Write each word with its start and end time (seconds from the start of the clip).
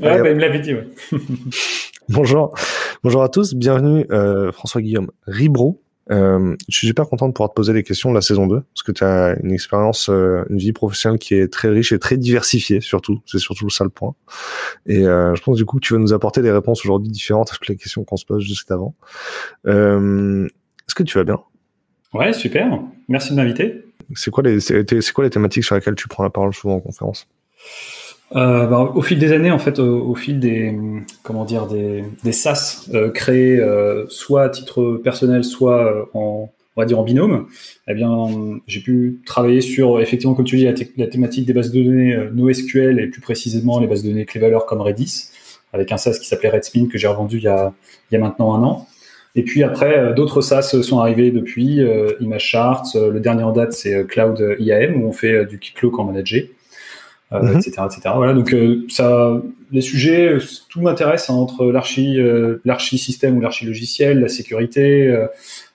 Ouais, 0.00 0.20
bah, 0.20 0.30
il 0.30 0.36
me 0.36 0.40
l'avait 0.40 0.58
dit, 0.58 0.74
ouais. 0.74 0.88
Bonjour. 2.08 2.52
Bonjour 3.02 3.22
à 3.22 3.28
tous. 3.28 3.54
Bienvenue, 3.54 4.04
euh, 4.10 4.50
François-Guillaume 4.50 5.10
Ribro. 5.26 5.80
Euh, 6.10 6.54
je 6.68 6.76
suis 6.76 6.86
super 6.88 7.08
content 7.08 7.28
de 7.28 7.32
pouvoir 7.32 7.50
te 7.50 7.54
poser 7.54 7.72
les 7.72 7.82
questions 7.82 8.10
de 8.10 8.14
la 8.14 8.20
saison 8.20 8.46
2 8.46 8.60
parce 8.60 8.82
que 8.82 8.92
tu 8.92 9.04
as 9.04 9.36
une 9.42 9.52
expérience, 9.52 10.10
euh, 10.10 10.44
une 10.50 10.58
vie 10.58 10.72
professionnelle 10.72 11.18
qui 11.18 11.34
est 11.34 11.50
très 11.50 11.68
riche 11.68 11.92
et 11.92 11.98
très 11.98 12.16
diversifiée 12.18 12.80
surtout. 12.80 13.22
C'est 13.24 13.38
surtout 13.38 13.70
ça 13.70 13.84
le 13.84 13.90
point. 13.90 14.14
Et 14.86 15.06
euh, 15.06 15.34
je 15.34 15.42
pense 15.42 15.56
du 15.56 15.64
coup 15.64 15.78
que 15.78 15.86
tu 15.86 15.94
vas 15.94 16.00
nous 16.00 16.12
apporter 16.12 16.42
des 16.42 16.50
réponses 16.50 16.84
aujourd'hui 16.84 17.10
différentes 17.10 17.52
à 17.52 17.54
toutes 17.54 17.68
les 17.68 17.76
questions 17.76 18.04
qu'on 18.04 18.16
se 18.16 18.26
pose 18.26 18.42
jusqu'avant. 18.42 18.94
Euh, 19.66 20.46
Est-ce 20.86 20.94
que 20.94 21.04
tu 21.04 21.16
vas 21.16 21.24
bien? 21.24 21.40
Ouais, 22.12 22.32
super. 22.32 22.80
Merci 23.08 23.30
de 23.30 23.36
m'inviter. 23.36 23.84
C'est 24.14 24.30
quoi 24.30 24.42
les 24.42 24.60
c'est 24.60 25.12
quoi 25.12 25.24
les 25.24 25.30
thématiques 25.30 25.64
sur 25.64 25.74
lesquelles 25.74 25.94
tu 25.94 26.08
prends 26.08 26.24
la 26.24 26.30
parole 26.30 26.52
souvent 26.52 26.74
en 26.74 26.80
conférence? 26.80 27.26
Euh, 28.32 28.66
bah, 28.66 28.80
au 28.94 29.02
fil 29.02 29.18
des 29.18 29.32
années, 29.32 29.50
en 29.50 29.58
fait, 29.58 29.78
au, 29.78 30.14
fil 30.14 30.40
des 30.40 30.76
comment 31.22 31.44
dire 31.44 31.66
des, 31.66 32.32
SaaS 32.32 32.88
euh, 32.92 33.10
créés 33.10 33.58
euh, 33.60 34.06
soit 34.08 34.44
à 34.44 34.48
titre 34.48 35.00
personnel, 35.02 35.44
soit 35.44 36.08
en 36.14 36.50
on 36.76 36.80
va 36.80 36.86
dire 36.86 36.98
en 36.98 37.04
binôme, 37.04 37.46
eh 37.86 37.94
bien, 37.94 38.10
j'ai 38.66 38.80
pu 38.80 39.20
travailler 39.24 39.60
sur 39.60 40.00
effectivement, 40.00 40.34
comme 40.34 40.44
tu 40.44 40.56
dis, 40.56 40.64
la, 40.96 41.06
thématique 41.06 41.46
des 41.46 41.52
bases 41.52 41.70
de 41.70 41.80
données 41.80 42.18
NoSQL 42.32 42.98
et 42.98 43.06
plus 43.06 43.20
précisément 43.20 43.78
les 43.78 43.86
bases 43.86 44.02
de 44.02 44.08
données 44.08 44.24
clé 44.24 44.40
valeur 44.40 44.66
comme 44.66 44.80
Redis, 44.80 45.28
avec 45.72 45.92
un 45.92 45.96
SaaS 45.96 46.18
qui 46.18 46.26
s'appelait 46.26 46.48
Redspin 46.48 46.88
que 46.90 46.98
j'ai 46.98 47.06
revendu 47.06 47.38
il 47.38 47.44
y 47.44 47.46
a 47.46 47.72
maintenant 48.10 48.56
un 48.56 48.64
an. 48.64 48.88
Et 49.36 49.44
puis 49.44 49.62
après, 49.62 50.14
d'autres 50.14 50.40
SaaS 50.40 50.82
sont 50.82 50.98
arrivés 50.98 51.30
depuis, 51.30 51.80
euh, 51.80 52.10
Image 52.18 52.44
Charts, 52.44 52.96
le 52.96 53.20
dernier 53.20 53.44
en 53.44 53.52
date 53.52 53.72
c'est 53.72 54.04
Cloud 54.08 54.56
IAM 54.58 55.00
où 55.00 55.06
on 55.06 55.12
fait 55.12 55.46
du 55.46 55.60
Keycloak 55.60 55.96
en 56.00 56.04
manager 56.06 56.42
euh, 57.32 57.54
etc., 57.54 57.82
etc. 57.86 58.00
Voilà, 58.14 58.34
donc 58.34 58.52
euh, 58.52 58.84
ça, 58.88 59.40
les 59.72 59.80
sujets, 59.80 60.36
tout 60.68 60.82
m'intéresse 60.82 61.30
hein, 61.30 61.34
entre 61.34 61.66
l'archi, 61.66 62.20
euh, 62.20 62.60
l'archi 62.64 62.98
système 62.98 63.36
ou 63.38 63.40
l'archi 63.40 63.64
logiciel, 63.64 64.20
la 64.20 64.28
sécurité, 64.28 65.26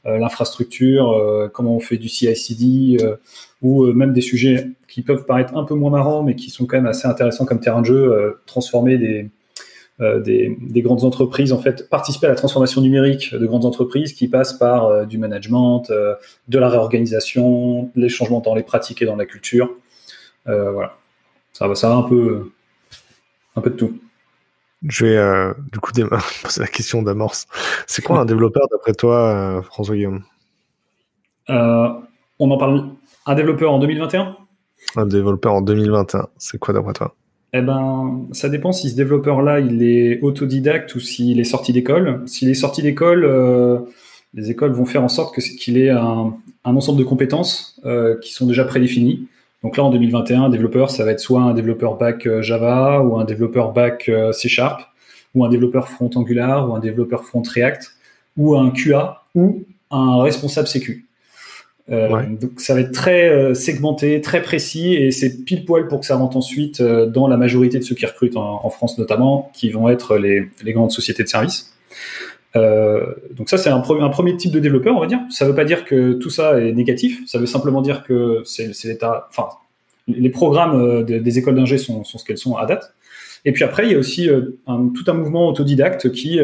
l'infrastructure, 0.06 1.50
comment 1.54 1.76
on 1.76 1.80
fait 1.80 1.98
du 1.98 2.08
CI/CD, 2.08 2.98
ou 3.62 3.86
même 3.88 4.14
des 4.14 4.22
sujets 4.22 4.70
qui 4.88 5.02
peuvent 5.02 5.26
paraître 5.26 5.56
un 5.58 5.64
peu 5.64 5.76
moins 5.76 5.92
marrants, 5.92 6.24
mais 6.24 6.36
qui 6.36 6.50
sont 6.50 6.66
quand 6.66 6.78
même 6.78 6.88
assez 6.88 7.08
intéressants 7.08 7.46
comme 7.46 7.60
terrain 7.60 7.82
de 7.82 7.86
jeu, 7.86 8.40
transformer 8.46 8.98
des, 8.98 9.30
des, 10.00 10.58
des, 10.60 10.82
grandes 10.82 11.04
entreprises, 11.04 11.52
en 11.52 11.60
fait, 11.60 11.90
participer 11.90 12.28
à 12.28 12.30
la 12.30 12.36
transformation 12.36 12.82
numérique 12.82 13.36
de 13.36 13.46
grandes 13.46 13.66
entreprises 13.66 14.14
qui 14.14 14.28
passent 14.28 14.54
par 14.54 15.06
du 15.06 15.18
management, 15.18 15.92
de 16.48 16.60
la 16.60 16.70
réorganisation, 16.70 17.92
les 17.96 18.10
changements 18.10 18.40
dans 18.40 18.56
les 18.56 18.64
pratiques 18.64 19.02
et 19.02 19.06
dans 19.06 19.18
la 19.18 19.26
culture. 19.26 19.70
voilà 20.46 20.99
ça 21.60 21.68
va, 21.68 21.76
ça 21.76 21.90
va 21.90 21.96
un 21.96 22.04
peu, 22.04 22.52
un 23.58 23.62
peu 23.62 23.70
de 23.70 23.76
tout. 23.76 24.00
Je 24.88 25.06
vais 25.06 25.18
euh, 25.18 25.54
du 25.74 25.80
coup 25.80 25.92
poser 26.44 26.62
la 26.62 26.68
question 26.68 27.04
d'amorce. 27.04 27.48
C'est 27.86 28.02
quoi 28.02 28.22
un 28.22 28.26
développeur 28.26 28.68
d'après 28.72 28.94
toi, 28.94 29.18
euh, 29.18 29.62
François 29.62 29.96
Guillaume? 29.96 30.24
Euh, 31.50 31.90
On 32.40 32.50
en 32.50 32.58
parle. 32.58 32.92
Un 33.26 33.36
développeur 33.36 33.74
en 33.74 33.80
2021 33.80 34.38
Un? 34.96 35.06
Développeur 35.06 35.54
en 35.54 35.62
2021, 35.62 36.28
c'est 36.38 36.58
quoi 36.58 36.74
d'après 36.74 36.94
toi? 36.94 37.14
Eh 37.52 37.62
ben, 37.62 38.26
ça 38.32 38.48
dépend 38.48 38.72
si 38.72 38.90
ce 38.90 38.96
développeur-là, 38.96 39.60
il 39.60 39.84
est 39.84 40.22
autodidacte 40.22 40.96
ou 40.96 41.02
s'il 41.02 41.42
est 41.42 41.44
sorti 41.44 41.74
d'école. 41.74 42.24
S'il 42.26 42.48
est 42.48 42.54
sorti 42.54 42.82
d'école, 42.82 43.26
euh, 43.26 43.80
les 44.34 44.50
écoles 44.50 44.72
vont 44.72 44.86
faire 44.86 45.04
en 45.04 45.10
sorte 45.10 45.36
que 45.36 45.42
qu'il 45.42 45.78
ait 45.78 45.90
un, 45.90 46.34
un, 46.64 46.76
ensemble 46.76 47.00
de 47.00 47.04
compétences 47.04 47.82
qui 48.22 48.32
sont 48.32 48.48
déjà 48.48 48.64
prédéfinies. 48.64 49.28
Donc 49.64 49.78
là, 49.78 49.84
en 49.84 49.90
2021, 49.90 50.44
un 50.44 50.50
développeur, 50.50 50.90
ça 50.90 51.04
va 51.04 51.12
être 51.12 51.20
soit 51.20 51.42
un 51.42 51.54
développeur 51.54 51.98
back 51.98 52.26
euh, 52.26 52.42
Java, 52.42 53.02
ou 53.02 53.20
un 53.20 53.26
développeur 53.26 53.74
back 53.74 54.08
euh, 54.08 54.32
C 54.32 54.48
Sharp, 54.48 54.82
ou 55.36 55.44
un 55.44 55.50
développeur 55.50 55.88
front 55.90 56.10
Angular, 56.16 56.70
ou 56.70 56.76
un 56.76 56.80
développeur 56.80 57.26
front 57.26 57.44
React, 57.44 57.92
ou 58.38 58.56
un 58.56 58.72
QA, 58.72 59.24
ou 59.36 59.64
un 59.92 60.22
responsable 60.22 60.68
sécu. 60.68 61.06
Euh, 61.92 62.10
ouais. 62.10 62.28
Donc 62.28 62.52
ça 62.58 62.76
va 62.76 62.82
être 62.82 62.92
très 62.92 63.30
euh, 63.30 63.54
segmenté, 63.54 64.22
très 64.22 64.42
précis, 64.42 64.94
et 64.94 65.12
c'est 65.12 65.44
pile 65.44 65.66
poil 65.66 65.88
pour 65.88 66.02
que 66.02 66.06
ça 66.06 66.16
rentre 66.16 66.38
ensuite 66.38 66.82
euh, 66.82 67.08
dans 67.08 67.28
la 67.28 67.36
majorité 67.36 67.80
de 67.80 67.84
ceux 67.84 67.96
qui 67.96 68.06
recrutent 68.06 68.38
en, 68.38 68.64
en 68.64 68.70
France 68.70 68.98
notamment, 68.98 69.52
qui 69.54 69.72
vont 69.72 69.90
être 69.90 70.18
les, 70.18 70.48
les 70.64 70.74
grandes 70.74 70.92
sociétés 70.92 71.24
de 71.24 71.30
services. 71.30 71.74
Euh, 72.56 73.14
donc 73.32 73.50
ça, 73.50 73.58
c'est 73.58 73.70
un, 73.70 73.80
premier 73.80 74.36
type 74.38 74.52
de 74.52 74.60
développeur, 74.60 74.96
on 74.96 75.00
va 75.00 75.08
dire. 75.08 75.20
Ça 75.30 75.46
ne 75.46 75.50
veut 75.50 75.56
pas 75.56 75.66
dire 75.66 75.86
que 75.86 76.14
tout 76.14 76.30
ça 76.30 76.60
est 76.60 76.72
négatif. 76.72 77.22
Ça 77.28 77.38
veut 77.38 77.46
simplement 77.46 77.82
dire 77.82 78.04
que 78.04 78.42
c'est 78.46 78.74
l'état. 78.86 79.28
Enfin, 79.30 79.50
les 80.08 80.30
programmes 80.30 80.82
euh, 80.82 81.04
de, 81.04 81.20
des 81.20 81.40
écoles 81.40 81.56
d'ingé 81.56 81.78
sont, 81.78 82.04
ce 82.04 82.24
qu'elles 82.24 82.38
sont 82.38 82.56
à 82.58 82.66
date. 82.66 82.94
Et 83.46 83.52
puis 83.52 83.64
après, 83.64 83.86
il 83.86 83.92
y 83.92 83.96
a 83.96 83.98
aussi 83.98 84.30
euh, 84.30 84.58
tout 84.66 85.04
un 85.08 85.14
mouvement 85.14 85.48
autodidacte 85.48 86.12
qui 86.12 86.40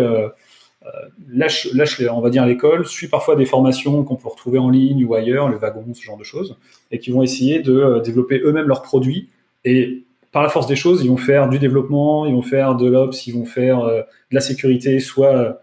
lâche, 1.27 1.67
lâche, 1.73 2.01
on 2.11 2.21
va 2.21 2.29
dire, 2.29 2.45
l'école, 2.45 2.85
suit 2.85 3.07
parfois 3.07 3.35
des 3.35 3.45
formations 3.45 4.03
qu'on 4.03 4.15
peut 4.15 4.29
retrouver 4.29 4.59
en 4.59 4.69
ligne 4.69 5.03
ou 5.03 5.15
ailleurs, 5.15 5.49
le 5.49 5.57
wagon, 5.57 5.83
ce 5.93 6.03
genre 6.03 6.17
de 6.17 6.23
choses, 6.23 6.57
et 6.91 6.99
qui 6.99 7.09
vont 7.09 7.23
essayer 7.23 7.59
de 7.59 8.01
développer 8.05 8.39
eux-mêmes 8.45 8.67
leurs 8.67 8.83
produits. 8.83 9.29
Et 9.65 10.03
par 10.31 10.43
la 10.43 10.49
force 10.49 10.67
des 10.67 10.75
choses, 10.75 11.03
ils 11.03 11.09
vont 11.09 11.17
faire 11.17 11.49
du 11.49 11.57
développement, 11.57 12.27
ils 12.27 12.35
vont 12.35 12.43
faire 12.43 12.75
de 12.75 12.87
l'ops, 12.87 13.25
ils 13.25 13.33
vont 13.33 13.45
faire 13.45 13.83
de 13.83 14.05
la 14.31 14.41
sécurité, 14.41 14.99
soit 14.99 15.59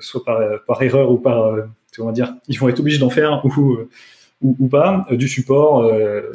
soit 0.00 0.24
par, 0.24 0.40
par, 0.66 0.82
erreur 0.82 1.10
ou 1.10 1.18
par, 1.18 1.46
euh, 1.46 1.62
comment 1.94 2.12
dire, 2.12 2.34
ils 2.48 2.58
vont 2.58 2.68
être 2.68 2.80
obligés 2.80 2.98
d'en 2.98 3.10
faire 3.10 3.42
ou, 3.44 3.74
euh, 3.74 3.88
pas, 4.70 5.06
du 5.10 5.28
support, 5.28 5.90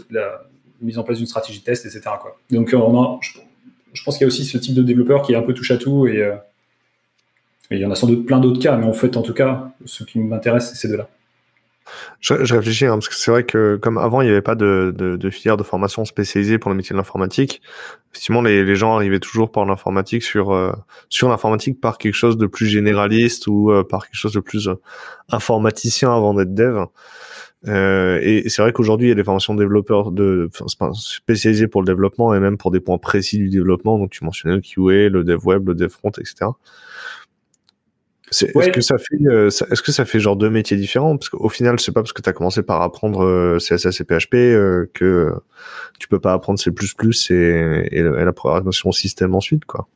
la 0.10 0.44
mise 0.82 0.98
en 0.98 1.04
place 1.04 1.18
d'une 1.18 1.28
stratégie 1.28 1.60
de 1.60 1.64
test, 1.64 1.86
etc. 1.86 2.02
Donc, 2.50 2.74
on 2.74 3.02
a, 3.02 3.20
je, 3.22 3.34
je 3.94 4.04
pense 4.04 4.18
qu'il 4.18 4.26
y 4.26 4.26
a 4.26 4.28
aussi 4.28 4.46
ce 4.46 4.58
type 4.58 4.74
de 4.74 4.82
développeur 4.82 5.22
qui 5.22 5.34
est 5.34 5.36
un 5.36 5.44
peu 5.44 5.54
touche 5.54 5.72
à 5.72 5.78
tout 5.78 6.08
et, 6.08 6.18
et 7.72 7.76
il 7.76 7.80
y 7.80 7.86
en 7.86 7.92
a 7.92 7.96
sans 7.96 8.08
doute 8.08 8.26
plein 8.26 8.40
d'autres 8.40 8.60
cas, 8.60 8.76
mais 8.76 8.86
en 8.86 8.94
fait, 8.94 9.16
en 9.16 9.22
tout 9.22 9.34
cas, 9.34 9.72
ce 9.86 10.04
qui 10.04 10.20
m'intéresse, 10.20 10.70
c'est 10.70 10.76
ces 10.76 10.88
deux-là. 10.90 11.08
Je, 12.20 12.46
je, 12.46 12.56
réfléchis, 12.56 12.86
hein, 12.86 12.94
parce 12.94 13.10
que 13.10 13.16
c'est 13.16 13.32
vrai 13.32 13.44
que 13.44 13.76
comme 13.76 13.98
avant, 13.98 14.22
il 14.22 14.26
n'y 14.26 14.32
avait 14.32 14.42
pas 14.42 14.56
de, 14.56 14.94
de, 14.96 15.16
de, 15.16 15.30
filière 15.30 15.58
de 15.58 15.64
formation 15.64 16.06
spécialisée 16.06 16.58
pour 16.58 16.70
le 16.70 16.78
métier 16.78 16.94
de 16.94 16.98
l'informatique. 16.98 17.62
Effectivement, 18.12 18.42
les, 18.42 18.64
les, 18.64 18.76
gens 18.76 18.96
arrivaient 18.96 19.20
toujours 19.20 19.52
par 19.52 19.66
l'informatique 19.66 20.24
sur 20.24 20.52
euh, 20.52 20.72
sur 21.10 21.30
l'informatique 21.30 21.82
par 21.82 21.98
quelque 21.98 22.14
chose 22.14 22.38
de 22.38 22.46
plus 22.46 22.68
généraliste 22.68 23.48
ou 23.48 23.72
euh, 23.72 23.84
par 23.84 24.06
quelque 24.06 24.18
chose 24.18 24.34
de 24.34 24.40
plus 24.40 24.68
euh, 24.68 24.76
informaticien 25.30 26.16
avant 26.16 26.34
d'être 26.34 26.54
dev. 26.54 26.86
Euh, 27.68 28.20
et 28.24 28.50
c'est 28.50 28.62
vrai 28.62 28.74
qu'aujourd'hui, 28.74 29.08
il 29.08 29.10
y 29.10 29.14
a 29.14 29.16
des 29.16 29.24
formations 29.24 29.54
développeurs 29.54 30.12
de, 30.12 30.50
spécialisées 30.94 31.68
pour 31.68 31.82
le 31.82 31.86
développement 31.86 32.34
et 32.34 32.40
même 32.40 32.58
pour 32.58 32.72
des 32.72 32.80
points 32.80 32.98
précis 32.98 33.38
du 33.38 33.50
développement. 33.50 33.98
Donc, 33.98 34.10
tu 34.12 34.24
mentionnais 34.24 34.56
le 34.56 34.62
QA, 34.62 35.10
le 35.10 35.24
dev 35.24 35.46
web, 35.46 35.68
le 35.68 35.76
dev 35.76 35.90
front, 35.90 36.12
etc. 36.12 36.48
Est-ce 38.32 38.58
ouais. 38.58 38.72
que 38.72 38.80
ça 38.80 38.98
fait, 38.98 39.28
euh, 39.28 39.48
est-ce 39.48 39.82
que 39.82 39.92
ça 39.92 40.06
fait 40.06 40.20
genre 40.20 40.38
deux 40.38 40.50
métiers 40.50 40.78
différents? 40.78 41.18
Parce 41.18 41.28
qu'au 41.28 41.50
final, 41.50 41.80
c'est 41.80 41.92
pas 41.92 42.02
parce 42.02 42.14
que 42.14 42.22
tu 42.22 42.30
as 42.30 42.34
commencé 42.34 42.64
par 42.64 42.82
apprendre 42.82 43.26
euh, 43.26 43.58
CSS 43.58 44.00
et 44.00 44.04
PHP 44.06 44.36
euh, 44.36 44.90
que 44.94 45.34
tu 46.00 46.08
peux 46.08 46.20
pas 46.20 46.32
apprendre 46.32 46.58
C++ 46.58 46.72
et, 46.72 47.34
et, 47.34 48.00
et 48.00 48.02
la 48.02 48.34
programmation 48.34 48.92
système 48.94 49.36
ensuite, 49.36 49.66
quoi. 49.66 49.88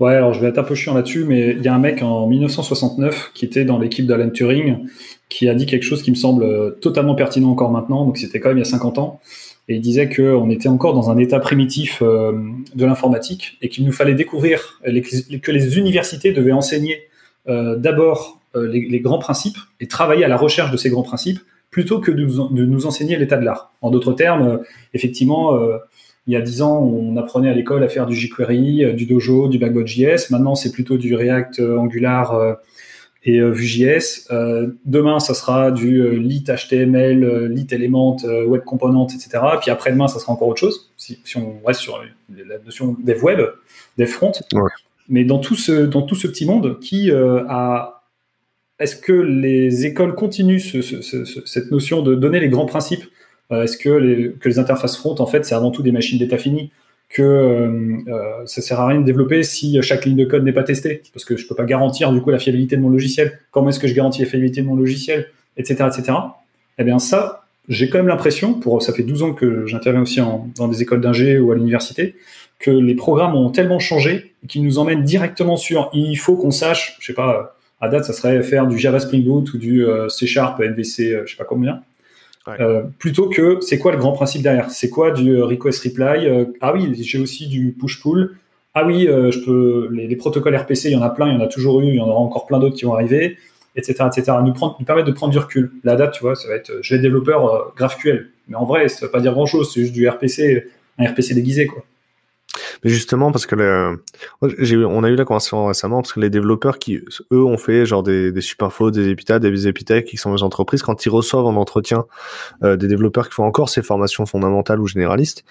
Ouais, 0.00 0.14
alors 0.14 0.34
je 0.34 0.40
vais 0.40 0.48
être 0.48 0.58
un 0.58 0.64
peu 0.64 0.74
chiant 0.74 0.92
là-dessus, 0.92 1.24
mais 1.24 1.52
il 1.52 1.62
y 1.62 1.68
a 1.68 1.74
un 1.74 1.78
mec 1.78 2.02
en 2.02 2.26
1969 2.26 3.30
qui 3.32 3.44
était 3.44 3.64
dans 3.64 3.78
l'équipe 3.78 4.06
d'Alan 4.06 4.30
Turing 4.30 4.88
qui 5.28 5.48
a 5.48 5.54
dit 5.54 5.66
quelque 5.66 5.84
chose 5.84 6.02
qui 6.02 6.10
me 6.10 6.16
semble 6.16 6.78
totalement 6.80 7.14
pertinent 7.14 7.50
encore 7.50 7.70
maintenant, 7.70 8.04
donc 8.04 8.18
c'était 8.18 8.40
quand 8.40 8.48
même 8.48 8.58
il 8.58 8.62
y 8.62 8.66
a 8.66 8.70
50 8.70 8.98
ans, 8.98 9.20
et 9.68 9.76
il 9.76 9.80
disait 9.80 10.08
qu'on 10.08 10.50
était 10.50 10.68
encore 10.68 10.94
dans 10.94 11.10
un 11.10 11.18
état 11.18 11.38
primitif 11.38 12.02
de 12.02 12.84
l'informatique 12.84 13.56
et 13.62 13.68
qu'il 13.68 13.84
nous 13.84 13.92
fallait 13.92 14.14
découvrir 14.14 14.80
que 14.84 15.52
les 15.52 15.78
universités 15.78 16.32
devaient 16.32 16.50
enseigner 16.50 17.08
d'abord 17.48 18.38
euh, 18.56 18.66
les, 18.66 19.00
grands 19.00 19.18
principes 19.18 19.58
et 19.78 19.88
travailler 19.88 20.24
à 20.24 20.28
la 20.28 20.38
recherche 20.38 20.70
de 20.70 20.78
ces 20.78 20.88
grands 20.88 21.02
principes 21.02 21.40
plutôt 21.70 22.00
que 22.00 22.10
de 22.10 22.24
nous, 22.64 22.86
enseigner 22.86 23.16
l'état 23.18 23.36
de 23.36 23.44
l'art. 23.44 23.72
En 23.82 23.90
d'autres 23.90 24.14
termes, 24.14 24.48
euh, 24.48 24.56
effectivement, 24.94 25.58
il 26.26 26.32
y 26.32 26.36
a 26.36 26.40
dix 26.40 26.62
ans, 26.62 26.78
on 26.78 27.16
apprenait 27.18 27.50
à 27.50 27.54
l'école 27.54 27.82
à 27.82 27.88
faire 27.88 28.06
du 28.06 28.14
jQuery, 28.16 28.94
du 28.94 29.04
Dojo, 29.04 29.48
du 29.48 29.58
Backbone.js. 29.58 30.30
Maintenant, 30.30 30.54
c'est 30.54 30.72
plutôt 30.72 30.96
du 30.96 31.14
React, 31.14 31.60
Angular 31.60 32.58
et 33.24 33.40
Vue.js. 33.40 34.28
demain, 34.84 35.20
ça 35.20 35.34
sera 35.34 35.70
du 35.70 36.18
Lit 36.18 36.44
HTML, 36.44 37.46
Lit 37.46 37.66
Element, 37.70 38.16
Web 38.24 38.62
Component, 38.64 39.06
etc. 39.06 39.42
Puis 39.60 39.70
après-demain, 39.70 40.08
ça 40.08 40.18
sera 40.18 40.32
encore 40.32 40.48
autre 40.48 40.60
chose. 40.60 40.90
Si, 40.96 41.18
on 41.36 41.66
reste 41.66 41.80
sur 41.80 42.02
la 42.30 42.58
notion 42.64 42.96
dev 42.98 43.22
web, 43.22 43.40
dev 43.96 44.06
front. 44.06 44.32
Mais 45.08 45.24
dans 45.24 45.38
tout 45.38 45.54
ce, 45.54 45.86
petit 46.26 46.46
monde, 46.46 46.78
qui 46.80 47.10
euh, 47.10 47.44
a. 47.48 48.02
Est-ce 48.78 48.94
que 48.94 49.12
les 49.12 49.86
écoles 49.86 50.14
continuent 50.14 50.60
ce, 50.60 50.82
ce, 50.82 51.02
ce, 51.02 51.24
cette 51.24 51.72
notion 51.72 52.02
de 52.02 52.14
donner 52.14 52.38
les 52.38 52.48
grands 52.48 52.66
principes 52.66 53.04
euh, 53.50 53.62
Est-ce 53.62 53.76
que 53.76 53.88
les, 53.88 54.58
interfaces 54.58 54.96
front, 54.96 55.16
en 55.18 55.26
fait, 55.26 55.44
c'est 55.44 55.54
avant 55.54 55.70
tout 55.70 55.82
des 55.82 55.92
machines 55.92 56.18
d'état 56.18 56.38
fini 56.38 56.70
que 57.08 57.22
euh, 57.22 57.96
euh, 58.08 58.44
ça 58.44 58.60
sert 58.60 58.80
à 58.80 58.86
rien 58.86 59.00
de 59.00 59.04
développer 59.06 59.42
si 59.42 59.80
chaque 59.80 60.04
ligne 60.04 60.16
de 60.16 60.26
code 60.26 60.44
n'est 60.44 60.52
pas 60.52 60.62
testée, 60.62 61.02
parce 61.14 61.24
que 61.24 61.38
je 61.38 61.48
peux 61.48 61.54
pas 61.54 61.64
garantir 61.64 62.12
du 62.12 62.20
coup 62.20 62.30
la 62.30 62.38
fiabilité 62.38 62.76
de 62.76 62.82
mon 62.82 62.90
logiciel. 62.90 63.40
Comment 63.50 63.70
est-ce 63.70 63.80
que 63.80 63.88
je 63.88 63.94
garantis 63.94 64.20
la 64.20 64.28
fiabilité 64.28 64.60
de 64.60 64.66
mon 64.66 64.76
logiciel, 64.76 65.28
etc., 65.56 65.88
etc. 65.90 66.18
Eh 66.78 66.84
bien 66.84 66.98
ça, 66.98 67.46
j'ai 67.68 67.88
quand 67.88 67.98
même 67.98 68.08
l'impression, 68.08 68.52
pour 68.54 68.82
ça 68.82 68.92
fait 68.92 69.02
12 69.02 69.22
ans 69.22 69.32
que 69.32 69.66
j'interviens 69.66 70.02
aussi 70.02 70.20
dans 70.56 70.68
des 70.68 70.82
écoles 70.82 71.00
d'ingé 71.00 71.38
ou 71.38 71.50
à 71.50 71.54
l'université, 71.54 72.14
que 72.58 72.70
les 72.70 72.94
programmes 72.94 73.34
ont 73.34 73.50
tellement 73.50 73.78
changé 73.78 74.34
qu'ils 74.46 74.62
nous 74.62 74.78
emmènent 74.78 75.02
directement 75.02 75.56
sur 75.56 75.90
il 75.92 76.16
faut 76.16 76.36
qu'on 76.36 76.50
sache, 76.50 76.96
je 77.00 77.06
sais 77.06 77.12
pas, 77.12 77.56
à 77.80 77.88
date 77.88 78.04
ça 78.04 78.12
serait 78.12 78.42
faire 78.42 78.66
du 78.66 78.78
Java 78.78 79.00
Spring 79.00 79.24
Boot 79.24 79.52
ou 79.52 79.58
du 79.58 79.86
euh, 79.86 80.08
C 80.08 80.26
Sharp, 80.26 80.60
MVC, 80.60 81.12
euh, 81.12 81.22
je 81.26 81.32
sais 81.32 81.36
pas 81.36 81.44
combien. 81.44 81.82
Euh, 82.60 82.84
plutôt 82.98 83.28
que 83.28 83.58
c'est 83.60 83.78
quoi 83.78 83.92
le 83.92 83.98
grand 83.98 84.12
principe 84.12 84.40
derrière? 84.40 84.70
C'est 84.70 84.88
quoi 84.88 85.10
du 85.10 85.42
request 85.42 85.84
reply 85.84 86.46
Ah 86.62 86.72
oui, 86.72 86.94
j'ai 87.02 87.18
aussi 87.18 87.46
du 87.46 87.76
push 87.78 88.00
pull. 88.00 88.36
Ah 88.72 88.86
oui, 88.86 89.06
je 89.06 89.44
peux 89.44 89.88
les, 89.92 90.16
protocoles 90.16 90.56
RPC, 90.56 90.88
il 90.88 90.92
y 90.92 90.96
en 90.96 91.02
a 91.02 91.10
plein, 91.10 91.28
il 91.28 91.34
y 91.34 91.36
en 91.36 91.42
a 91.42 91.46
toujours 91.46 91.82
eu, 91.82 91.88
il 91.88 91.96
y 91.96 92.00
en 92.00 92.08
aura 92.08 92.20
encore 92.20 92.46
plein 92.46 92.58
d'autres 92.58 92.76
qui 92.76 92.86
vont 92.86 92.94
arriver, 92.94 93.36
etc., 93.76 94.04
etc. 94.06 94.38
Nous, 94.42 94.54
prendre, 94.54 94.76
nous 94.80 94.86
permettre 94.86 95.08
de 95.08 95.12
prendre 95.12 95.30
du 95.30 95.38
recul. 95.38 95.72
La 95.84 95.94
date, 95.94 96.12
tu 96.12 96.20
vois, 96.22 96.36
ça 96.36 96.48
va 96.48 96.54
être, 96.54 96.72
je 96.80 96.94
vais 96.94 97.02
développeur 97.02 97.74
GraphQL, 97.76 98.30
mais 98.48 98.56
en 98.56 98.64
vrai, 98.64 98.88
ça 98.88 99.04
veut 99.04 99.12
pas 99.12 99.20
dire 99.20 99.34
grand 99.34 99.44
chose, 99.44 99.70
c'est 99.70 99.82
juste 99.82 99.92
du 99.92 100.08
RPC, 100.08 100.68
un 100.96 101.04
RPC 101.04 101.34
déguisé, 101.34 101.66
quoi. 101.66 101.84
Mais 102.84 102.90
justement, 102.90 103.32
parce 103.32 103.46
que 103.46 103.98
on 104.40 105.04
a 105.04 105.08
eu 105.08 105.16
la 105.16 105.24
conversation 105.24 105.66
récemment, 105.66 106.02
parce 106.02 106.12
que 106.12 106.20
les 106.20 106.30
développeurs 106.30 106.78
qui, 106.78 107.00
eux, 107.32 107.44
ont 107.44 107.58
fait 107.58 107.86
genre 107.86 108.02
des, 108.02 108.32
des 108.32 108.40
Supinfos, 108.40 108.90
des 108.90 109.10
Epita, 109.10 109.38
des 109.38 109.68
Epitech, 109.68 110.06
qui 110.06 110.16
sont 110.16 110.34
des 110.34 110.42
entreprises, 110.42 110.82
quand 110.82 111.04
ils 111.04 111.10
reçoivent 111.10 111.46
en 111.46 111.56
entretien 111.56 112.06
euh, 112.62 112.76
des 112.76 112.88
développeurs 112.88 113.28
qui 113.28 113.34
font 113.34 113.44
encore 113.44 113.68
ces 113.68 113.82
formations 113.82 114.26
fondamentales 114.26 114.80
ou 114.80 114.86
généralistes, 114.86 115.44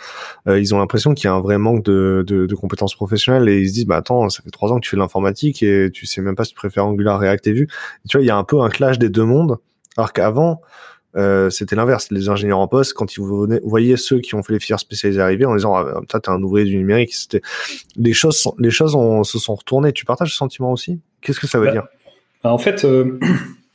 euh, 0.48 0.60
ils 0.60 0.74
ont 0.74 0.80
l'impression 0.80 1.14
qu'il 1.14 1.26
y 1.26 1.28
a 1.28 1.34
un 1.34 1.42
vrai 1.42 1.58
manque 1.58 1.84
de, 1.84 2.24
de, 2.26 2.46
de, 2.46 2.56
compétences 2.56 2.96
professionnelles 2.96 3.50
et 3.50 3.62
ils 3.62 3.70
se 3.70 3.74
disent, 3.74 3.86
bah 3.86 3.98
attends, 3.98 4.30
ça 4.30 4.42
fait 4.44 4.52
trois 4.52 4.72
ans 4.72 4.76
que 4.76 4.82
tu 4.82 4.90
fais 4.90 4.98
de 4.98 5.02
l'informatique 5.02 5.64
et 5.64 5.90
tu 5.92 6.06
sais 6.06 6.22
même 6.22 6.36
pas 6.36 6.44
si 6.44 6.52
tu 6.52 6.56
préfères 6.56 6.86
Angular, 6.86 7.20
React 7.20 7.48
et 7.48 7.54
Vue. 7.54 7.68
tu 8.08 8.18
vois, 8.18 8.24
il 8.24 8.28
y 8.28 8.32
a 8.32 8.38
un 8.38 8.44
peu 8.44 8.62
un 8.62 8.70
clash 8.70 9.00
des 9.00 9.10
deux 9.10 9.26
mondes, 9.26 9.58
alors 9.98 10.14
qu'avant, 10.14 10.62
euh, 11.18 11.50
c'était 11.50 11.76
l'inverse. 11.76 12.12
Les 12.12 12.30
ingénieurs 12.30 12.60
en 12.60 12.68
poste, 12.68 12.94
quand 12.94 13.16
ils 13.16 13.22
voyez 13.64 13.98
ceux 13.98 14.20
qui 14.20 14.36
ont 14.36 14.44
fait 14.44 14.54
les 14.54 14.60
filières 14.60 14.80
spécialisées 14.80 15.22
arriver 15.22 15.46
en 15.46 15.56
disant 15.56 15.76
ah, 15.76 16.02
toi 16.08 16.20
t'es 16.20 16.30
un 16.30 16.42
ouvrier 16.42 16.66
du 16.66 16.78
numérique, 16.78 17.14
c'était 17.14 17.42
les 17.96 18.14
choses, 18.14 18.48
les 18.60 18.70
choses 18.72 18.92
se 19.28 19.40
sont 19.40 19.56
retournées. 19.56 19.94
Tu 19.94 20.06
partages 20.06 20.32
ce 20.32 20.38
sentiment 20.38 20.72
aussi? 20.72 21.00
Qu'est-ce 21.22 21.40
que 21.40 21.48
ça 21.48 21.60
veut 21.60 21.66
bah, 21.66 21.72
dire? 21.72 21.88
bah, 22.44 22.54
En 22.54 22.60
fait, 22.60 22.86
euh, 22.86 23.20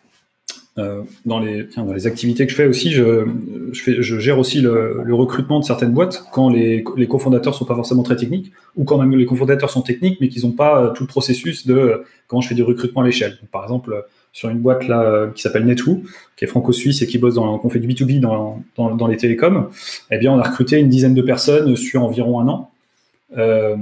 euh, 0.79 1.03
dans, 1.27 1.41
les, 1.41 1.65
dans 1.77 1.93
les 1.93 2.07
activités 2.07 2.47
que 2.47 2.53
je 2.53 2.57
fais 2.57 2.67
aussi, 2.67 2.93
je, 2.93 3.27
je, 3.73 3.83
fais, 3.83 4.01
je 4.01 4.19
gère 4.21 4.39
aussi 4.39 4.61
le, 4.61 5.03
le, 5.05 5.15
recrutement 5.15 5.59
de 5.59 5.65
certaines 5.65 5.93
boîtes 5.93 6.25
quand 6.33 6.49
les, 6.49 6.85
les 6.97 7.09
cofondateurs 7.09 7.57
sont 7.57 7.65
pas 7.65 7.75
forcément 7.75 8.05
très 8.05 8.17
techniques 8.17 8.53
ou 8.77 8.85
quand 8.85 8.99
même 8.99 9.15
les 9.17 9.27
cofondateurs 9.27 9.71
sont 9.71 9.83
techniques 9.83 10.19
mais 10.21 10.29
qu'ils 10.29 10.47
n'ont 10.47 10.53
pas 10.53 10.93
tout 10.95 11.03
le 11.03 11.09
processus 11.09 11.67
de 11.67 12.05
comment 12.29 12.41
je 12.41 12.49
fais 12.49 12.55
du 12.55 12.63
recrutement 12.63 13.03
à 13.03 13.05
l'échelle. 13.05 13.39
Par 13.51 13.65
exemple 13.65 14.07
sur 14.33 14.49
une 14.49 14.59
boîte 14.59 14.89
là 14.89 15.03
euh, 15.03 15.31
qui 15.31 15.43
s'appelle 15.43 15.67
Netwoo, 15.67 16.03
qui 16.37 16.45
est 16.45 16.49
franco-suisse 16.49 17.03
et 17.03 17.07
qui 17.07 17.19
bosse 17.19 17.35
dans, 17.35 17.59
qu'on 17.59 17.69
fait 17.69 17.79
du 17.79 17.89
B2B 17.89 18.19
dans, 18.19 18.63
dans, 18.77 19.07
les 19.07 19.17
télécoms, 19.17 19.69
eh 20.11 20.19
bien, 20.19 20.33
on 20.33 20.39
a 20.39 20.49
recruté 20.49 20.79
une 20.79 20.89
dizaine 20.89 21.15
de 21.15 21.23
personnes 21.23 21.77
sur 21.77 22.03
environ 22.03 22.41
un 22.41 22.49
an. 22.49 22.71
Euh, 23.37 23.77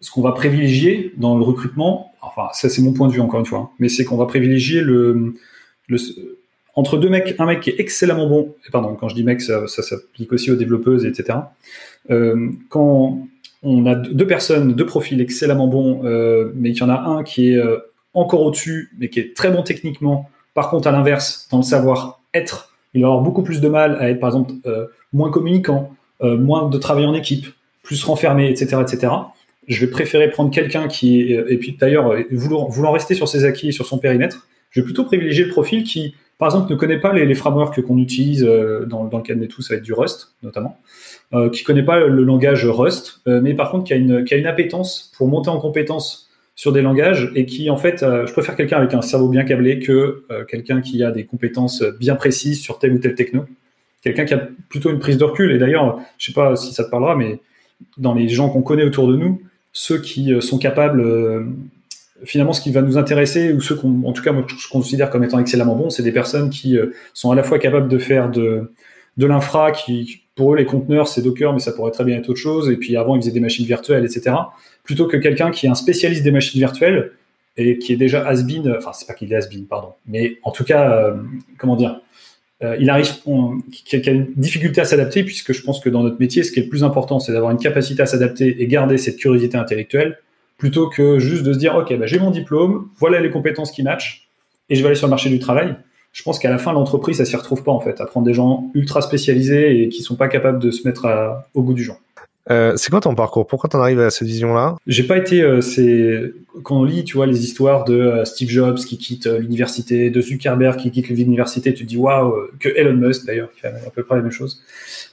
ce 0.00 0.10
qu'on 0.10 0.22
va 0.22 0.32
privilégier 0.32 1.12
dans 1.16 1.38
le 1.38 1.44
recrutement, 1.44 2.12
enfin, 2.20 2.48
ça 2.52 2.68
c'est 2.68 2.82
mon 2.82 2.92
point 2.92 3.08
de 3.08 3.12
vue 3.12 3.20
encore 3.20 3.40
une 3.40 3.46
fois, 3.46 3.58
hein, 3.58 3.70
mais 3.78 3.88
c'est 3.88 4.04
qu'on 4.04 4.16
va 4.16 4.26
privilégier 4.26 4.80
le, 4.80 5.34
le, 5.88 5.98
entre 6.74 6.98
deux 6.98 7.08
mecs, 7.08 7.34
un 7.38 7.46
mec 7.46 7.60
qui 7.60 7.70
est 7.70 7.80
excellemment 7.80 8.28
bon, 8.28 8.54
pardon, 8.70 8.94
quand 8.94 9.08
je 9.08 9.14
dis 9.14 9.24
mec, 9.24 9.40
ça, 9.40 9.66
ça 9.66 9.82
s'applique 9.82 10.32
aussi 10.32 10.52
aux 10.52 10.56
développeuses, 10.56 11.04
etc. 11.04 11.38
Euh, 12.10 12.50
quand 12.68 13.26
on 13.64 13.86
a 13.86 13.96
deux 13.96 14.26
personnes, 14.26 14.74
deux 14.74 14.86
profils 14.86 15.20
excellemment 15.20 15.66
bons, 15.66 16.02
mais 16.54 16.72
qu'il 16.72 16.82
y 16.82 16.84
en 16.84 16.90
a 16.90 17.00
un 17.00 17.24
qui 17.24 17.54
est 17.54 17.60
encore 18.14 18.42
au-dessus, 18.42 18.90
mais 18.98 19.08
qui 19.08 19.20
est 19.20 19.36
très 19.36 19.50
bon 19.50 19.62
techniquement. 19.62 20.28
Par 20.54 20.70
contre, 20.70 20.88
à 20.88 20.92
l'inverse, 20.92 21.48
dans 21.50 21.58
le 21.58 21.62
savoir-être, 21.62 22.74
il 22.94 23.02
va 23.02 23.08
avoir 23.08 23.22
beaucoup 23.22 23.42
plus 23.42 23.60
de 23.60 23.68
mal 23.68 23.96
à 24.00 24.10
être, 24.10 24.20
par 24.20 24.30
exemple, 24.30 24.54
euh, 24.66 24.86
moins 25.12 25.30
communicant, 25.30 25.94
euh, 26.22 26.36
moins 26.36 26.68
de 26.68 26.78
travail 26.78 27.06
en 27.06 27.14
équipe, 27.14 27.46
plus 27.82 28.02
renfermé, 28.04 28.50
etc., 28.50 28.78
etc. 28.80 29.12
Je 29.66 29.84
vais 29.84 29.90
préférer 29.90 30.30
prendre 30.30 30.50
quelqu'un 30.50 30.88
qui 30.88 31.32
est, 31.32 31.44
et 31.48 31.58
puis 31.58 31.76
d'ailleurs, 31.78 32.14
voulant, 32.30 32.90
rester 32.90 33.14
sur 33.14 33.28
ses 33.28 33.44
acquis 33.44 33.68
et 33.68 33.72
sur 33.72 33.86
son 33.86 33.98
périmètre, 33.98 34.48
je 34.70 34.80
vais 34.80 34.84
plutôt 34.84 35.04
privilégier 35.04 35.44
le 35.44 35.50
profil 35.50 35.84
qui, 35.84 36.14
par 36.38 36.48
exemple, 36.48 36.72
ne 36.72 36.76
connaît 36.76 36.98
pas 36.98 37.12
les, 37.12 37.26
les 37.26 37.34
frameworks 37.34 37.80
qu'on 37.82 37.98
utilise 37.98 38.44
euh, 38.44 38.86
dans, 38.86 39.04
le 39.04 39.22
cas 39.22 39.34
de 39.34 39.46
tout, 39.46 39.62
ça 39.62 39.74
va 39.74 39.78
être 39.78 39.84
du 39.84 39.92
Rust 39.92 40.34
notamment, 40.42 40.78
euh, 41.34 41.50
qui 41.50 41.64
connaît 41.64 41.82
pas 41.82 42.00
le 42.00 42.24
langage 42.24 42.64
Rust, 42.66 43.20
mais 43.26 43.54
par 43.54 43.70
contre 43.70 43.84
qui 43.84 43.92
a 43.92 43.96
une, 43.96 44.24
qui 44.24 44.34
a 44.34 44.38
une 44.38 44.46
appétence 44.46 45.12
pour 45.16 45.28
monter 45.28 45.50
en 45.50 45.60
compétence 45.60 46.27
sur 46.58 46.72
des 46.72 46.82
langages 46.82 47.30
et 47.36 47.46
qui, 47.46 47.70
en 47.70 47.76
fait, 47.76 48.02
euh, 48.02 48.26
je 48.26 48.32
préfère 48.32 48.56
quelqu'un 48.56 48.78
avec 48.78 48.92
un 48.92 49.00
cerveau 49.00 49.28
bien 49.28 49.44
câblé 49.44 49.78
que 49.78 50.24
euh, 50.32 50.44
quelqu'un 50.44 50.80
qui 50.80 51.04
a 51.04 51.12
des 51.12 51.24
compétences 51.24 51.84
bien 52.00 52.16
précises 52.16 52.60
sur 52.60 52.80
tel 52.80 52.94
ou 52.94 52.98
tel 52.98 53.14
techno. 53.14 53.44
Quelqu'un 54.02 54.24
qui 54.24 54.34
a 54.34 54.48
plutôt 54.68 54.90
une 54.90 54.98
prise 54.98 55.18
de 55.18 55.24
recul. 55.24 55.52
Et 55.52 55.58
d'ailleurs, 55.58 56.00
je 56.18 56.26
sais 56.26 56.32
pas 56.32 56.56
si 56.56 56.72
ça 56.74 56.82
te 56.82 56.90
parlera, 56.90 57.14
mais 57.14 57.38
dans 57.96 58.12
les 58.12 58.28
gens 58.28 58.48
qu'on 58.48 58.62
connaît 58.62 58.82
autour 58.82 59.06
de 59.06 59.14
nous, 59.14 59.40
ceux 59.72 60.00
qui 60.00 60.32
euh, 60.32 60.40
sont 60.40 60.58
capables, 60.58 61.00
finalement, 62.24 62.52
ce 62.52 62.60
qui 62.60 62.72
va 62.72 62.82
nous 62.82 62.98
intéresser, 62.98 63.52
ou 63.52 63.60
ceux 63.60 63.76
qu'on, 63.76 64.02
en 64.02 64.12
tout 64.12 64.24
cas, 64.24 64.32
moi, 64.32 64.44
je 64.48 64.68
considère 64.68 65.10
comme 65.10 65.22
étant 65.22 65.38
excellemment 65.38 65.76
bons, 65.76 65.90
c'est 65.90 66.02
des 66.02 66.10
personnes 66.10 66.50
qui 66.50 66.76
sont 67.14 67.30
à 67.30 67.36
la 67.36 67.44
fois 67.44 67.60
capables 67.60 67.86
de 67.86 67.98
faire 67.98 68.32
de, 68.32 68.72
de 69.18 69.26
l'infra, 69.26 69.72
qui, 69.72 70.22
pour 70.34 70.54
eux, 70.54 70.56
les 70.56 70.64
conteneurs, 70.64 71.08
c'est 71.08 71.20
Docker, 71.20 71.52
mais 71.52 71.58
ça 71.58 71.72
pourrait 71.72 71.90
très 71.90 72.04
bien 72.04 72.16
être 72.16 72.30
autre 72.30 72.40
chose. 72.40 72.70
Et 72.70 72.76
puis 72.76 72.96
avant, 72.96 73.16
ils 73.16 73.20
faisaient 73.20 73.32
des 73.32 73.40
machines 73.40 73.66
virtuelles, 73.66 74.04
etc 74.04 74.32
plutôt 74.88 75.06
que 75.06 75.18
quelqu'un 75.18 75.50
qui 75.50 75.66
est 75.66 75.68
un 75.68 75.74
spécialiste 75.74 76.22
des 76.22 76.30
machines 76.30 76.58
virtuelles 76.58 77.12
et 77.58 77.76
qui 77.76 77.92
est 77.92 77.96
déjà 77.96 78.26
has-been, 78.26 78.74
enfin 78.78 78.92
c'est 78.94 79.06
pas 79.06 79.12
qu'il 79.12 79.30
est 79.30 79.36
has-been, 79.36 79.66
pardon, 79.66 79.92
mais 80.06 80.38
en 80.44 80.50
tout 80.50 80.64
cas, 80.64 80.90
euh, 80.90 81.16
comment 81.58 81.76
dire, 81.76 82.00
euh, 82.62 82.74
il 82.80 82.88
arrive, 82.88 83.06
qui 83.70 83.96
a 83.96 84.10
une 84.10 84.28
difficulté 84.34 84.80
à 84.80 84.86
s'adapter, 84.86 85.24
puisque 85.24 85.52
je 85.52 85.62
pense 85.62 85.80
que 85.80 85.90
dans 85.90 86.02
notre 86.02 86.18
métier, 86.18 86.42
ce 86.42 86.52
qui 86.52 86.60
est 86.60 86.62
le 86.62 86.70
plus 86.70 86.84
important, 86.84 87.20
c'est 87.20 87.32
d'avoir 87.32 87.50
une 87.50 87.58
capacité 87.58 88.00
à 88.00 88.06
s'adapter 88.06 88.62
et 88.62 88.66
garder 88.66 88.96
cette 88.96 89.18
curiosité 89.18 89.58
intellectuelle, 89.58 90.16
plutôt 90.56 90.88
que 90.88 91.18
juste 91.18 91.42
de 91.42 91.52
se 91.52 91.58
dire, 91.58 91.76
ok, 91.76 91.94
bah, 91.98 92.06
j'ai 92.06 92.18
mon 92.18 92.30
diplôme, 92.30 92.88
voilà 92.96 93.20
les 93.20 93.30
compétences 93.30 93.72
qui 93.72 93.82
matchent, 93.82 94.30
et 94.70 94.74
je 94.74 94.80
vais 94.80 94.86
aller 94.86 94.96
sur 94.96 95.06
le 95.06 95.10
marché 95.10 95.28
du 95.28 95.38
travail. 95.38 95.76
Je 96.18 96.24
pense 96.24 96.40
qu'à 96.40 96.50
la 96.50 96.58
fin, 96.58 96.72
l'entreprise, 96.72 97.18
ça 97.18 97.24
s'y 97.24 97.36
retrouve 97.36 97.62
pas 97.62 97.70
en 97.70 97.78
fait, 97.78 98.00
à 98.00 98.04
prendre 98.04 98.26
des 98.26 98.34
gens 98.34 98.72
ultra 98.74 99.02
spécialisés 99.02 99.84
et 99.84 99.88
qui 99.88 100.02
sont 100.02 100.16
pas 100.16 100.26
capables 100.26 100.58
de 100.58 100.72
se 100.72 100.84
mettre 100.84 101.06
au 101.54 101.62
goût 101.62 101.74
du 101.74 101.84
jour. 101.84 101.94
Euh, 102.50 102.72
c'est 102.74 102.90
quoi 102.90 103.00
ton 103.00 103.14
parcours? 103.14 103.46
Pourquoi 103.46 103.70
t'en 103.70 103.78
arrives 103.78 104.00
à 104.00 104.10
cette 104.10 104.26
vision-là? 104.26 104.74
J'ai 104.88 105.04
pas 105.04 105.16
été. 105.16 105.42
Euh, 105.42 105.60
c'est 105.60 106.32
quand 106.64 106.80
on 106.80 106.82
lit, 106.82 107.04
tu 107.04 107.16
vois, 107.16 107.26
les 107.26 107.44
histoires 107.44 107.84
de 107.84 107.94
euh, 107.94 108.24
Steve 108.24 108.48
Jobs 108.48 108.78
qui 108.78 108.98
quitte 108.98 109.26
l'université, 109.26 110.10
de 110.10 110.20
Zuckerberg 110.20 110.80
qui 110.80 110.90
quitte 110.90 111.08
l'université, 111.08 111.72
tu 111.72 111.84
te 111.84 111.88
dis 111.88 111.96
waouh, 111.96 112.34
que 112.58 112.68
Elon 112.68 112.96
Musk 112.96 113.24
d'ailleurs 113.24 113.52
qui 113.52 113.60
fait 113.60 113.68
à 113.68 113.90
peu 113.94 114.02
près 114.02 114.16
la 114.16 114.22
même 114.22 114.32
chose. 114.32 114.60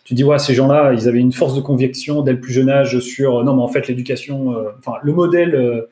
Tu 0.05 0.15
te 0.15 0.17
dis 0.17 0.23
waouh, 0.23 0.39
ces 0.39 0.55
gens-là, 0.55 0.93
ils 0.93 1.07
avaient 1.07 1.19
une 1.19 1.33
force 1.33 1.53
de 1.53 1.61
conviction 1.61 2.23
dès 2.23 2.31
le 2.31 2.39
plus 2.39 2.51
jeune 2.51 2.69
âge 2.69 2.97
sur 2.97 3.43
non, 3.43 3.55
mais 3.55 3.61
en 3.61 3.67
fait 3.67 3.87
l'éducation, 3.87 4.55
enfin 4.79 4.93
le 5.03 5.13
modèle 5.13 5.85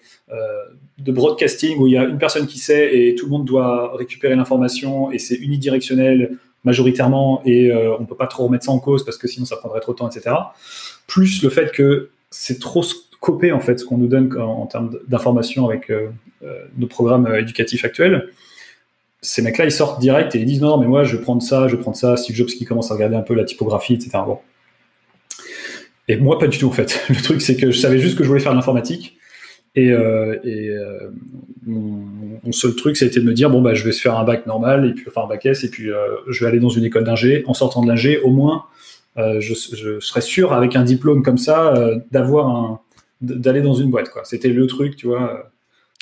de 0.98 1.12
broadcasting 1.12 1.78
où 1.80 1.88
il 1.88 1.94
y 1.94 1.98
a 1.98 2.04
une 2.04 2.18
personne 2.18 2.48
qui 2.48 2.60
sait 2.60 2.96
et 2.96 3.16
tout 3.16 3.26
le 3.26 3.32
monde 3.32 3.46
doit 3.46 3.96
récupérer 3.98 4.36
l'information 4.36 5.12
et 5.12 5.18
c'est 5.18 5.36
unidirectionnel 5.36 6.38
majoritairement 6.64 7.42
et 7.46 7.74
on 8.00 8.06
peut 8.06 8.16
pas 8.16 8.28
trop 8.28 8.46
remettre 8.46 8.66
ça 8.66 8.72
en 8.72 8.80
cause 8.80 9.04
parce 9.04 9.18
que 9.18 9.28
sinon 9.28 9.46
ça 9.46 9.58
prendrait 9.58 9.82
trop 9.82 9.94
de 9.94 9.98
temps, 9.98 10.10
etc 10.10 10.34
plus 11.08 11.44
le 11.44 11.50
fait 11.50 11.72
que 11.72 12.10
c'est 12.32 12.60
trop 12.60 12.84
scopé 12.84 13.52
en 13.52 13.60
fait 13.60 13.80
ce 13.80 13.86
qu'on 13.86 13.98
nous 13.98 14.08
donne 14.08 14.36
en, 14.38 14.66
termes 14.66 14.98
d'informations 15.08 15.70
avec 15.70 15.90
euh, 15.90 16.10
euh, 16.44 16.66
nos 16.78 16.88
programmes 16.88 17.28
euh, 17.28 17.40
éducatifs 17.40 17.86
actuels. 17.86 18.30
Ces 19.22 19.42
mecs-là, 19.42 19.66
ils 19.66 19.72
sortent 19.72 20.02
direct 20.02 20.36
et 20.36 20.40
ils 20.40 20.46
disent 20.46 20.62
non, 20.62 20.78
mais 20.78 20.88
moi 20.88 21.04
je 21.04 21.16
vais 21.16 21.22
prendre 21.22 21.42
ça, 21.42 21.68
je 21.68 21.76
vais 21.76 21.82
prendre 21.82 21.98
ça. 21.98 22.18
Steve 22.18 22.36
Jobs 22.36 22.48
qui 22.48 22.66
commence 22.66 22.92
à 22.92 22.96
regarder 22.96 23.16
un 23.16 23.22
peu 23.22 23.34
la 23.34 23.46
typographie, 23.46 23.94
etc. 23.94 24.12
Bon. 24.26 24.40
Et 26.10 26.18
moi, 26.18 26.38
pas 26.38 26.48
du 26.48 26.58
tout 26.58 26.68
en 26.68 26.72
fait. 26.72 27.02
Le 27.10 27.22
truc, 27.22 27.42
c'est 27.42 27.56
que 27.56 27.72
je 27.72 27.80
savais 27.80 28.00
juste 28.00 28.18
que 28.18 28.24
je 28.24 28.28
voulais 28.28 28.42
faire 28.42 28.54
l'informatique. 28.54 29.18
Et, 29.76 29.88
et 29.88 30.78
mon, 31.66 32.52
seul 32.52 32.76
truc, 32.76 32.96
ça 32.96 33.06
a 33.06 33.08
été 33.08 33.20
de 33.20 33.26
me 33.26 33.34
dire 33.34 33.50
bon 33.50 33.62
bah 33.62 33.74
je 33.74 33.84
vais 33.84 33.92
se 33.92 34.02
faire 34.02 34.20
un 34.20 34.24
bac 34.24 34.46
normal 34.46 34.86
et 34.86 34.94
puis 34.94 35.06
enfin 35.08 35.24
un 35.24 35.28
bac 35.28 35.46
S 35.46 35.64
et 35.64 35.70
puis 35.70 35.90
je 36.28 36.40
vais 36.44 36.48
aller 36.48 36.60
dans 36.60 36.70
une 36.70 36.84
école 36.84 37.04
d'ingé. 37.04 37.44
En 37.48 37.56
sortant 37.56 37.82
de 37.82 37.88
l'ingé, 37.88 38.20
au 38.20 38.30
moins 38.30 38.66
euh, 39.18 39.40
je, 39.40 39.54
je, 39.54 40.00
serais 40.00 40.22
sûr 40.22 40.54
avec 40.54 40.76
un 40.76 40.84
diplôme 40.84 41.22
comme 41.22 41.38
ça 41.38 41.76
euh, 41.76 42.00
d'avoir 42.12 42.48
un 42.48 42.80
d'aller 43.22 43.62
dans 43.62 43.76
une 43.76 43.90
boîte 43.90 44.10
quoi. 44.10 44.24
C'était 44.26 44.50
le 44.50 44.68
truc, 44.68 44.96
tu 44.96 45.08
vois. 45.08 45.52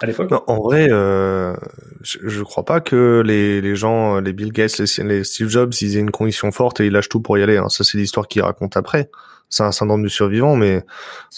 À 0.01 0.07
l'époque? 0.07 0.31
En 0.47 0.61
vrai, 0.61 0.87
euh, 0.91 1.55
je, 2.01 2.17
je 2.23 2.41
crois 2.41 2.65
pas 2.65 2.81
que 2.81 3.21
les, 3.25 3.61
les 3.61 3.75
gens, 3.75 4.19
les 4.19 4.33
Bill 4.33 4.51
Gates, 4.51 4.79
les, 4.79 5.23
Steve 5.23 5.47
Jobs, 5.47 5.73
ils 5.79 5.95
aient 5.95 5.99
une 5.99 6.11
condition 6.11 6.51
forte 6.51 6.79
et 6.79 6.87
ils 6.87 6.91
lâchent 6.91 7.09
tout 7.09 7.21
pour 7.21 7.37
y 7.37 7.43
aller. 7.43 7.57
Hein. 7.57 7.69
Ça, 7.69 7.83
c'est 7.83 7.97
l'histoire 7.97 8.27
qu'ils 8.27 8.41
racontent 8.41 8.79
après 8.79 9.09
c'est 9.51 9.63
un 9.63 9.71
syndrome 9.73 10.01
du 10.01 10.09
survivant, 10.09 10.55
mais 10.55 10.81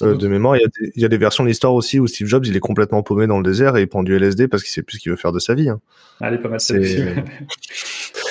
euh, 0.04 0.16
de 0.16 0.28
mémoire, 0.28 0.56
il 0.56 0.62
y, 0.62 0.64
a 0.64 0.68
des, 0.68 0.92
il 0.96 1.02
y, 1.02 1.06
a 1.06 1.10
des, 1.10 1.18
versions 1.18 1.44
de 1.44 1.50
l'histoire 1.50 1.74
aussi 1.74 2.00
où 2.00 2.06
Steve 2.06 2.28
Jobs, 2.28 2.46
il 2.46 2.56
est 2.56 2.60
complètement 2.62 3.02
paumé 3.02 3.26
dans 3.26 3.38
le 3.40 3.44
désert 3.44 3.76
et 3.76 3.82
il 3.82 3.88
prend 3.88 4.04
du 4.04 4.16
LSD 4.16 4.48
parce 4.48 4.62
qu'il 4.62 4.72
sait 4.72 4.84
plus 4.84 4.98
ce 4.98 5.02
qu'il 5.02 5.12
veut 5.12 5.18
faire 5.18 5.32
de 5.32 5.40
sa 5.40 5.56
vie. 5.56 5.68
Hein. 5.68 5.82
Allez, 6.22 6.38
pas 6.38 6.48
mal. 6.48 6.60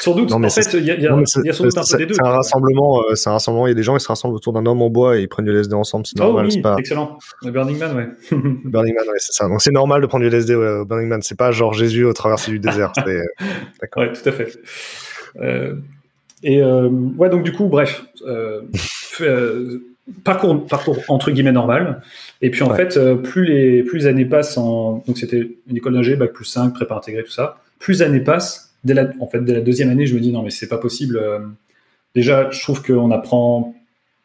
sans 0.03 0.17
doute. 0.17 0.33
en 0.33 0.49
fait, 0.49 0.75
il 0.75 0.85
y 0.85 0.91
a, 0.91 0.95
y 0.97 1.07
a, 1.07 1.17
y 1.45 1.49
a 1.49 1.53
sans 1.53 1.63
doute 1.63 1.79
un 1.79 1.83
peu 1.89 1.99
des 1.99 2.07
deux. 2.07 2.15
C'est 2.15 2.25
un 2.25 2.31
rassemblement. 2.31 3.03
Euh, 3.03 3.15
c'est 3.15 3.31
un 3.31 3.35
rassemblement. 3.35 3.69
Il 3.69 3.71
y 3.71 3.73
a 3.73 3.77
des 3.77 3.85
gens 3.85 3.97
qui 3.97 4.03
se 4.03 4.09
rassemblent 4.09 4.35
autour 4.35 4.53
d'un 4.53 4.67
homme 4.67 4.83
en 4.83 4.91
bois 4.91 5.17
et 5.17 5.23
ils 5.23 5.29
prennent 5.29 5.45
du 5.45 5.53
LSD 5.53 5.75
ensemble. 5.75 6.07
C'est 6.07 6.19
normal. 6.19 6.47
Oh, 6.49 6.53
oui, 6.53 6.61
pas... 6.61 6.75
excellent. 6.77 7.19
Le 7.45 7.53
Burning 7.53 7.79
Man, 7.79 7.97
ouais. 7.97 8.09
Burning 8.65 8.95
Man, 8.97 9.05
ouais, 9.07 9.19
c'est 9.19 9.33
ça. 9.33 9.47
Donc 9.47 9.63
c'est 9.63 9.71
normal 9.71 10.03
de 10.03 10.07
prendre 10.07 10.29
du 10.29 10.35
LSD 10.35 10.57
ouais, 10.57 10.81
au 10.81 10.85
Burning 10.85 11.09
Man. 11.09 11.23
C'est 11.23 11.39
pas 11.39 11.53
genre 11.53 11.73
Jésus 11.73 12.05
au 12.05 12.13
traversé 12.13 12.51
du 12.51 12.59
désert. 12.59 12.91
D'accord. 13.81 14.03
Ouais, 14.03 14.13
tout 14.13 14.29
à 14.29 14.33
fait. 14.33 14.59
Euh, 15.41 15.77
Et 16.43 16.61
ouais, 16.65 17.29
donc 17.31 17.45
du 17.45 17.53
coup, 17.53 17.67
bref, 17.67 18.05
parcours, 20.25 20.67
parcours 20.67 20.99
entre 21.07 21.31
guillemets 21.31 21.53
normal. 21.53 22.03
Et 22.41 22.51
puis 22.51 22.65
en 22.65 22.75
fait, 22.75 22.99
plus 23.23 23.45
les 23.45 23.85
plus 23.85 24.09
années 24.09 24.25
passent 24.25 24.59
en 24.59 25.05
donc 25.07 25.17
c'était 25.17 25.49
une 25.71 25.77
école 25.77 25.93
d'ingé 25.95 26.17
bac 26.17 26.33
plus 26.33 26.45
5, 26.45 26.75
prépa 26.75 26.97
intégrée 26.97 27.23
tout 27.23 27.31
ça. 27.31 27.59
Plus 27.79 28.03
années 28.03 28.21
passent, 28.21 28.72
dès 28.85 28.95
la 28.95 29.11
en 29.21 29.27
fait 29.27 29.41
dès 29.41 29.55
la 29.55 29.61
deuxième 29.61 29.91
année, 29.91 30.07
je 30.07 30.15
me 30.15 30.21
dis 30.21 30.33
non 30.33 30.43
mais 30.43 30.51
c'est 30.51 30.69
pas 30.69 30.79
possible. 30.79 31.21
déjà, 32.15 32.51
je 32.51 32.61
trouve 32.61 32.83
qu'on 32.83 33.11
apprend 33.11 33.75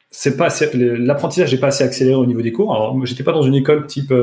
c'est 0.10 0.38
pas 0.38 0.50
l'apprentissage 0.74 1.54
n'est 1.54 1.60
pas 1.60 1.68
assez 1.68 1.84
accéléré 1.84 2.16
au 2.16 2.26
niveau 2.26 2.42
des 2.42 2.52
cours. 2.52 2.74
Alors 2.74 2.96
moi 2.96 3.06
j'étais 3.06 3.24
pas 3.24 3.34
dans 3.34 3.44
une 3.44 3.56
école 3.56 3.88
type 3.88 4.14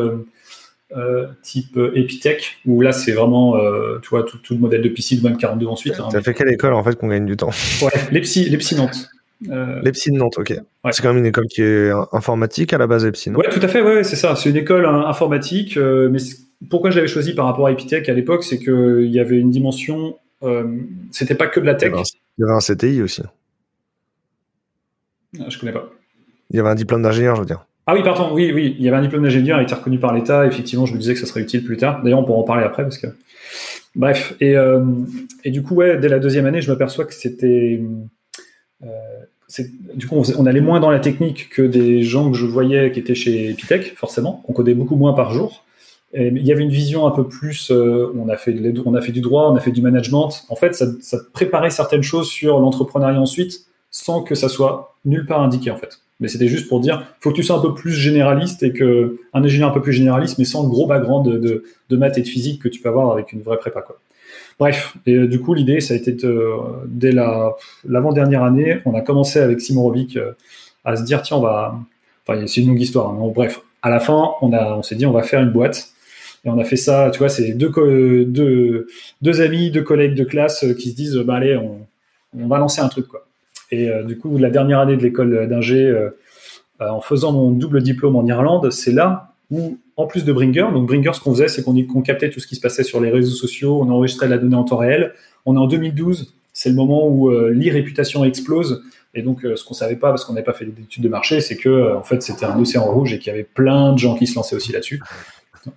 euh, 0.97 1.27
type 1.43 1.77
euh, 1.77 1.91
Epitech, 1.97 2.59
où 2.67 2.81
là 2.81 2.93
c'est 2.93 3.11
vraiment, 3.11 3.57
euh, 3.57 3.99
tu 4.01 4.11
vois, 4.11 4.23
tout, 4.23 4.39
le 4.51 4.59
modèle 4.59 4.81
de 4.81 4.89
PC 4.89 5.17
de 5.17 5.25
même 5.25 5.37
42 5.37 5.67
ensuite. 5.67 5.95
Hein, 5.99 6.09
T'as 6.13 6.23
fait 6.23 6.35
quelle 6.35 6.51
école 6.51 6.73
en 6.75 6.85
fait 6.85 6.95
qu'on 6.95 7.09
gagne 7.09 7.27
du 7.27 7.37
temps? 7.37 7.51
Ouais, 7.83 7.91
l'Epsi, 8.13 8.49
l'Epsi 8.49 8.77
Nantes. 8.77 9.09
L'Epsi 9.83 10.13
de 10.13 10.17
Nantes, 10.17 10.39
ok. 10.39 10.55
C'est 10.93 11.03
quand 11.03 11.09
même 11.09 11.19
une 11.19 11.27
école 11.27 11.47
qui 11.49 11.63
est 11.63 11.91
informatique 12.13 12.73
à 12.73 12.79
la 12.79 12.87
base, 12.87 13.05
Epsi, 13.05 13.31
Ouais, 13.31 13.49
tout 13.49 13.61
à 13.61 13.67
fait, 13.67 13.83
ouais, 13.83 14.05
c'est 14.05 14.15
ça. 14.15 14.37
C'est 14.37 14.51
une 14.51 14.57
école 14.57 14.87
hein, 14.87 15.05
informatique, 15.07 15.77
mais 15.77 16.21
pourquoi 16.71 16.91
je 16.91 16.97
l'avais 16.97 17.09
choisi 17.09 17.35
par 17.35 17.47
rapport 17.47 17.67
à 17.67 17.73
Epitech 17.73 18.09
à 18.09 18.15
l'époque, 18.15 18.45
c'est 18.45 18.61
qu'il 18.61 19.11
y 19.11 19.19
avait 19.19 19.39
une 19.39 19.51
dimension, 19.51 20.17
c'était 21.11 21.35
pas 21.35 21.47
que 21.47 21.61
de 21.61 21.67
la 21.67 21.75
tech. 21.75 21.93
Il 22.39 22.43
y 22.43 22.45
avait 22.45 22.53
un, 22.53 22.59
CTI 22.59 23.03
aussi. 23.03 23.23
Ah, 25.41 25.45
je 25.49 25.59
connais 25.59 25.73
pas. 25.73 25.89
Il 26.51 26.57
y 26.57 26.61
avait 26.61 26.69
un 26.69 26.75
diplôme 26.75 27.03
d'ingénieur, 27.03 27.37
je 27.37 27.41
veux 27.41 27.47
dire. 27.47 27.67
Ah 27.87 27.95
oui, 27.95 28.03
pardon, 28.03 28.33
oui, 28.33 28.51
oui, 28.53 28.77
il 28.79 28.85
y 28.85 28.89
avait 28.89 28.97
un 28.97 29.03
diplôme 29.03 29.25
d'ingénieur, 29.25 29.61
il 29.61 29.65
été 29.65 29.75
reconnu 29.75 29.99
par 29.99 30.15
l'État. 30.15 30.47
Effectivement, 30.47 30.87
je 30.87 30.95
me 30.95 30.99
disais 30.99 31.15
que 31.15 31.21
ça 31.21 31.27
serait 31.27 31.41
utile 31.41 31.63
plus 31.65 31.77
tard. 31.77 32.03
D'ailleurs, 32.03 32.21
on 32.21 32.25
pourra 32.25 32.39
en 32.39 32.45
parler 32.45 32.65
après 32.65 32.83
parce 32.83 32.99
que. 32.99 33.09
Bref, 33.95 34.35
et, 34.41 34.57
euh, 34.57 34.85
et 35.45 35.51
du 35.51 35.63
coup, 35.63 35.75
ouais, 35.75 35.99
dès 35.99 36.09
la 36.09 36.19
deuxième 36.19 36.47
année, 36.47 36.61
je 36.61 36.71
m'aperçois 36.71 37.05
que 37.05 37.15
c'était. 37.15 37.81
Euh, 38.83 38.87
du 39.95 40.09
coup, 40.09 40.17
on, 40.37 40.47
allait 40.47 40.61
moins 40.61 40.81
dans 40.81 40.91
la 40.91 40.99
technique 40.99 41.49
que 41.51 41.63
des 41.63 42.03
gens 42.03 42.31
que 42.31 42.37
je 42.37 42.47
voyais 42.47 42.91
qui 42.91 42.99
étaient 42.99 43.15
chez 43.15 43.51
Epitech, 43.51 43.95
forcément. 43.97 44.43
On 44.49 44.53
codait 44.53 44.75
beaucoup 44.75 44.97
moins 44.97 45.13
par 45.13 45.33
jour. 45.33 45.64
Il 46.17 46.47
y 46.47 46.53
avait 46.53 46.63
une 46.63 46.71
vision 46.71 47.07
un 47.07 47.11
peu 47.11 47.27
plus. 47.27 47.71
Euh, 47.71 48.13
on, 48.17 48.29
a 48.29 48.37
fait 48.37 48.55
on 48.85 48.95
a 48.95 49.01
fait 49.01 49.13
du 49.13 49.21
droit, 49.21 49.51
on 49.51 49.57
a 49.57 49.61
fait 49.61 49.73
du 49.73 49.83
management. 49.83 50.31
En 50.49 50.55
fait, 50.55 50.75
ça, 50.75 51.19
préparait 51.33 51.71
certaines 51.71 52.03
choses 52.03 52.29
sur 52.29 52.61
l'entrepreneuriat 52.61 53.21
ensuite, 53.21 53.67
sans 53.91 54.23
que 54.23 54.35
ça 54.35 54.49
soit 54.49 54.95
nulle 55.05 55.27
part 55.27 55.43
indiqué, 55.43 55.71
en 55.71 55.77
fait. 55.77 55.99
Mais 56.21 56.29
c'était 56.29 56.47
juste 56.47 56.69
pour 56.69 56.79
dire, 56.79 57.05
faut 57.19 57.31
que 57.31 57.35
tu 57.35 57.43
sois 57.43 57.57
un 57.57 57.61
peu 57.61 57.75
plus 57.75 57.91
généraliste 57.91 58.63
et 58.63 58.73
que 58.73 59.19
un 59.33 59.43
ingénieur 59.43 59.71
un 59.71 59.73
peu 59.73 59.83
plus 59.83 59.93
généraliste, 59.93 60.39
mais 60.39 60.45
sans 60.45 60.63
le 60.63 60.69
gros 60.69 60.87
background 60.87 61.29
de, 61.29 61.65
de, 61.91 61.97
maths 61.97 62.17
et 62.17 62.23
de 62.23 62.29
physique 62.29 62.63
que 62.63 62.69
tu 62.69 62.81
peux 62.81 62.89
avoir 62.89 63.11
avec 63.11 63.33
une 63.33 63.43
vraie 63.43 63.57
prépa. 63.57 63.83
Quoi. 63.83 63.99
Bref, 64.61 64.97
et 65.07 65.15
euh, 65.15 65.27
du 65.27 65.41
coup, 65.41 65.55
l'idée, 65.55 65.81
ça 65.81 65.95
a 65.95 65.97
été 65.97 66.13
de, 66.13 66.53
dès 66.87 67.11
la, 67.11 67.57
l'avant-dernière 67.89 68.45
année, 68.45 68.79
on 68.85 68.95
a 68.95 69.01
commencé 69.01 69.41
avec 69.41 69.61
Simon 69.61 69.83
Robic 69.83 70.17
euh, 70.17 70.33
à 70.85 70.95
se 70.95 71.03
dire, 71.03 71.23
tiens, 71.23 71.39
on 71.39 71.41
va, 71.41 71.77
enfin, 72.27 72.47
c'est 72.47 72.61
une 72.61 72.69
longue 72.69 72.81
histoire, 72.81 73.11
hein, 73.11 73.33
bref, 73.35 73.61
à 73.83 73.91
la 73.91 73.99
fin, 73.99 74.31
on, 74.41 74.53
a, 74.53 74.77
on 74.77 74.83
s'est 74.83 74.95
dit, 74.95 75.07
on 75.07 75.13
va 75.13 75.25
faire 75.25 75.41
une 75.41 75.51
boîte. 75.51 75.94
Et 76.45 76.51
on 76.51 76.59
a 76.59 76.65
fait 76.65 76.77
ça, 76.77 77.11
tu 77.11 77.21
vois, 77.21 77.29
c'est 77.29 77.53
deux, 77.53 77.73
deux, 79.23 79.41
amis, 79.41 79.71
deux 79.71 79.83
collègues 79.83 80.15
de 80.15 80.25
classe 80.25 80.65
euh, 80.65 80.75
qui 80.75 80.91
se 80.91 80.97
disent, 80.97 81.17
bah 81.17 81.37
allez, 81.37 81.57
on, 81.57 82.47
va 82.47 82.59
lancer 82.59 82.81
un 82.81 82.89
truc, 82.89 83.09
quoi. 83.09 83.27
Et 83.71 83.89
euh, 83.89 84.03
du 84.03 84.19
coup, 84.19 84.37
la 84.37 84.51
dernière 84.51 84.81
année 84.81 84.97
de 84.97 85.03
l'école 85.03 85.49
d'ingé, 85.49 85.87
euh, 85.87 86.11
en 86.81 87.01
faisant 87.01 87.33
mon 87.33 87.51
double 87.51 87.83
diplôme 87.83 88.17
en 88.17 88.27
Irlande, 88.27 88.71
c'est 88.71 88.93
là 88.93 89.33
où, 89.51 89.79
en 89.97 90.07
plus 90.07 90.25
de 90.25 90.33
Bringer, 90.33 90.67
donc 90.73 90.87
Bringer, 90.87 91.13
ce 91.15 91.21
qu'on 91.21 91.33
faisait, 91.33 91.49
c'est 91.49 91.63
qu'on 91.63 92.03
captait 92.03 92.29
tout 92.29 92.41
ce 92.41 92.47
qui 92.47 92.57
se 92.57 92.61
passait 92.61 92.83
sur 92.83 93.01
les 93.01 93.11
réseaux 93.11 93.35
sociaux, 93.35 93.81
on 93.81 93.89
enregistrait 93.91 94.29
la 94.29 94.37
donnée 94.37 94.57
en 94.57 94.65
temps 94.65 94.77
réel. 94.77 95.15
On 95.47 95.55
est 95.55 95.59
en 95.59 95.67
2012, 95.67 96.35
c'est 96.53 96.69
le 96.69 96.75
moment 96.75 97.09
où 97.09 97.31
l'e-réputation 97.31 98.25
explose. 98.25 98.83
Et 99.15 99.23
donc, 99.23 99.43
ce 99.43 99.65
qu'on 99.65 99.75
savait 99.75 99.97
pas, 99.97 100.11
parce 100.11 100.25
qu'on 100.25 100.33
n'avait 100.33 100.45
pas 100.45 100.53
fait 100.53 100.65
d'études 100.65 101.05
de 101.05 101.09
marché, 101.09 101.41
c'est 101.41 101.57
que 101.57 101.95
en 101.95 102.03
fait, 102.03 102.23
c'était 102.23 102.45
un 102.45 102.59
océan 102.59 102.85
rouge 102.85 103.13
et 103.13 103.19
qu'il 103.19 103.29
y 103.29 103.31
avait 103.31 103.45
plein 103.45 103.93
de 103.93 103.99
gens 103.99 104.17
qui 104.17 104.27
se 104.27 104.35
lançaient 104.35 104.57
aussi 104.57 104.73
là-dessus. 104.73 105.01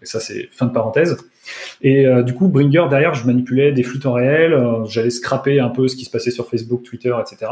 Et 0.02 0.06
ça, 0.06 0.20
c'est 0.20 0.50
fin 0.52 0.66
de 0.66 0.72
parenthèse. 0.72 1.18
Et 1.82 2.06
du 2.24 2.34
coup, 2.34 2.48
Bringer, 2.48 2.86
derrière, 2.90 3.14
je 3.14 3.26
manipulais 3.26 3.72
des 3.72 3.84
flux 3.84 4.00
temps 4.00 4.14
réel, 4.14 4.58
j'allais 4.88 5.10
scraper 5.10 5.60
un 5.60 5.70
peu 5.70 5.88
ce 5.88 5.96
qui 5.96 6.06
se 6.06 6.10
passait 6.10 6.32
sur 6.32 6.50
Facebook, 6.50 6.84
Twitter, 6.84 7.14
etc 7.20 7.52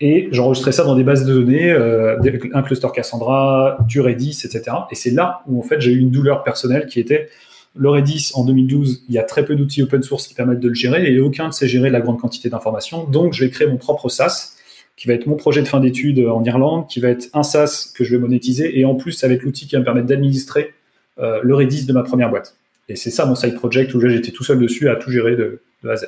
et 0.00 0.28
j'enregistrais 0.32 0.72
ça 0.72 0.84
dans 0.84 0.96
des 0.96 1.04
bases 1.04 1.24
de 1.24 1.32
données, 1.32 1.70
euh, 1.70 2.18
un 2.52 2.62
cluster 2.62 2.88
Cassandra, 2.94 3.78
du 3.86 4.00
Redis, 4.00 4.42
etc. 4.44 4.76
Et 4.90 4.94
c'est 4.94 5.10
là 5.10 5.40
où 5.46 5.58
en 5.58 5.62
fait 5.62 5.80
j'ai 5.80 5.92
eu 5.92 5.98
une 5.98 6.10
douleur 6.10 6.42
personnelle 6.42 6.86
qui 6.86 6.98
était 7.00 7.28
le 7.76 7.88
Redis 7.88 8.32
en 8.34 8.44
2012, 8.44 9.04
il 9.08 9.14
y 9.14 9.18
a 9.18 9.24
très 9.24 9.44
peu 9.44 9.56
d'outils 9.56 9.82
open 9.82 10.02
source 10.02 10.28
qui 10.28 10.34
permettent 10.34 10.60
de 10.60 10.68
le 10.68 10.74
gérer 10.74 11.12
et 11.12 11.20
aucun 11.20 11.48
ne 11.48 11.52
sait 11.52 11.66
gérer 11.66 11.90
la 11.90 12.00
grande 12.00 12.20
quantité 12.20 12.48
d'informations. 12.48 13.04
Donc 13.04 13.32
je 13.32 13.44
vais 13.44 13.50
créer 13.50 13.66
mon 13.66 13.78
propre 13.78 14.08
SaaS 14.08 14.52
qui 14.96 15.08
va 15.08 15.14
être 15.14 15.26
mon 15.26 15.34
projet 15.34 15.60
de 15.60 15.66
fin 15.66 15.80
d'études 15.80 16.20
en 16.20 16.44
Irlande, 16.44 16.86
qui 16.88 17.00
va 17.00 17.08
être 17.08 17.28
un 17.32 17.42
SaaS 17.42 17.92
que 17.96 18.04
je 18.04 18.14
vais 18.14 18.20
monétiser 18.20 18.78
et 18.78 18.84
en 18.84 18.94
plus 18.94 19.24
être 19.24 19.42
l'outil 19.42 19.66
qui 19.66 19.74
va 19.74 19.80
me 19.80 19.84
permettre 19.84 20.06
d'administrer 20.06 20.74
euh, 21.18 21.40
le 21.42 21.54
Redis 21.54 21.86
de 21.86 21.92
ma 21.92 22.02
première 22.02 22.30
boîte. 22.30 22.56
Et 22.88 22.96
c'est 22.96 23.10
ça 23.10 23.24
mon 23.26 23.34
side 23.34 23.54
project 23.54 23.94
où 23.94 24.00
j'étais 24.00 24.32
tout 24.32 24.44
seul 24.44 24.58
dessus 24.58 24.88
à 24.88 24.96
tout 24.96 25.10
gérer 25.10 25.36
de, 25.36 25.60
de 25.82 25.88
A 25.88 25.92
à 25.92 25.96
Z. 25.96 26.06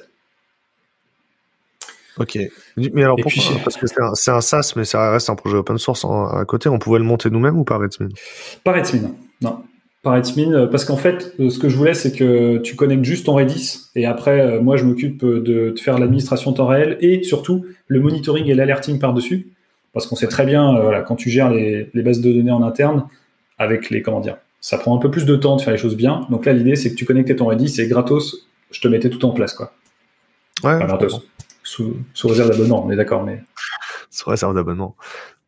Ok. 2.19 2.39
Mais 2.77 3.03
alors 3.03 3.17
pourquoi 3.21 3.43
Parce 3.63 3.77
que 3.77 3.87
c'est 3.87 4.31
un, 4.31 4.41
SaaS, 4.41 4.73
mais 4.77 4.85
ça 4.85 5.13
reste 5.13 5.29
un 5.29 5.35
projet 5.35 5.57
open 5.57 5.79
source 5.79 6.05
à 6.05 6.45
côté. 6.47 6.69
On 6.69 6.79
pouvait 6.79 6.99
le 6.99 7.05
monter 7.05 7.31
nous-mêmes 7.31 7.59
ou 7.59 7.65
par 7.65 7.81
Redsmin 7.81 8.09
Par 8.65 8.75
Redsmin, 8.75 9.11
non. 9.43 9.59
Par 10.03 10.15
Redsmin, 10.15 10.53
euh, 10.53 10.67
parce 10.67 10.85
qu'en 10.85 10.97
fait, 10.97 11.35
euh, 11.41 11.51
ce 11.51 11.59
que 11.59 11.69
je 11.69 11.77
voulais, 11.77 11.95
c'est 11.95 12.13
que 12.13 12.59
tu 12.59 12.77
connectes 12.77 13.05
juste 13.05 13.27
ton 13.27 13.35
Redis 13.35 13.89
et 13.95 14.07
après, 14.07 14.61
moi, 14.61 14.77
je 14.77 14.85
m'occupe 14.85 15.25
de, 15.25 15.75
faire 15.79 15.99
l'administration 15.99 16.53
temps 16.53 16.67
réel 16.67 16.97
et 17.01 17.23
surtout 17.23 17.67
le 17.87 18.01
monitoring 18.01 18.47
et 18.47 18.55
l'alerting 18.55 18.99
par-dessus. 18.99 19.49
Parce 19.93 20.07
qu'on 20.07 20.17
sait 20.17 20.29
très 20.29 20.47
bien, 20.47 20.79
voilà, 20.81 21.01
quand 21.03 21.17
tu 21.17 21.31
gères 21.31 21.51
les, 21.51 21.91
bases 21.95 22.21
de 22.21 22.33
données 22.33 22.51
en 22.51 22.63
interne, 22.63 23.07
avec 23.59 23.89
les, 23.91 24.03
comment 24.03 24.21
dire, 24.21 24.37
ça 24.61 24.79
prend 24.79 24.97
un 24.97 24.99
peu 24.99 25.11
plus 25.11 25.25
de 25.25 25.37
temps 25.37 25.57
de 25.57 25.63
faire 25.63 25.73
les 25.73 25.79
choses 25.79 25.97
bien. 25.97 26.27
Donc 26.31 26.47
là, 26.47 26.53
l'idée, 26.53 26.77
c'est 26.77 26.91
que 26.91 26.97
tu 26.97 27.05
connectais 27.05 27.37
ton 27.37 27.47
Redis 27.47 27.81
et 27.81 27.87
gratos, 27.87 28.49
je 28.71 28.81
te 28.81 28.89
mettais 28.89 29.11
tout 29.11 29.25
en 29.25 29.31
place, 29.31 29.55
quoi. 29.55 29.73
Ouais, 30.65 30.79
gratos 30.85 31.21
sous, 31.67 32.29
réserve 32.29 32.51
d'abonnement, 32.51 32.85
on 32.87 32.91
est 32.91 32.97
d'accord, 32.97 33.25
mais. 33.25 33.43
Sous 34.11 34.31
réserve 34.31 34.55
d'abonnement. 34.55 34.97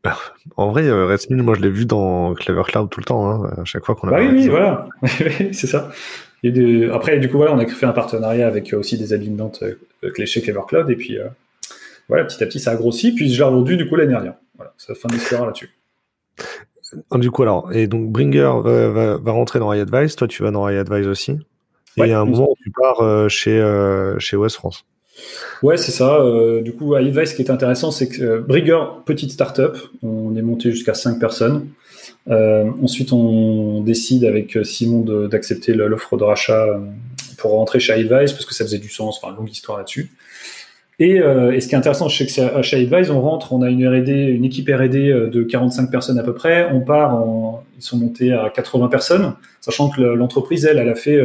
En 0.57 0.71
vrai, 0.71 0.87
euh, 0.87 1.07
Redmine, 1.07 1.43
moi 1.43 1.55
je 1.55 1.61
l'ai 1.61 1.69
vu 1.69 1.85
dans 1.85 2.33
Clever 2.33 2.63
Cloud 2.67 2.89
tout 2.89 3.01
le 3.01 3.05
temps, 3.05 3.31
hein, 3.31 3.51
à 3.59 3.65
chaque 3.67 3.85
fois 3.85 3.95
qu'on 3.95 4.09
a. 4.09 4.13
Bah 4.13 4.21
oui, 4.21 4.29
oui, 4.33 4.49
voilà, 4.49 4.89
c'est 5.03 5.67
ça. 5.67 5.91
Et 6.43 6.89
Après, 6.91 7.19
du 7.19 7.29
coup, 7.29 7.37
voilà, 7.37 7.53
on 7.53 7.59
a 7.59 7.67
fait 7.67 7.85
un 7.85 7.93
partenariat 7.93 8.47
avec 8.47 8.73
euh, 8.73 8.79
aussi 8.79 8.97
des 8.97 9.13
admins 9.13 9.51
euh, 9.63 10.25
chez 10.25 10.41
Clever 10.41 10.63
Cloud, 10.67 10.89
et 10.89 10.97
puis 10.97 11.19
voilà, 12.09 12.25
petit 12.25 12.43
à 12.43 12.47
petit, 12.47 12.59
ça 12.59 12.71
a 12.71 12.77
grossi, 12.77 13.13
puis 13.13 13.31
je 13.31 13.37
l'ai 13.37 13.45
revendu 13.45 13.77
du 13.77 13.87
coup 13.87 13.97
l'année 13.97 14.13
dernière. 14.13 14.35
Voilà, 14.57 14.73
c'est 14.79 14.89
la 14.89 14.95
fin 14.95 15.09
de 15.09 15.15
l'histoire 15.15 15.45
là-dessus. 15.45 15.77
Du 17.13 17.31
coup, 17.31 17.43
alors, 17.43 17.73
et 17.73 17.87
donc 17.87 18.11
Bringer 18.11 18.53
va, 18.63 19.17
va, 19.19 19.33
rentrer 19.33 19.59
dans 19.59 19.73
iAdvise, 19.73 20.17
toi 20.17 20.27
tu 20.27 20.43
vas 20.43 20.51
dans 20.51 20.69
iAdvise 20.69 21.07
aussi, 21.07 21.33
et 21.33 22.03
il 22.03 22.09
y 22.09 22.13
a 22.13 22.21
un 22.21 22.25
moment 22.25 22.51
où 22.51 22.57
tu 22.63 22.71
pars 22.71 23.29
chez, 23.29 23.61
chez 24.19 24.37
West 24.37 24.57
France. 24.57 24.87
Ouais, 25.63 25.77
c'est 25.77 25.93
ça. 25.93 26.21
Euh, 26.21 26.63
du 26.63 26.73
coup, 26.73 26.95
à 26.95 26.99
Advice, 26.99 27.31
ce 27.31 27.35
qui 27.35 27.43
est 27.43 27.51
intéressant, 27.51 27.91
c'est 27.91 28.09
que 28.09 28.23
euh, 28.23 28.41
Brigger, 28.41 28.81
petite 29.05 29.33
startup, 29.33 29.77
on 30.03 30.37
est 30.37 30.43
monté 30.43 30.71
jusqu'à 30.71 30.95
5 30.95 31.19
personnes. 31.19 31.69
Euh, 32.29 32.71
ensuite, 32.83 33.13
on 33.13 33.81
décide 33.81 34.25
avec 34.25 34.59
Simon 34.63 35.01
d'accepter 35.27 35.75
l'offre 35.75 36.17
de 36.17 36.25
rachat 36.25 36.81
pour 37.39 37.53
rentrer 37.53 37.81
chez 37.81 37.93
Advice 37.93 38.33
parce 38.33 38.45
que 38.45 38.55
ça 38.55 38.65
faisait 38.65 38.79
du 38.79 38.91
sens, 38.91 39.21
enfin, 39.23 39.35
longue 39.35 39.51
histoire 39.51 39.79
là-dessus. 39.79 40.11
Et, 41.01 41.21
ce 41.21 41.67
qui 41.69 41.75
est 41.75 41.79
intéressant, 41.79 42.09
que 42.09 42.63
chez 42.63 42.77
Advice, 42.77 43.11
on 43.11 43.21
rentre, 43.21 43.53
on 43.53 43.63
a 43.63 43.71
une 43.71 43.87
R&D, 43.87 44.13
une 44.13 44.45
équipe 44.45 44.69
R&D 44.69 45.29
de 45.31 45.43
45 45.45 45.91
personnes 45.91 46.19
à 46.19 46.25
peu 46.25 46.35
près. 46.35 46.69
On 46.73 46.81
part, 46.81 47.23
ils 47.77 47.83
sont 47.83 47.99
montés 47.99 48.33
à 48.33 48.51
80 48.53 48.89
personnes, 48.89 49.35
sachant 49.61 49.91
que 49.91 50.01
l'entreprise, 50.01 50.65
elle, 50.65 50.79
elle 50.79 50.89
a 50.89 50.97
fait 50.97 51.21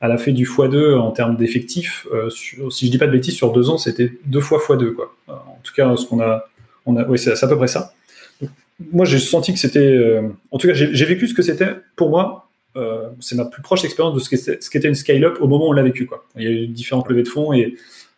elle 0.00 0.12
a 0.12 0.18
fait 0.18 0.32
du 0.32 0.46
x2 0.46 0.96
en 0.96 1.10
termes 1.12 1.36
d'effectifs. 1.36 2.06
Euh, 2.12 2.30
si 2.30 2.86
je 2.86 2.90
dis 2.90 2.98
pas 2.98 3.06
de 3.06 3.12
bêtises, 3.12 3.34
sur 3.34 3.52
deux 3.52 3.68
ans, 3.68 3.76
c'était 3.76 4.10
deux 4.24 4.40
fois 4.40 4.58
x2. 4.58 4.94
Quoi. 4.94 5.14
Euh, 5.28 5.32
en 5.32 5.58
tout 5.62 5.74
cas, 5.74 5.94
ce 5.96 6.06
qu'on 6.06 6.20
a, 6.20 6.44
on 6.86 6.96
a, 6.96 7.06
oui, 7.06 7.18
c'est 7.18 7.42
à 7.42 7.48
peu 7.48 7.56
près 7.56 7.68
ça. 7.68 7.92
Moi, 8.92 9.04
j'ai 9.04 9.18
senti 9.18 9.52
que 9.52 9.58
c'était, 9.58 9.78
euh, 9.78 10.22
en 10.50 10.56
tout 10.56 10.68
cas, 10.68 10.72
j'ai 10.72 11.04
vécu 11.04 11.28
ce 11.28 11.34
que 11.34 11.42
c'était 11.42 11.76
pour 11.96 12.08
moi. 12.08 12.48
c'est 13.20 13.36
ma 13.36 13.44
plus 13.44 13.60
proche 13.60 13.84
expérience 13.84 14.14
de 14.14 14.20
ce 14.20 14.70
qu'était 14.70 14.88
une 14.88 14.94
scale-up 14.94 15.36
au 15.40 15.46
moment 15.46 15.66
où 15.66 15.70
on 15.70 15.72
l'a 15.72 15.82
vécu. 15.82 16.06
Quoi. 16.06 16.24
Il 16.36 16.42
y 16.42 16.46
a 16.46 16.50
eu 16.50 16.66
différentes 16.66 17.08
levées 17.10 17.24
de 17.24 17.28
fonds 17.28 17.52
et 17.52 17.74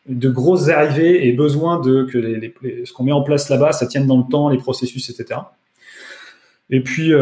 de 0.08 0.30
grosses 0.30 0.68
arrivées 0.68 1.26
et 1.28 1.32
besoin 1.32 1.80
de 1.80 2.04
que 2.04 2.18
les, 2.18 2.54
ce 2.84 2.92
qu'on 2.92 3.04
met 3.04 3.12
en 3.12 3.22
place 3.22 3.48
là-bas, 3.48 3.72
ça 3.72 3.86
tienne 3.86 4.06
dans 4.06 4.18
le 4.18 4.24
temps, 4.30 4.48
les 4.48 4.58
processus, 4.58 5.10
etc. 5.10 5.40
Et 6.70 6.82
puis, 6.82 7.12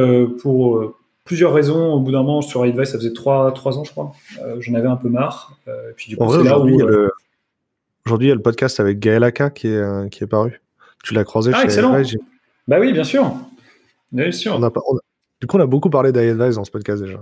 pour 0.41 0.95
plusieurs 1.31 1.53
raisons. 1.53 1.93
Au 1.93 2.01
bout 2.01 2.11
d'un 2.11 2.25
moment, 2.25 2.43
sur 2.43 2.65
Advice, 2.65 2.91
ça 2.91 2.99
faisait 2.99 3.13
trois, 3.13 3.53
trois 3.53 3.79
ans, 3.79 3.85
je 3.85 3.93
crois. 3.93 4.13
Euh, 4.43 4.57
j'en 4.59 4.75
avais 4.75 4.89
un 4.89 4.97
peu 4.97 5.09
marre. 5.09 5.57
Euh, 5.69 5.93
puis 5.95 6.09
du 6.09 6.17
coup, 6.17 6.29
c'est 6.33 6.43
là 6.43 6.59
où. 6.59 6.69
Euh, 6.69 7.09
aujourd'hui, 8.05 8.27
il 8.27 8.31
y 8.31 8.33
a 8.33 8.35
le 8.35 8.43
podcast 8.43 8.81
avec 8.81 8.99
Gaël 8.99 9.23
Aka 9.23 9.51
qui 9.51 9.69
est, 9.69 10.11
qui 10.11 10.25
est 10.25 10.27
paru. 10.27 10.61
Tu 11.05 11.15
l'as 11.15 11.23
croisé 11.23 11.53
ah, 11.55 11.63
excellent. 11.63 11.97
Bah 12.67 12.79
oui, 12.81 12.93
bien 12.93 13.05
sûr. 13.05 13.33
Bien 14.11 14.33
sûr. 14.33 14.59
Du 15.41 15.47
coup, 15.47 15.57
on 15.57 15.61
a 15.61 15.67
beaucoup 15.67 15.89
parlé 15.89 16.11
d'iAdvice 16.11 16.57
dans 16.57 16.65
ce 16.65 16.71
podcast 16.73 17.01
déjà. 17.01 17.21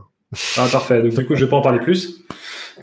Ah, 0.57 0.67
parfait. 0.71 1.03
Donc, 1.03 1.15
du 1.15 1.27
coup, 1.27 1.35
je 1.35 1.45
vais 1.45 1.51
pas 1.51 1.57
en 1.57 1.63
parler 1.63 1.81
plus. 1.81 2.25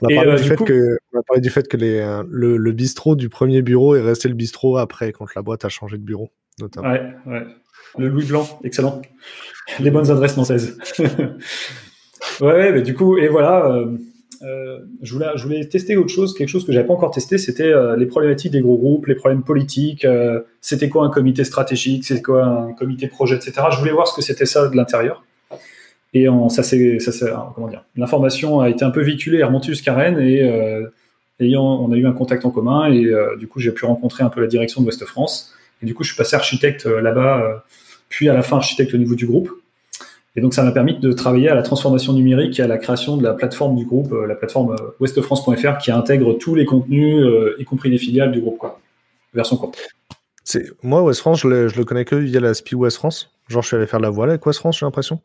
On 0.02 0.08
a, 0.08 0.16
parlé, 0.16 0.36
du 0.42 0.44
fait 0.44 0.58
que, 0.58 0.98
on 1.14 1.20
a 1.20 1.24
parlé 1.24 1.42
du 1.42 1.50
fait 1.50 1.68
que 1.68 1.78
les, 1.78 2.22
le, 2.30 2.58
le, 2.58 2.72
bistrot 2.74 3.16
du 3.16 3.30
premier 3.30 3.62
bureau 3.62 3.96
est 3.96 4.02
resté 4.02 4.28
le 4.28 4.34
bistrot 4.34 4.78
après, 4.78 5.14
quand 5.14 5.26
la 5.36 5.42
boîte 5.42 5.64
a 5.64 5.70
changé 5.70 5.98
de 5.98 6.04
bureau, 6.04 6.32
notamment. 6.60 6.90
Ouais, 6.90 7.02
ouais. 7.28 7.44
Le 7.98 8.10
Louis 8.10 8.26
Blanc, 8.26 8.60
excellent. 8.64 9.02
Les 9.80 9.92
bonnes 9.92 10.12
adresses 10.12 10.34
françaises. 10.34 10.78
ouais, 12.42 12.72
mais 12.74 12.82
du 12.82 12.94
coup, 12.94 13.18
et 13.18 13.30
voilà. 13.30 13.68
Euh, 13.68 13.98
euh, 14.42 14.80
je, 15.02 15.14
voulais, 15.14 15.28
je 15.36 15.44
voulais 15.44 15.66
tester 15.68 15.98
autre 15.98 16.10
chose, 16.10 16.34
quelque 16.34 16.50
chose 16.50 16.66
que 16.66 16.72
j'avais 16.72 16.86
pas 16.86 16.94
encore 16.94 17.12
testé, 17.12 17.38
c'était 17.38 17.72
euh, 17.72 17.96
les 17.96 18.06
problématiques 18.06 18.52
des 18.52 18.60
gros 18.60 18.78
groupes, 18.78 19.08
les 19.08 19.16
problèmes 19.16 19.44
politiques, 19.44 20.06
euh, 20.06 20.42
c'était 20.62 20.90
quoi 20.90 21.06
un 21.06 21.10
comité 21.10 21.44
stratégique, 21.44 22.06
c'était 22.06 22.22
quoi 22.22 22.46
un 22.46 22.74
comité 22.74 23.08
projet, 23.08 23.36
etc. 23.36 23.54
Je 23.72 23.78
voulais 23.78 23.92
voir 23.92 24.08
ce 24.08 24.16
que 24.16 24.22
c'était 24.22 24.46
ça 24.46 24.68
de 24.68 24.76
l'intérieur. 24.76 25.25
Et 26.16 26.28
ça 26.50 26.64
c'est, 26.64 27.00
comment 27.54 27.68
dire, 27.68 27.84
l'information 27.96 28.62
a 28.62 28.70
été 28.70 28.84
un 28.86 28.90
peu 28.90 29.02
véhiculée 29.02 29.44
remontée 29.44 29.68
jusqu'à 29.68 29.94
Rennes 29.94 30.20
et 30.20 30.50
ayant, 31.40 31.64
on 31.64 31.92
a 31.92 31.98
eu 31.98 32.08
un 32.08 32.14
contact 32.14 32.46
en 32.46 32.52
commun 32.52 32.90
et 32.90 33.12
du 33.38 33.48
coup 33.48 33.60
j'ai 33.60 33.72
pu 33.72 33.86
rencontrer 33.86 34.24
un 34.24 34.30
peu 34.30 34.40
la 34.40 34.48
direction 34.48 34.82
de 34.82 34.88
Ouest 34.88 35.04
France 35.04 35.54
et 35.84 35.86
du 35.86 35.94
coup 35.94 36.04
je 36.04 36.14
suis 36.14 36.18
passé 36.18 36.38
architecte 36.38 36.86
là-bas, 36.86 37.66
puis 38.08 38.30
à 38.30 38.34
la 38.34 38.44
fin 38.44 38.56
architecte 38.56 38.94
au 38.94 38.98
niveau 38.98 39.16
du 39.16 39.28
groupe. 39.28 39.50
Et 40.38 40.42
donc, 40.42 40.54
ça 40.54 40.64
m'a 40.64 40.72
permis 40.72 40.98
de 41.00 41.14
travailler 41.14 41.50
à 41.50 41.56
la 41.56 41.62
transformation 41.62 42.12
numérique 42.14 42.60
et 42.60 42.64
à 42.64 42.68
la 42.68 42.78
création 42.78 43.16
de 43.16 43.24
la 43.24 43.34
plateforme 43.34 43.76
du 43.76 43.86
groupe, 43.86 44.12
euh, 44.12 44.28
la 44.28 44.36
plateforme 44.36 44.72
euh, 44.72 44.92
ouestfrance.fr, 45.00 45.78
qui 45.78 45.92
intègre 45.92 46.34
tous 46.34 46.56
les 46.56 46.66
contenus, 46.66 47.24
euh, 47.24 47.56
y 47.58 47.64
compris 47.64 47.90
les 47.90 47.98
filiales 47.98 48.32
du 48.32 48.42
groupe, 48.42 48.58
quoi. 48.58 48.80
Version 49.34 49.56
courte. 49.58 49.78
Moi 50.84 51.02
West 51.04 51.22
France, 51.22 51.42
je 51.42 51.48
le, 51.48 51.68
je 51.68 51.78
le 51.78 51.86
connais 51.86 52.06
que 52.06 52.16
via 52.16 52.40
la 52.40 52.54
SPI 52.54 52.76
West 52.76 52.98
France. 52.98 53.35
Genre, 53.48 53.62
je 53.62 53.68
suis 53.68 53.78
allé 53.78 53.86
faire 53.86 54.00
de 54.00 54.06
la 54.06 54.10
voile 54.10 54.30
avec 54.30 54.46
West 54.46 54.60
France, 54.60 54.80
j'ai 54.80 54.86
l'impression, 54.86 55.22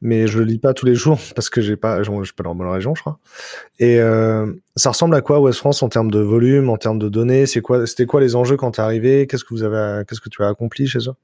mais 0.00 0.28
je 0.28 0.38
le 0.38 0.44
lis 0.44 0.58
pas 0.58 0.74
tous 0.74 0.86
les 0.86 0.94
jours 0.94 1.18
parce 1.34 1.50
que 1.50 1.60
j'ai 1.60 1.76
pas, 1.76 2.02
je, 2.02 2.10
suis 2.24 2.32
pas 2.32 2.44
dans 2.44 2.50
la 2.50 2.56
bonne 2.56 2.68
région, 2.68 2.94
je 2.94 3.00
crois. 3.00 3.18
Et 3.80 4.00
euh, 4.00 4.52
ça 4.76 4.90
ressemble 4.90 5.14
à 5.16 5.20
quoi 5.20 5.40
West 5.40 5.58
France 5.58 5.82
en 5.82 5.88
termes 5.88 6.10
de 6.10 6.20
volume, 6.20 6.70
en 6.70 6.76
termes 6.76 6.98
de 6.98 7.08
données? 7.08 7.46
C'est 7.46 7.60
quoi 7.60 7.86
C'était 7.86 8.06
quoi 8.06 8.20
les 8.20 8.36
enjeux 8.36 8.56
quand 8.56 8.72
tu 8.72 8.80
es 8.80 8.84
arrivé? 8.84 9.26
Qu'est-ce 9.26 9.44
que 9.44 9.54
vous 9.54 9.64
avez, 9.64 10.04
qu'est-ce 10.06 10.20
que 10.20 10.28
tu 10.28 10.42
as 10.42 10.48
accompli 10.48 10.86
chez 10.86 11.00
eux? 11.00 11.14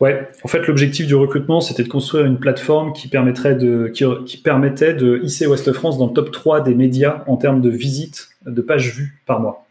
Ouais, 0.00 0.28
en 0.42 0.48
fait, 0.48 0.66
l'objectif 0.66 1.06
du 1.06 1.14
recrutement, 1.14 1.60
c'était 1.60 1.84
de 1.84 1.88
construire 1.88 2.26
une 2.26 2.38
plateforme 2.38 2.92
qui 2.92 3.06
permettrait 3.06 3.54
de, 3.54 3.88
qui, 3.88 4.36
permettait 4.38 4.92
de 4.92 5.20
hisser 5.22 5.46
Ouest 5.46 5.72
France 5.72 5.98
dans 5.98 6.08
le 6.08 6.12
top 6.12 6.32
3 6.32 6.62
des 6.62 6.74
médias 6.74 7.22
en 7.28 7.36
termes 7.36 7.60
de 7.60 7.70
visites, 7.70 8.30
de 8.44 8.60
pages 8.60 8.92
vues 8.92 9.22
par 9.24 9.40
mois. 9.40 9.66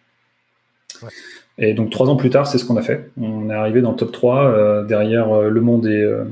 Et 1.57 1.73
donc, 1.73 1.91
trois 1.91 2.09
ans 2.09 2.15
plus 2.15 2.29
tard, 2.29 2.47
c'est 2.47 2.57
ce 2.57 2.65
qu'on 2.65 2.77
a 2.77 2.81
fait. 2.81 3.09
On 3.19 3.49
est 3.49 3.53
arrivé 3.53 3.81
dans 3.81 3.91
le 3.91 3.97
top 3.97 4.11
3, 4.11 4.45
euh, 4.45 4.83
derrière 4.83 5.31
euh, 5.31 5.49
Le 5.49 5.61
Monde 5.61 5.85
et. 5.87 6.01
Euh, 6.01 6.25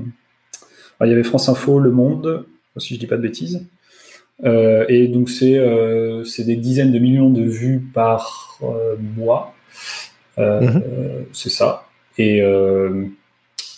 il 1.04 1.10
y 1.10 1.14
avait 1.14 1.24
France 1.24 1.50
Info, 1.50 1.80
Le 1.80 1.90
Monde, 1.90 2.46
si 2.78 2.94
je 2.94 3.00
dis 3.00 3.08
pas 3.08 3.18
de 3.18 3.24
bêtises. 3.24 3.66
et 4.44 5.08
donc, 5.08 5.30
c'est 5.30 6.44
des 6.46 6.56
dizaines 6.56 6.92
de 6.92 7.00
millions 7.00 7.32
de 7.32 7.42
vues 7.42 7.80
par 7.80 8.60
mois. 9.18 9.56
Mm-hmm. 10.38 10.84
C'est 11.34 11.50
ça. 11.50 11.88
Et 12.20 12.44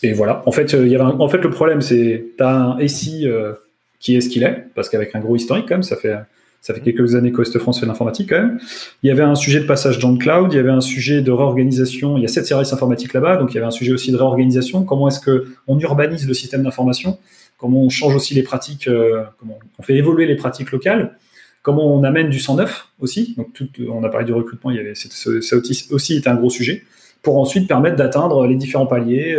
et 0.01 0.11
voilà. 0.11 0.43
En 0.45 0.51
fait, 0.51 0.73
il 0.73 0.89
y 0.89 0.95
avait 0.95 1.05
en 1.05 1.29
fait, 1.29 1.37
le 1.37 1.49
problème, 1.49 1.79
c'est 1.79 2.25
tu 2.37 2.43
as 2.43 2.57
un 2.57 2.87
SI 2.89 3.25
qui 4.01 4.17
est 4.17 4.19
ce 4.19 4.27
qu'il 4.27 4.43
est, 4.43 4.65
parce 4.75 4.89
qu'avec 4.89 5.15
un 5.15 5.21
gros 5.21 5.37
historique, 5.37 5.65
quand 5.65 5.75
même, 5.75 5.83
ça 5.83 5.95
fait, 5.95 6.17
ça 6.63 6.73
fait 6.73 6.79
quelques 6.79 7.15
années 7.15 7.33
qu'Ouest 7.33 7.59
France 7.59 7.81
fait 7.81 7.85
l'informatique, 7.85 8.29
quand 8.29 8.37
même. 8.37 8.57
Il 9.03 9.09
y 9.09 9.11
avait 9.11 9.21
un 9.21 9.35
sujet 9.35 9.59
de 9.59 9.65
passage 9.65 9.99
dans 9.99 10.13
le 10.13 10.17
cloud, 10.17 10.53
il 10.53 10.55
y 10.55 10.59
avait 10.59 10.69
un 10.69 10.79
sujet 10.79 11.21
de 11.21 11.29
réorganisation. 11.29 12.17
Il 12.17 12.21
y 12.21 12.25
a 12.25 12.29
sept 12.29 12.45
services 12.45 12.71
informatiques 12.71 13.13
là-bas, 13.13 13.35
donc 13.35 13.51
il 13.51 13.55
y 13.55 13.57
avait 13.57 13.67
un 13.67 13.71
sujet 13.71 13.91
aussi 13.91 14.13
de 14.13 14.15
réorganisation. 14.15 14.85
Comment 14.85 15.09
est-ce 15.09 15.19
qu'on 15.19 15.79
urbanise 15.79 16.25
le 16.25 16.33
système 16.33 16.63
d'information? 16.63 17.19
Comment 17.57 17.81
on 17.81 17.89
change 17.89 18.15
aussi 18.15 18.33
les 18.33 18.43
pratiques, 18.43 18.87
euh, 18.87 19.23
comment 19.41 19.59
on 19.77 19.83
fait 19.83 19.95
évoluer 19.95 20.25
les 20.25 20.37
pratiques 20.37 20.71
locales? 20.71 21.17
Comment 21.63 21.93
on 21.93 22.01
amène 22.05 22.29
du 22.29 22.39
109 22.39 22.87
aussi? 23.01 23.35
Donc, 23.35 23.51
tout, 23.51 23.67
on 23.89 24.01
a 24.05 24.09
parlé 24.09 24.25
du 24.25 24.33
recrutement, 24.33 24.71
il 24.71 24.77
y 24.77 24.79
avait, 24.79 24.95
ça 24.95 25.57
aussi 25.91 26.15
était 26.15 26.29
un 26.29 26.35
gros 26.35 26.49
sujet, 26.49 26.83
pour 27.21 27.37
ensuite 27.39 27.67
permettre 27.67 27.97
d'atteindre 27.97 28.47
les 28.47 28.55
différents 28.55 28.85
paliers 28.85 29.37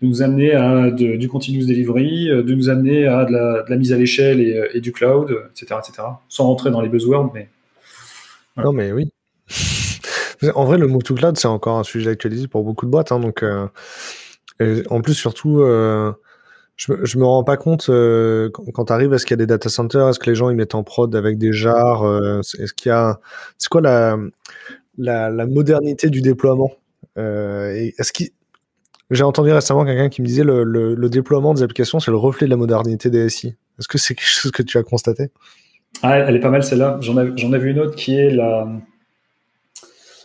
de 0.00 0.06
nous 0.06 0.22
amener 0.22 0.52
à 0.52 0.90
du 0.90 1.28
continuous 1.28 1.66
delivery, 1.66 2.30
euh, 2.30 2.42
de 2.42 2.54
nous 2.54 2.68
amener 2.68 3.06
à 3.06 3.24
de 3.24 3.32
la, 3.68 3.76
mise 3.76 3.92
à 3.92 3.98
l'échelle 3.98 4.40
et, 4.40 4.56
euh, 4.56 4.80
du 4.80 4.92
cloud, 4.92 5.30
etc., 5.50 5.80
etc. 5.80 6.08
Sans 6.28 6.46
rentrer 6.46 6.70
dans 6.70 6.80
les 6.80 6.88
buzzwords, 6.88 7.30
mais. 7.34 7.48
Non, 8.56 8.72
mais 8.72 8.92
oui. 8.92 9.10
en 10.54 10.64
vrai, 10.64 10.78
le 10.78 10.86
move 10.86 11.02
to 11.02 11.14
cloud, 11.14 11.36
c'est 11.38 11.48
encore 11.48 11.78
un 11.78 11.84
sujet 11.84 12.10
actualisé 12.10 12.48
pour 12.48 12.64
beaucoup 12.64 12.86
de 12.86 12.90
boîtes. 12.90 13.12
Hein, 13.12 13.20
donc, 13.20 13.42
euh, 13.42 13.68
en 14.90 15.00
plus, 15.00 15.14
surtout, 15.14 15.58
je, 16.76 16.92
me, 16.92 17.18
me 17.18 17.24
rends 17.24 17.44
pas 17.44 17.56
compte 17.56 17.86
quand, 17.86 18.84
tu 18.86 18.92
arrives, 18.92 19.12
est-ce 19.12 19.24
qu'il 19.24 19.34
y 19.34 19.40
a 19.40 19.44
des 19.44 19.46
data 19.46 19.68
centers, 19.68 20.08
est-ce 20.08 20.18
que 20.18 20.28
les 20.28 20.34
gens 20.34 20.50
ils 20.50 20.56
mettent 20.56 20.74
en 20.74 20.82
prod 20.82 21.14
avec 21.14 21.38
des 21.38 21.52
jars, 21.52 22.04
est-ce 22.40 22.74
qu'il 22.74 22.90
y 22.90 22.92
a, 22.92 23.20
c'est 23.56 23.68
quoi 23.70 23.80
la, 23.80 25.46
modernité 25.46 26.10
du 26.10 26.20
déploiement? 26.20 26.72
Est-ce 27.16 28.12
qu'il 28.12 28.30
j'ai 29.10 29.24
entendu 29.24 29.52
récemment 29.52 29.84
quelqu'un 29.84 30.08
qui 30.08 30.22
me 30.22 30.26
disait 30.26 30.44
le, 30.44 30.64
le, 30.64 31.08
déploiement 31.08 31.52
des 31.52 31.62
applications, 31.62 31.98
c'est 31.98 32.10
le 32.10 32.16
reflet 32.16 32.46
de 32.46 32.50
la 32.50 32.56
modernité 32.56 33.10
des 33.10 33.28
SI. 33.28 33.54
Est-ce 33.78 33.88
que 33.88 33.98
c'est 33.98 34.14
quelque 34.14 34.28
chose 34.28 34.52
que 34.52 34.62
tu 34.62 34.78
as 34.78 34.82
constaté? 34.82 35.30
Ah, 36.02 36.18
Elle 36.18 36.36
est 36.36 36.40
pas 36.40 36.50
mal 36.50 36.62
celle-là. 36.62 36.98
J'en 37.00 37.18
ai, 37.18 37.58
vu 37.58 37.70
une 37.70 37.80
autre 37.80 37.96
qui 37.96 38.14
est 38.14 38.30
la... 38.30 38.68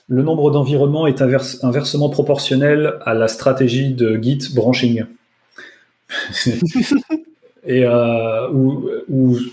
le 0.08 0.22
nombre 0.22 0.52
d'environnements 0.52 1.08
est 1.08 1.22
inversement 1.22 2.10
proportionnel 2.10 2.96
à 3.06 3.14
la 3.14 3.28
stratégie 3.28 3.94
de 3.94 4.22
Git 4.22 4.54
branching. 4.54 5.06
Et 7.68 7.84
euh, 7.84 8.48
où, 8.52 8.88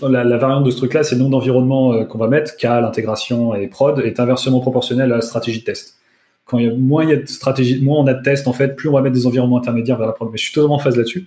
la, 0.07 0.37
variante 0.37 0.65
de 0.65 0.69
ce 0.69 0.77
truc-là, 0.77 1.03
c'est 1.03 1.15
le 1.15 1.21
nombre 1.21 1.31
d'environnements 1.31 1.93
euh, 1.93 2.03
qu'on 2.03 2.19
va 2.19 2.27
mettre, 2.27 2.55
K, 2.57 2.65
l'intégration 2.65 3.55
et 3.55 3.67
prod, 3.67 3.99
est 3.99 4.19
inversement 4.19 4.59
proportionnel 4.59 5.11
à 5.11 5.15
la 5.15 5.21
stratégie 5.21 5.61
de 5.61 5.65
test 5.65 5.97
quand 6.45 6.57
il 6.59 6.65
y 6.65 6.69
a 6.69 6.73
moins 6.73 7.03
il 7.03 7.09
y 7.09 7.13
a 7.13 7.17
de 7.17 7.25
stratégie, 7.25 7.81
moins 7.81 7.99
on 7.99 8.07
a 8.07 8.13
de 8.13 8.21
tests 8.21 8.47
en 8.47 8.53
fait, 8.53 8.75
plus 8.75 8.89
on 8.89 8.93
va 8.93 9.01
mettre 9.01 9.15
des 9.15 9.25
environnements 9.25 9.57
intermédiaires 9.57 9.97
vers 9.97 10.07
la 10.07 10.13
prod. 10.13 10.29
Mais 10.31 10.37
je 10.37 10.43
suis 10.43 10.53
totalement 10.53 10.75
en 10.75 10.79
phase 10.79 10.97
là-dessus. 10.97 11.25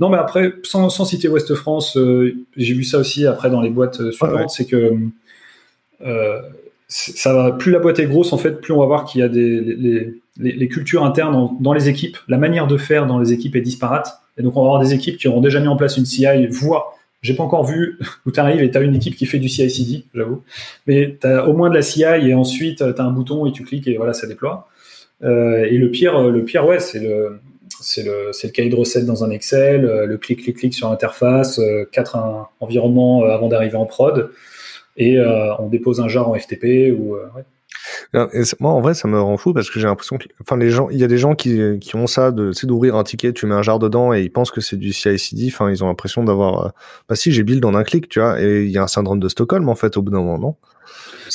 Non, 0.00 0.08
mais 0.08 0.18
après, 0.18 0.54
sans, 0.62 0.88
sans 0.90 1.04
citer 1.04 1.28
Ouest 1.28 1.54
France, 1.54 1.96
euh, 1.96 2.34
j'ai 2.56 2.74
vu 2.74 2.84
ça 2.84 2.98
aussi 2.98 3.26
après 3.26 3.50
dans 3.50 3.60
les 3.60 3.70
boîtes 3.70 4.00
euh, 4.00 4.10
suivantes, 4.10 4.50
c'est 4.50 4.66
que 4.66 4.92
euh, 6.04 6.40
ça 6.88 7.32
va, 7.32 7.52
plus 7.52 7.72
la 7.72 7.78
boîte 7.78 7.98
est 7.98 8.06
grosse 8.06 8.32
en 8.32 8.38
fait, 8.38 8.60
plus 8.60 8.72
on 8.72 8.80
va 8.80 8.86
voir 8.86 9.04
qu'il 9.04 9.20
y 9.20 9.24
a 9.24 9.28
des 9.28 9.60
les, 9.60 10.14
les, 10.38 10.52
les 10.52 10.68
cultures 10.68 11.04
internes 11.04 11.56
dans 11.60 11.72
les 11.72 11.88
équipes, 11.88 12.18
la 12.28 12.38
manière 12.38 12.66
de 12.66 12.76
faire 12.76 13.06
dans 13.06 13.18
les 13.18 13.32
équipes 13.32 13.56
est 13.56 13.60
disparate. 13.60 14.20
Et 14.38 14.42
donc 14.42 14.56
on 14.56 14.60
va 14.60 14.66
avoir 14.66 14.82
des 14.82 14.92
équipes 14.92 15.16
qui 15.16 15.28
auront 15.28 15.40
déjà 15.40 15.60
mis 15.60 15.68
en 15.68 15.76
place 15.76 15.96
une 15.96 16.04
CI, 16.04 16.46
voire 16.48 16.92
j'ai 17.22 17.34
pas 17.34 17.42
encore 17.42 17.64
vu 17.64 17.98
où 18.26 18.30
tu 18.30 18.40
arrives 18.40 18.62
et 18.62 18.70
tu 18.70 18.78
as 18.78 18.80
une 18.82 18.94
équipe 18.94 19.16
qui 19.16 19.26
fait 19.26 19.38
du 19.38 19.48
CI/CD, 19.48 20.04
j'avoue. 20.14 20.42
Mais 20.86 21.16
tu 21.20 21.26
as 21.26 21.48
au 21.48 21.54
moins 21.54 21.70
de 21.70 21.74
la 21.74 21.82
CI 21.82 22.04
et 22.04 22.34
ensuite 22.34 22.78
tu 22.78 23.00
as 23.00 23.04
un 23.04 23.10
bouton 23.10 23.46
et 23.46 23.52
tu 23.52 23.64
cliques 23.64 23.88
et 23.88 23.96
voilà, 23.96 24.12
ça 24.12 24.26
déploie. 24.26 24.68
Euh, 25.24 25.64
et 25.64 25.78
le 25.78 25.90
pire, 25.90 26.30
le 26.30 26.44
pire, 26.44 26.66
ouais, 26.66 26.78
c'est 26.80 27.00
le 27.00 28.48
cahier 28.50 28.70
de 28.70 28.76
recettes 28.76 29.06
dans 29.06 29.24
un 29.24 29.30
Excel, 29.30 29.84
euh, 29.84 30.06
le 30.06 30.18
clic 30.18 30.42
clic 30.42 30.56
clic 30.56 30.74
sur 30.74 30.90
l'interface, 30.90 31.58
euh, 31.58 31.88
quatre 31.90 32.18
environnements 32.60 33.24
avant 33.24 33.48
d'arriver 33.48 33.76
en 33.76 33.86
prod, 33.86 34.30
et 34.96 35.18
on 35.58 35.68
dépose 35.68 36.00
un 36.00 36.08
jar 36.08 36.28
en 36.28 36.34
FTP 36.34 36.92
ou 36.96 37.16
ouais 37.16 37.44
moi, 38.14 38.70
en 38.70 38.80
vrai, 38.80 38.94
ça 38.94 39.08
me 39.08 39.20
rend 39.20 39.36
fou 39.36 39.52
parce 39.52 39.70
que 39.70 39.78
j'ai 39.78 39.86
l'impression 39.86 40.18
que, 40.18 40.26
enfin, 40.40 40.56
les 40.56 40.70
gens, 40.70 40.88
il 40.90 40.98
y 40.98 41.04
a 41.04 41.08
des 41.08 41.18
gens 41.18 41.34
qui, 41.34 41.78
qui 41.80 41.96
ont 41.96 42.06
ça 42.06 42.30
de, 42.30 42.52
c'est 42.52 42.66
d'ouvrir 42.66 42.96
un 42.96 43.04
ticket, 43.04 43.32
tu 43.32 43.46
mets 43.46 43.54
un 43.54 43.62
jar 43.62 43.78
dedans 43.78 44.12
et 44.12 44.22
ils 44.22 44.30
pensent 44.30 44.50
que 44.50 44.60
c'est 44.60 44.76
du 44.76 44.92
CI/CD. 44.92 45.48
Enfin, 45.48 45.70
ils 45.70 45.82
ont 45.84 45.88
l'impression 45.88 46.24
d'avoir, 46.24 46.66
euh, 46.66 46.68
bah 47.08 47.16
si, 47.16 47.32
j'ai 47.32 47.42
build 47.42 47.64
en 47.64 47.74
un 47.74 47.84
clic, 47.84 48.08
tu 48.08 48.20
vois. 48.20 48.40
Et 48.40 48.64
il 48.64 48.70
y 48.70 48.78
a 48.78 48.82
un 48.82 48.88
syndrome 48.88 49.20
de 49.20 49.28
Stockholm 49.28 49.68
en 49.68 49.74
fait 49.74 49.96
au 49.96 50.02
bout 50.02 50.10
d'un 50.10 50.22
moment, 50.22 50.38
non? 50.38 50.56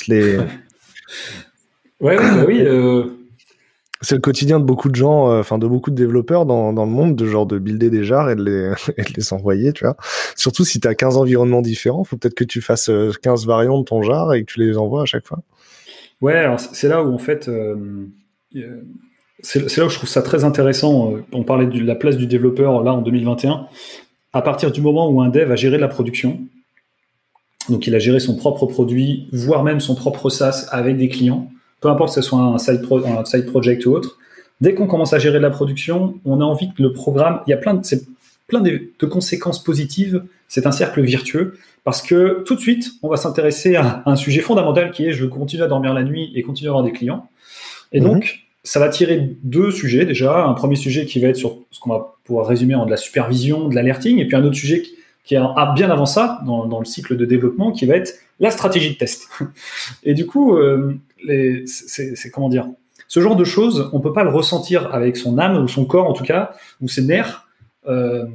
Les... 0.07 0.37
ouais, 1.99 2.17
bah 2.17 2.45
oui. 2.47 2.61
Euh... 2.61 3.05
C'est 4.03 4.15
le 4.15 4.21
quotidien 4.21 4.59
de 4.59 4.65
beaucoup 4.65 4.89
de 4.89 4.95
gens, 4.95 5.29
euh, 5.29 5.41
enfin 5.41 5.59
de 5.59 5.67
beaucoup 5.67 5.91
de 5.91 5.95
développeurs 5.95 6.47
dans, 6.47 6.73
dans 6.73 6.85
le 6.85 6.91
monde, 6.91 7.15
de 7.15 7.27
genre 7.27 7.45
de 7.45 7.59
builder 7.59 7.91
des 7.91 8.03
jars 8.03 8.31
et 8.31 8.35
de 8.35 8.43
les, 8.43 8.73
et 8.97 9.03
de 9.03 9.13
les 9.15 9.33
envoyer, 9.33 9.73
tu 9.73 9.83
vois. 9.83 9.95
Surtout 10.35 10.65
si 10.65 10.79
tu 10.79 10.87
as 10.87 10.95
15 10.95 11.17
environnements 11.17 11.61
différents, 11.61 12.03
faut 12.03 12.17
peut-être 12.17 12.33
que 12.33 12.43
tu 12.43 12.61
fasses 12.61 12.89
15 13.21 13.43
euh, 13.43 13.47
variantes 13.47 13.81
de 13.81 13.85
ton 13.85 14.01
jar 14.01 14.33
et 14.33 14.43
que 14.43 14.51
tu 14.51 14.59
les 14.59 14.75
envoies 14.77 15.03
à 15.03 15.05
chaque 15.05 15.27
fois. 15.27 15.39
Ouais, 16.21 16.45
c'est 16.73 16.87
là 16.87 17.03
où 17.03 17.13
en 17.13 17.17
fait, 17.17 17.47
euh, 17.47 17.75
c'est 19.41 19.77
là 19.77 19.85
où 19.85 19.89
je 19.89 19.95
trouve 19.95 20.09
ça 20.09 20.21
très 20.21 20.43
intéressant. 20.43 21.13
Euh, 21.13 21.23
on 21.31 21.43
parlait 21.43 21.65
de 21.65 21.83
la 21.83 21.95
place 21.95 22.15
du 22.15 22.27
développeur 22.27 22.83
là 22.83 22.93
en 22.93 23.01
2021. 23.01 23.67
À 24.33 24.41
partir 24.41 24.71
du 24.71 24.81
moment 24.81 25.09
où 25.09 25.21
un 25.21 25.29
dev 25.29 25.51
a 25.51 25.55
géré 25.55 25.77
la 25.77 25.87
production, 25.87 26.39
donc 27.69 27.87
il 27.87 27.95
a 27.95 27.99
géré 27.99 28.19
son 28.19 28.35
propre 28.35 28.65
produit, 28.67 29.27
voire 29.33 29.63
même 29.63 29.79
son 29.79 29.95
propre 29.95 30.29
SaaS 30.29 30.67
avec 30.69 30.97
des 30.97 31.09
clients, 31.09 31.49
peu 31.81 31.89
importe 31.89 32.15
que 32.15 32.21
ce 32.21 32.27
soit 32.27 32.39
un 32.39 32.57
side, 32.57 32.81
project 33.47 33.85
ou 33.85 33.91
autre, 33.93 34.17
dès 34.61 34.75
qu'on 34.75 34.87
commence 34.87 35.13
à 35.13 35.19
gérer 35.19 35.39
la 35.39 35.49
production, 35.49 36.19
on 36.23 36.39
a 36.39 36.43
envie 36.43 36.71
que 36.71 36.81
le 36.81 36.93
programme, 36.93 37.41
il 37.47 37.49
y 37.49 37.53
a 37.53 37.57
plein 37.57 37.73
de, 37.73 38.91
de 38.99 39.05
conséquences 39.05 39.61
positives, 39.63 40.23
c'est 40.47 40.67
un 40.67 40.71
cercle 40.71 41.01
virtueux. 41.01 41.57
Parce 41.83 42.01
que 42.01 42.43
tout 42.45 42.55
de 42.55 42.59
suite, 42.59 42.91
on 43.01 43.09
va 43.09 43.17
s'intéresser 43.17 43.75
à 43.75 44.03
un 44.05 44.15
sujet 44.15 44.41
fondamental 44.41 44.91
qui 44.91 45.05
est 45.05 45.13
je 45.13 45.23
veux 45.23 45.29
continuer 45.29 45.63
à 45.63 45.67
dormir 45.67 45.93
la 45.93 46.03
nuit 46.03 46.31
et 46.35 46.43
continuer 46.43 46.69
à 46.69 46.71
avoir 46.71 46.83
des 46.83 46.91
clients. 46.91 47.27
Et 47.91 47.99
mhm. 47.99 48.07
donc, 48.07 48.39
ça 48.63 48.79
va 48.79 48.89
tirer 48.89 49.35
deux 49.43 49.71
sujets 49.71 50.05
déjà. 50.05 50.43
Un 50.45 50.53
premier 50.53 50.75
sujet 50.75 51.05
qui 51.05 51.19
va 51.19 51.29
être 51.29 51.37
sur 51.37 51.57
ce 51.71 51.79
qu'on 51.79 51.89
va 51.89 52.15
pouvoir 52.23 52.45
résumer 52.45 52.75
en 52.75 52.85
de 52.85 52.91
la 52.91 52.97
supervision, 52.97 53.67
de 53.67 53.75
l'alerting, 53.75 54.19
et 54.19 54.25
puis 54.25 54.35
un 54.35 54.43
autre 54.43 54.55
sujet 54.55 54.83
qui 55.23 55.35
est 55.35 55.41
bien 55.75 55.89
avant 55.89 56.05
ça, 56.05 56.41
dans, 56.45 56.65
dans, 56.65 56.79
le 56.79 56.85
cycle 56.85 57.15
de 57.15 57.25
développement, 57.25 57.71
qui 57.71 57.85
va 57.85 57.95
être 57.95 58.13
la 58.39 58.51
stratégie 58.51 58.91
de 58.91 58.95
test. 58.95 59.29
Et 60.03 60.13
du 60.13 60.25
coup, 60.25 60.57
euh, 60.57 60.93
c'est 61.65 62.31
comment 62.31 62.49
dire? 62.49 62.67
Ce 63.07 63.19
genre 63.19 63.35
de 63.35 63.43
choses, 63.43 63.89
on 63.93 63.99
peut 63.99 64.13
pas 64.13 64.23
le 64.23 64.29
ressentir 64.29 64.93
avec 64.93 65.17
son 65.17 65.37
âme 65.37 65.61
ou 65.61 65.67
son 65.67 65.85
corps 65.85 66.07
en 66.07 66.13
tout 66.13 66.23
cas, 66.23 66.51
ou 66.81 66.87
ses 66.87 67.03
nerfs. 67.03 67.40
Euh, 67.87 68.25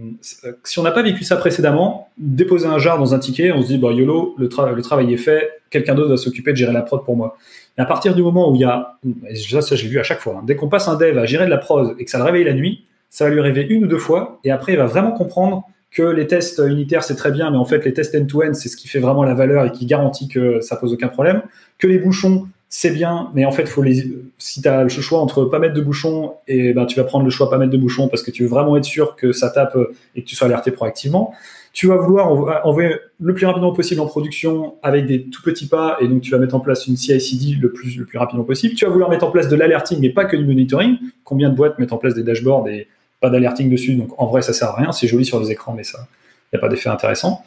si 0.65 0.79
on 0.79 0.83
n'a 0.83 0.91
pas 0.91 1.03
vécu 1.03 1.23
ça 1.23 1.37
précédemment, 1.37 2.09
déposer 2.19 2.67
un 2.67 2.79
jar 2.79 2.99
dans 2.99 3.15
un 3.15 3.19
ticket, 3.19 3.53
on 3.53 3.63
se 3.63 3.69
dit 3.69 3.79
bah 3.79 3.93
yolo, 3.93 4.35
le, 4.39 4.49
travail 4.49 5.13
est 5.13 5.17
fait, 5.17 5.51
quelqu'un 5.71 5.95
d'autre 5.95 6.11
va 6.11 6.17
s'occuper 6.17 6.51
de 6.51 6.57
gérer 6.57 6.73
la 6.73 6.83
prod 6.83 7.05
pour 7.05 7.17
moi. 7.17 7.37
Et 7.79 7.81
à 7.81 7.85
partir 7.85 8.15
du 8.15 8.23
moment 8.23 8.51
où 8.51 8.57
il 8.57 8.63
y 8.63 8.65
a, 8.65 8.99
ça, 9.35 9.63
ça 9.63 9.77
j'ai 9.77 9.89
vu 9.89 10.01
à 10.01 10.03
chaque 10.03 10.21
fois, 10.21 10.39
hein, 10.39 10.43
dès 10.45 10.57
qu'on 10.57 10.69
passe 10.69 10.89
un 10.89 10.97
dev 10.97 11.17
à 11.19 11.27
gérer 11.27 11.45
de 11.45 11.51
la 11.51 11.59
prod 11.59 11.95
et 11.99 12.05
que 12.05 12.11
ça 12.11 12.19
le 12.19 12.25
réveille 12.25 12.45
la 12.45 12.55
nuit, 12.55 12.85
ça 13.09 13.25
va 13.25 13.31
lui 13.31 13.41
rêver 13.41 13.65
une 13.69 13.85
ou 13.85 13.87
deux 13.87 13.99
fois, 13.99 14.41
et 14.43 14.51
après 14.51 14.73
il 14.73 14.79
va 14.79 14.87
vraiment 14.87 15.13
comprendre 15.13 15.65
que 15.93 16.03
les 16.03 16.27
tests 16.27 16.61
unitaires 16.67 17.05
c'est 17.05 17.15
très 17.15 17.31
bien, 17.31 17.51
mais 17.51 17.57
en 17.57 17.65
fait 17.65 17.85
les 17.85 17.93
tests 17.93 18.15
end-to-end 18.17 18.53
c'est 18.53 18.69
ce 18.69 18.77
qui 18.77 18.89
fait 18.89 18.99
vraiment 18.99 19.23
la 19.23 19.35
valeur 19.35 19.65
et 19.65 19.71
qui 19.71 19.87
garantit 19.87 20.27
que 20.27 20.61
ça 20.61 20.77
pose 20.77 20.93
aucun 20.93 21.09
problème, 21.09 21.43
que 21.79 21.87
les 21.87 21.99
bouchons 21.99 22.49
c'est 22.69 22.91
bien, 22.91 23.31
mais 23.35 23.45
en 23.45 23.53
fait 23.53 23.67
faut 23.67 23.83
les, 23.83 24.05
si 24.39 24.61
tu 24.61 24.69
as 24.69 24.83
le 24.83 24.89
choix 24.89 25.21
entre 25.21 25.45
pas 25.45 25.59
mettre 25.59 25.75
de 25.75 25.81
bouchons 25.81 26.35
et 26.49 26.73
ben 26.73 26.85
tu 26.85 26.97
vas 26.97 27.05
prendre 27.05 27.25
le 27.25 27.31
choix 27.31 27.49
pas 27.49 27.59
mettre 27.59 27.71
de 27.71 27.79
bouchons 27.79 28.09
parce 28.09 28.23
que 28.23 28.31
tu 28.31 28.43
veux 28.43 28.49
vraiment 28.49 28.77
être 28.77 28.85
sûr 28.85 29.15
que 29.15 29.33
ça 29.33 29.51
tape 29.51 29.77
et 30.15 30.23
que 30.23 30.27
tu 30.27 30.35
sois 30.35 30.47
alerté 30.47 30.73
proactivement. 30.73 31.33
Tu 31.73 31.87
vas 31.89 31.97
vouloir 31.97 32.67
envoyer 32.67 32.97
le 33.21 33.35
plus 33.35 33.45
rapidement 33.45 33.73
possible 33.73 34.01
en 34.01 34.07
production 34.07 34.77
avec 34.83 35.05
des 35.07 35.25
tout 35.25 35.43
petits 35.43 35.69
pas, 35.69 35.99
et 36.01 36.09
donc 36.09 36.23
tu 36.23 36.31
vas 36.31 36.39
mettre 36.39 36.55
en 36.55 36.61
place 36.61 36.87
une 36.87 36.97
CI/CD 36.97 37.59
le 37.61 37.71
plus, 37.71 37.99
le 37.99 38.07
plus 38.07 38.19
rapidement 38.19 38.45
possible. 38.45 38.75
Tu 38.75 38.87
vas 38.87 38.91
vouloir 38.91 39.11
mettre 39.11 39.27
en 39.27 39.31
place 39.31 39.49
de 39.49 39.57
l'alerting 39.57 40.03
et 40.03 40.09
pas 40.09 40.25
que 40.25 40.37
du 40.37 40.45
monitoring. 40.47 40.97
Combien 41.23 41.51
de 41.51 41.55
boîtes 41.55 41.79
mettent 41.79 41.93
en 41.93 41.99
place 41.99 42.15
des 42.15 42.23
dashboards 42.23 42.67
et 42.69 42.89
pas 43.21 43.29
d'alerting 43.29 43.71
dessus? 43.71 43.95
Donc 43.95 44.11
en 44.17 44.27
vrai, 44.27 44.41
ça 44.41 44.55
sert 44.55 44.69
à 44.69 44.77
rien. 44.77 44.91
C'est 44.93 45.07
joli 45.07 45.27
sur 45.27 45.39
les 45.39 45.51
écrans, 45.51 45.75
mais 45.75 45.85
ça, 45.85 46.09
il 46.51 46.57
n'y 46.57 46.59
a 46.59 46.61
pas 46.61 46.69
d'effet 46.69 46.89
intéressant. 46.89 47.43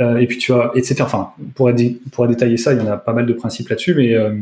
Euh, 0.00 0.16
et 0.18 0.26
puis 0.26 0.38
tu 0.38 0.52
vas, 0.52 0.72
etc. 0.74 0.96
Enfin, 1.02 1.30
pour, 1.54 1.72
détailler 1.72 2.56
ça, 2.56 2.72
il 2.72 2.78
y 2.78 2.82
en 2.82 2.86
a 2.86 2.96
pas 2.96 3.12
mal 3.12 3.26
de 3.26 3.32
principes 3.32 3.68
là-dessus, 3.68 3.94
mais 3.94 4.14
euh, 4.14 4.34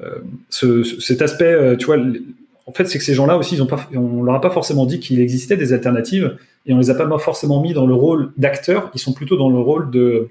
euh, 0.00 0.18
ce, 0.50 0.82
cet 1.00 1.22
aspect, 1.22 1.76
tu 1.78 1.86
vois, 1.86 1.98
en 2.66 2.72
fait, 2.72 2.86
c'est 2.86 2.98
que 2.98 3.04
ces 3.04 3.14
gens-là 3.14 3.36
aussi, 3.36 3.54
ils 3.54 3.62
ont 3.62 3.66
pas, 3.66 3.88
on 3.94 4.22
leur 4.22 4.34
a 4.34 4.40
pas 4.40 4.50
forcément 4.50 4.86
dit 4.86 4.98
qu'il 4.98 5.20
existait 5.20 5.56
des 5.56 5.72
alternatives 5.72 6.36
et 6.66 6.72
on 6.72 6.78
les 6.78 6.90
a 6.90 6.94
pas 6.94 7.06
forcément 7.18 7.62
mis 7.62 7.74
dans 7.74 7.86
le 7.86 7.94
rôle 7.94 8.32
d'acteur. 8.36 8.90
Ils 8.94 9.00
sont 9.00 9.12
plutôt 9.12 9.36
dans 9.36 9.50
le 9.50 9.58
rôle 9.58 9.90
de 9.90 10.30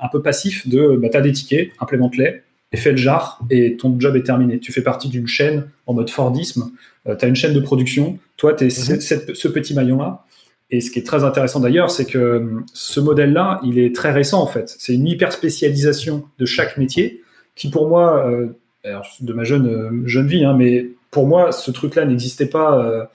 un 0.00 0.08
peu 0.08 0.22
passif 0.22 0.66
de 0.66 0.96
bah, 0.96 1.08
t'as 1.10 1.20
des 1.20 1.30
tickets, 1.30 1.70
implémente-les 1.78 2.42
et 2.72 2.76
fais 2.76 2.90
le 2.90 2.96
jar 2.96 3.40
et 3.50 3.76
ton 3.76 3.98
job 3.98 4.16
est 4.16 4.22
terminé. 4.22 4.58
Tu 4.58 4.72
fais 4.72 4.82
partie 4.82 5.08
d'une 5.08 5.26
chaîne 5.26 5.68
en 5.86 5.94
mode 5.94 6.10
Fordisme. 6.10 6.70
Euh, 7.06 7.16
tu 7.16 7.24
as 7.24 7.28
une 7.28 7.36
chaîne 7.36 7.54
de 7.54 7.60
production. 7.60 8.18
Toi, 8.36 8.54
tu 8.54 8.64
es 8.64 8.66
mhm. 8.66 9.00
ce 9.34 9.48
petit 9.48 9.74
maillon-là. 9.74 10.24
Et 10.70 10.80
ce 10.80 10.90
qui 10.90 10.98
est 10.98 11.06
très 11.06 11.24
intéressant 11.24 11.60
d'ailleurs, 11.60 11.90
c'est 11.90 12.04
que 12.04 12.18
euh, 12.18 12.64
ce 12.74 13.00
modèle-là, 13.00 13.60
il 13.64 13.78
est 13.78 13.94
très 13.94 14.10
récent 14.10 14.42
en 14.42 14.46
fait. 14.46 14.74
C'est 14.78 14.94
une 14.94 15.06
hyper 15.06 15.32
spécialisation 15.32 16.24
de 16.38 16.44
chaque 16.44 16.76
métier 16.76 17.22
qui, 17.54 17.70
pour 17.70 17.88
moi, 17.88 18.30
de 18.84 19.32
ma 19.32 19.42
jeune, 19.42 20.06
jeune 20.06 20.28
vie, 20.28 20.44
hein, 20.44 20.54
mais 20.56 20.90
pour 21.10 21.26
moi, 21.26 21.50
ce 21.50 21.72
truc-là 21.72 22.04
n'existait 22.04 22.46
pas. 22.46 23.10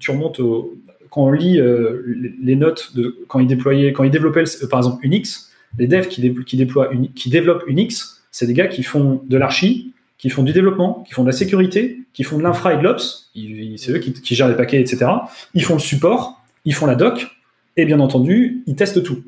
tu 0.00 0.10
remontes 0.10 0.40
au, 0.40 0.74
quand 1.14 1.26
on 1.26 1.30
lit 1.30 1.60
euh, 1.60 2.02
les 2.42 2.56
notes 2.56 2.90
de 2.96 3.16
quand 3.28 3.38
ils 3.38 3.46
déployaient, 3.46 3.92
quand 3.92 4.02
ils 4.02 4.10
développaient 4.10 4.42
par 4.68 4.80
exemple 4.80 5.06
Unix, 5.06 5.52
les 5.78 5.86
devs 5.86 6.08
qui, 6.08 6.34
qui 6.44 6.56
déploient 6.56 6.90
qui 7.14 7.30
développent 7.30 7.62
Unix, 7.68 8.24
c'est 8.32 8.48
des 8.48 8.52
gars 8.52 8.66
qui 8.66 8.82
font 8.82 9.22
de 9.24 9.36
l'archi, 9.36 9.92
qui 10.18 10.28
font 10.28 10.42
du 10.42 10.52
développement, 10.52 11.04
qui 11.06 11.14
font 11.14 11.22
de 11.22 11.28
la 11.28 11.32
sécurité, 11.32 12.00
qui 12.14 12.24
font 12.24 12.36
de 12.36 12.42
l'infra 12.42 12.74
et 12.74 12.78
de 12.78 12.82
l'ops, 12.82 13.30
c'est 13.76 13.92
eux 13.92 13.98
qui, 13.98 14.34
gèrent 14.34 14.48
les 14.48 14.56
paquets, 14.56 14.80
etc. 14.80 15.06
Ils 15.54 15.62
font 15.62 15.74
le 15.74 15.80
support, 15.80 16.43
ils 16.64 16.74
font 16.74 16.86
la 16.86 16.94
doc, 16.94 17.28
et 17.76 17.84
bien 17.84 18.00
entendu, 18.00 18.62
ils 18.66 18.76
testent 18.76 19.02
tout, 19.02 19.22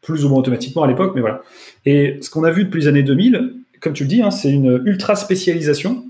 plus 0.00 0.24
ou 0.24 0.28
moins 0.28 0.38
automatiquement 0.38 0.82
à 0.82 0.86
l'époque, 0.86 1.12
mais 1.14 1.20
voilà. 1.20 1.42
Et 1.86 2.18
ce 2.22 2.30
qu'on 2.30 2.44
a 2.44 2.50
vu 2.50 2.64
depuis 2.64 2.80
les 2.80 2.88
années 2.88 3.02
2000, 3.02 3.54
comme 3.80 3.92
tu 3.92 4.04
le 4.04 4.08
dis, 4.08 4.22
hein, 4.22 4.30
c'est 4.30 4.50
une 4.50 4.82
ultra 4.84 5.16
spécialisation 5.16 6.04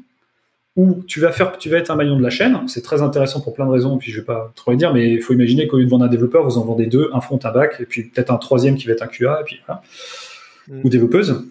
où 0.77 1.03
tu 1.07 1.21
vas 1.21 1.33
faire, 1.33 1.59
tu 1.59 1.69
vas 1.69 1.79
être 1.79 1.91
un 1.91 1.97
maillon 1.97 2.17
de 2.17 2.23
la 2.23 2.31
chaîne. 2.31 2.57
C'est 2.69 2.83
très 2.83 3.03
intéressant 3.03 3.41
pour 3.41 3.55
plein 3.55 3.67
de 3.67 3.71
raisons. 3.71 3.99
Puis 3.99 4.13
je 4.13 4.21
vais 4.21 4.25
pas 4.25 4.53
trop 4.55 4.71
le 4.71 4.77
dire, 4.77 4.95
mais 4.95 5.13
il 5.13 5.21
faut 5.21 5.35
imaginer 5.35 5.67
qu'au 5.67 5.79
lieu 5.79 5.85
de 5.85 5.91
vendre 5.91 6.05
un 6.05 6.09
développeur, 6.09 6.45
vous 6.45 6.59
en 6.59 6.65
vendez 6.65 6.87
deux, 6.87 7.11
un 7.13 7.21
front, 7.21 7.39
un 7.43 7.51
back, 7.51 7.77
et 7.81 7.85
puis 7.85 8.05
peut-être 8.05 8.31
un 8.31 8.37
troisième 8.37 8.77
qui 8.77 8.87
va 8.87 8.93
être 8.93 9.03
un 9.03 9.09
QA, 9.09 9.41
et 9.41 9.45
puis 9.45 9.61
voilà, 9.67 9.83
mm. 10.69 10.81
ou 10.85 10.89
développeuse. 10.89 11.45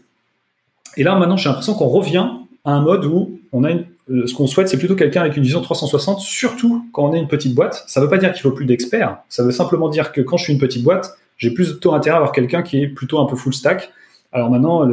Et 0.97 1.03
là, 1.03 1.15
maintenant, 1.15 1.37
j'ai 1.37 1.49
l'impression 1.49 1.73
qu'on 1.73 1.87
revient 1.87 2.27
à 2.65 2.71
un 2.71 2.81
mode 2.81 3.05
où 3.05 3.39
on 3.51 3.63
a 3.63 3.71
euh, 3.71 3.83
ce 4.09 4.33
qu'on 4.33 4.47
souhaite, 4.47 4.69
c'est 4.69 4.77
plutôt 4.77 4.95
quelqu'un 4.95 5.21
avec 5.21 5.37
une 5.37 5.43
vision 5.43 5.61
360, 5.61 6.19
surtout 6.19 6.85
quand 6.91 7.09
on 7.09 7.13
est 7.13 7.19
une 7.19 7.27
petite 7.27 7.53
boîte. 7.53 7.83
Ça 7.87 7.99
ne 7.99 8.05
veut 8.05 8.09
pas 8.09 8.17
dire 8.17 8.33
qu'il 8.33 8.41
faut 8.41 8.51
plus 8.51 8.65
d'experts. 8.65 9.19
Ça 9.29 9.43
veut 9.43 9.51
simplement 9.51 9.89
dire 9.89 10.11
que 10.11 10.21
quand 10.21 10.37
je 10.37 10.45
suis 10.45 10.53
une 10.53 10.59
petite 10.59 10.83
boîte, 10.83 11.17
j'ai 11.37 11.51
plus 11.51 11.69
de 11.69 11.73
tôt 11.73 11.93
intérêt 11.93 12.15
à 12.15 12.17
avoir 12.17 12.31
quelqu'un 12.31 12.63
qui 12.63 12.81
est 12.81 12.87
plutôt 12.87 13.19
un 13.19 13.25
peu 13.25 13.35
full 13.35 13.53
stack. 13.53 13.91
Alors 14.31 14.49
maintenant, 14.49 14.87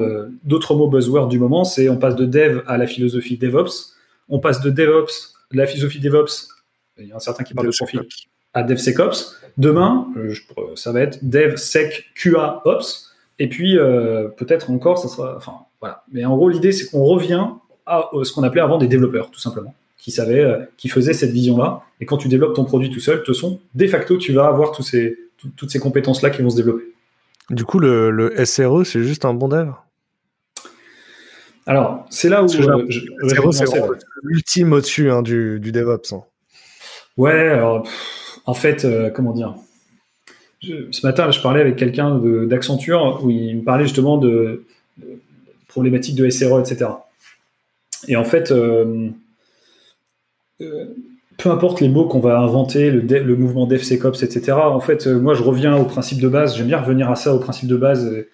d'autres 0.44 0.74
mots 0.74 0.88
buzzword 0.88 1.28
du 1.28 1.38
moment, 1.38 1.64
c'est 1.64 1.88
on 1.88 1.96
passe 1.96 2.16
de 2.16 2.24
dev 2.24 2.62
à 2.66 2.78
la 2.78 2.86
philosophie 2.86 3.36
DevOps 3.36 3.96
on 4.28 4.38
passe 4.38 4.60
de 4.60 4.70
DevOps, 4.70 5.34
de 5.52 5.56
la 5.56 5.66
philosophie 5.66 6.00
DevOps, 6.00 6.48
il 6.98 7.06
y 7.06 7.12
a 7.12 7.16
un 7.16 7.20
certain 7.20 7.44
qui 7.44 7.54
parle 7.54 7.68
de 7.68 7.76
profil, 7.76 8.02
à 8.54 8.62
DevSecOps. 8.62 9.36
Demain, 9.58 10.08
euh, 10.16 10.34
ça 10.74 10.92
va 10.92 11.00
être 11.00 11.18
DevSecQAOps, 11.22 13.12
et 13.38 13.48
puis 13.48 13.78
euh, 13.78 14.28
peut-être 14.28 14.70
encore, 14.70 14.98
ça 14.98 15.08
sera, 15.08 15.36
enfin 15.36 15.52
voilà. 15.80 16.04
Mais 16.10 16.24
en 16.24 16.36
gros, 16.36 16.48
l'idée 16.48 16.72
c'est 16.72 16.90
qu'on 16.90 17.04
revient 17.04 17.48
à 17.86 18.10
ce 18.22 18.32
qu'on 18.32 18.42
appelait 18.42 18.60
avant 18.60 18.78
des 18.78 18.88
développeurs, 18.88 19.30
tout 19.30 19.38
simplement, 19.38 19.74
qui 19.96 20.10
savaient, 20.10 20.44
euh, 20.44 20.58
qui 20.76 20.88
faisaient 20.88 21.14
cette 21.14 21.30
vision-là. 21.30 21.82
Et 22.00 22.06
quand 22.06 22.16
tu 22.16 22.28
développes 22.28 22.54
ton 22.54 22.64
produit 22.64 22.90
tout 22.90 23.00
seul, 23.00 23.18
de 23.18 23.22
toute 23.22 23.34
façon, 23.34 23.60
de 23.74 23.86
facto, 23.86 24.18
tu 24.18 24.32
vas 24.32 24.46
avoir 24.46 24.72
tous 24.72 24.82
ces, 24.82 25.16
toutes 25.56 25.70
ces 25.70 25.78
compétences-là 25.78 26.30
qui 26.30 26.42
vont 26.42 26.50
se 26.50 26.56
développer. 26.56 26.84
Du 27.50 27.64
coup, 27.64 27.78
le, 27.78 28.10
le 28.10 28.44
SRE, 28.44 28.84
c'est 28.84 29.02
juste 29.02 29.24
un 29.24 29.34
bon 29.34 29.48
dev? 29.48 29.70
Alors, 31.66 32.06
c'est 32.10 32.28
là 32.28 32.44
où 32.44 32.48
je, 32.48 32.62
c'est 33.50 33.66
l'ultime 34.22 34.72
au-dessus 34.72 35.10
hein, 35.10 35.22
du, 35.22 35.58
du, 35.58 35.72
DevOps. 35.72 36.12
Hein. 36.12 36.22
Ouais, 37.16 37.48
alors, 37.48 37.86
en 38.46 38.54
fait, 38.54 38.84
euh, 38.84 39.10
comment 39.10 39.32
dire? 39.32 39.54
Ce 40.62 41.04
matin, 41.06 41.30
je 41.30 41.40
parlais 41.40 41.60
avec 41.60 41.76
quelqu'un 41.76 42.18
d'Accenture 42.46 43.20
où 43.22 43.30
il 43.30 43.58
me 43.58 43.62
parlait 43.62 43.84
justement 43.84 44.16
de, 44.16 44.64
problématiques 45.68 46.16
de 46.16 46.28
SRE, 46.30 46.60
etc. 46.60 46.86
Et 48.08 48.16
en 48.16 48.24
fait, 48.24 48.50
euh, 48.50 49.08
euh, 50.60 50.84
peu 51.38 51.50
importe 51.50 51.80
les 51.80 51.88
mots 51.88 52.06
qu'on 52.06 52.20
va 52.20 52.38
inventer, 52.38 52.90
le, 52.90 53.36
mouvement 53.36 53.66
DevSecOps, 53.66 54.22
etc. 54.22 54.52
En 54.52 54.80
fait, 54.80 55.06
moi, 55.06 55.34
je 55.34 55.42
reviens 55.42 55.76
au 55.76 55.84
principe 55.84 56.20
de 56.20 56.28
base. 56.28 56.56
J'aime 56.56 56.68
bien 56.68 56.80
revenir 56.80 57.10
à 57.10 57.16
ça, 57.16 57.34
au 57.34 57.38
principe 57.38 57.68
de 57.68 57.76
base 57.76 58.26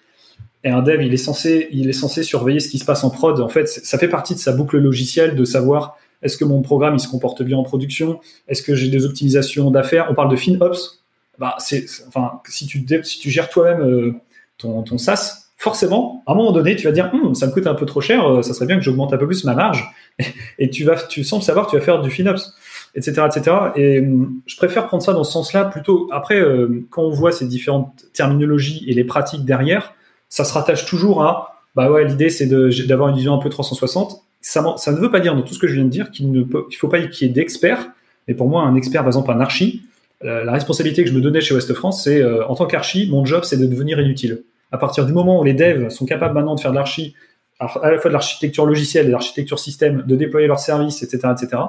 et 0.63 0.69
un 0.69 0.81
dev, 0.81 1.01
il 1.01 1.13
est 1.13 1.17
censé, 1.17 1.67
il 1.71 1.89
est 1.89 1.93
censé 1.93 2.23
surveiller 2.23 2.59
ce 2.59 2.69
qui 2.69 2.79
se 2.79 2.85
passe 2.85 3.03
en 3.03 3.09
prod. 3.09 3.39
En 3.41 3.49
fait, 3.49 3.67
ça 3.67 3.97
fait 3.97 4.07
partie 4.07 4.33
de 4.33 4.39
sa 4.39 4.53
boucle 4.53 4.77
logicielle 4.77 5.35
de 5.35 5.43
savoir 5.43 5.97
est-ce 6.21 6.37
que 6.37 6.45
mon 6.45 6.61
programme 6.61 6.95
il 6.95 6.99
se 7.01 7.09
comporte 7.09 7.43
bien 7.43 7.57
en 7.57 7.63
production, 7.63 8.21
est-ce 8.47 8.61
que 8.61 8.75
j'ai 8.75 8.87
des 8.87 9.05
optimisations 9.05 9.71
d'affaires? 9.71 10.07
On 10.09 10.13
parle 10.13 10.31
de 10.31 10.37
FinOps. 10.37 11.03
Bah, 11.37 11.55
c'est, 11.59 11.85
enfin, 12.07 12.39
si 12.47 12.65
tu, 12.65 12.85
si 13.03 13.19
tu 13.19 13.29
gères 13.29 13.49
toi-même 13.49 13.81
euh, 13.81 14.13
ton, 14.57 14.83
ton 14.83 14.97
SaaS, 14.97 15.42
forcément, 15.63 16.23
à 16.25 16.33
un 16.33 16.35
moment 16.35 16.51
donné, 16.51 16.75
tu 16.75 16.87
vas 16.87 16.91
dire, 16.91 17.09
hum, 17.13 17.33
ça 17.35 17.47
me 17.47 17.53
coûte 17.53 17.67
un 17.67 17.73
peu 17.73 17.85
trop 17.85 18.01
cher, 18.01 18.27
euh, 18.27 18.41
ça 18.41 18.53
serait 18.53 18.65
bien 18.65 18.75
que 18.75 18.81
j'augmente 18.81 19.13
un 19.13 19.17
peu 19.17 19.25
plus 19.25 19.45
ma 19.45 19.55
marge. 19.55 19.89
Et, 20.59 20.69
tu 20.69 20.83
vas, 20.83 20.97
tu 20.97 21.23
sembles 21.23 21.41
savoir, 21.41 21.67
tu 21.67 21.77
vas 21.77 21.81
faire 21.81 22.01
du 22.01 22.11
FinOps, 22.11 22.53
etc., 22.95 23.21
etc. 23.25 23.55
Et 23.77 24.01
hum, 24.01 24.41
je 24.45 24.57
préfère 24.57 24.87
prendre 24.87 25.01
ça 25.01 25.13
dans 25.13 25.23
ce 25.23 25.31
sens-là 25.31 25.63
plutôt. 25.63 26.09
Après, 26.11 26.37
euh, 26.37 26.85
quand 26.89 27.03
on 27.03 27.11
voit 27.11 27.31
ces 27.31 27.47
différentes 27.47 28.03
terminologies 28.13 28.83
et 28.89 28.93
les 28.93 29.05
pratiques 29.05 29.45
derrière, 29.45 29.93
ça 30.27 30.43
se 30.43 30.51
rattache 30.53 30.85
toujours 30.85 31.23
à, 31.23 31.61
bah 31.75 31.89
ouais, 31.89 32.03
l'idée 32.03 32.29
c'est 32.29 32.47
d'avoir 32.85 33.07
une 33.07 33.15
vision 33.15 33.33
un 33.33 33.37
peu 33.37 33.49
360. 33.49 34.21
Ça, 34.41 34.75
ça, 34.75 34.91
ne 34.91 34.97
veut 34.97 35.11
pas 35.11 35.21
dire 35.21 35.33
dans 35.33 35.43
tout 35.43 35.53
ce 35.53 35.59
que 35.59 35.67
je 35.67 35.75
viens 35.75 35.85
de 35.85 35.89
dire 35.89 36.11
qu'il 36.11 36.29
ne 36.29 36.43
peut, 36.43 36.65
faut 36.77 36.89
pas 36.89 36.99
qu'il 36.99 37.25
y 37.25 37.31
ait 37.31 37.33
d'experts. 37.33 37.87
Mais 38.27 38.33
pour 38.33 38.49
moi, 38.49 38.63
un 38.63 38.75
expert, 38.75 39.01
par 39.01 39.07
exemple, 39.07 39.31
un 39.31 39.39
archi, 39.39 39.83
la, 40.21 40.51
responsabilité 40.51 41.05
que 41.05 41.09
je 41.09 41.15
me 41.15 41.21
donnais 41.21 41.39
chez 41.39 41.53
West 41.53 41.73
France, 41.73 42.03
c'est 42.03 42.21
euh, 42.21 42.45
en 42.47 42.55
tant 42.55 42.65
qu'archi, 42.65 43.09
mon 43.09 43.23
job, 43.23 43.43
c'est 43.45 43.57
de 43.57 43.65
devenir 43.65 44.01
inutile. 44.01 44.43
À 44.73 44.79
partir 44.79 45.05
du 45.05 45.13
moment 45.13 45.39
où 45.39 45.43
les 45.43 45.53
devs 45.53 45.89
sont 45.89 46.07
capables 46.07 46.33
maintenant 46.33 46.55
de 46.55 46.59
faire 46.59 46.71
de 46.71 46.75
l'archi, 46.75 47.13
à 47.59 47.91
la 47.91 47.99
fois 47.99 48.09
de 48.09 48.13
l'architecture 48.13 48.65
logicielle 48.65 49.05
et 49.05 49.07
de 49.07 49.11
l'architecture 49.11 49.59
système, 49.59 50.01
de 50.01 50.15
déployer 50.15 50.47
leurs 50.47 50.59
services, 50.59 51.03
etc., 51.03 51.31
etc., 51.31 51.61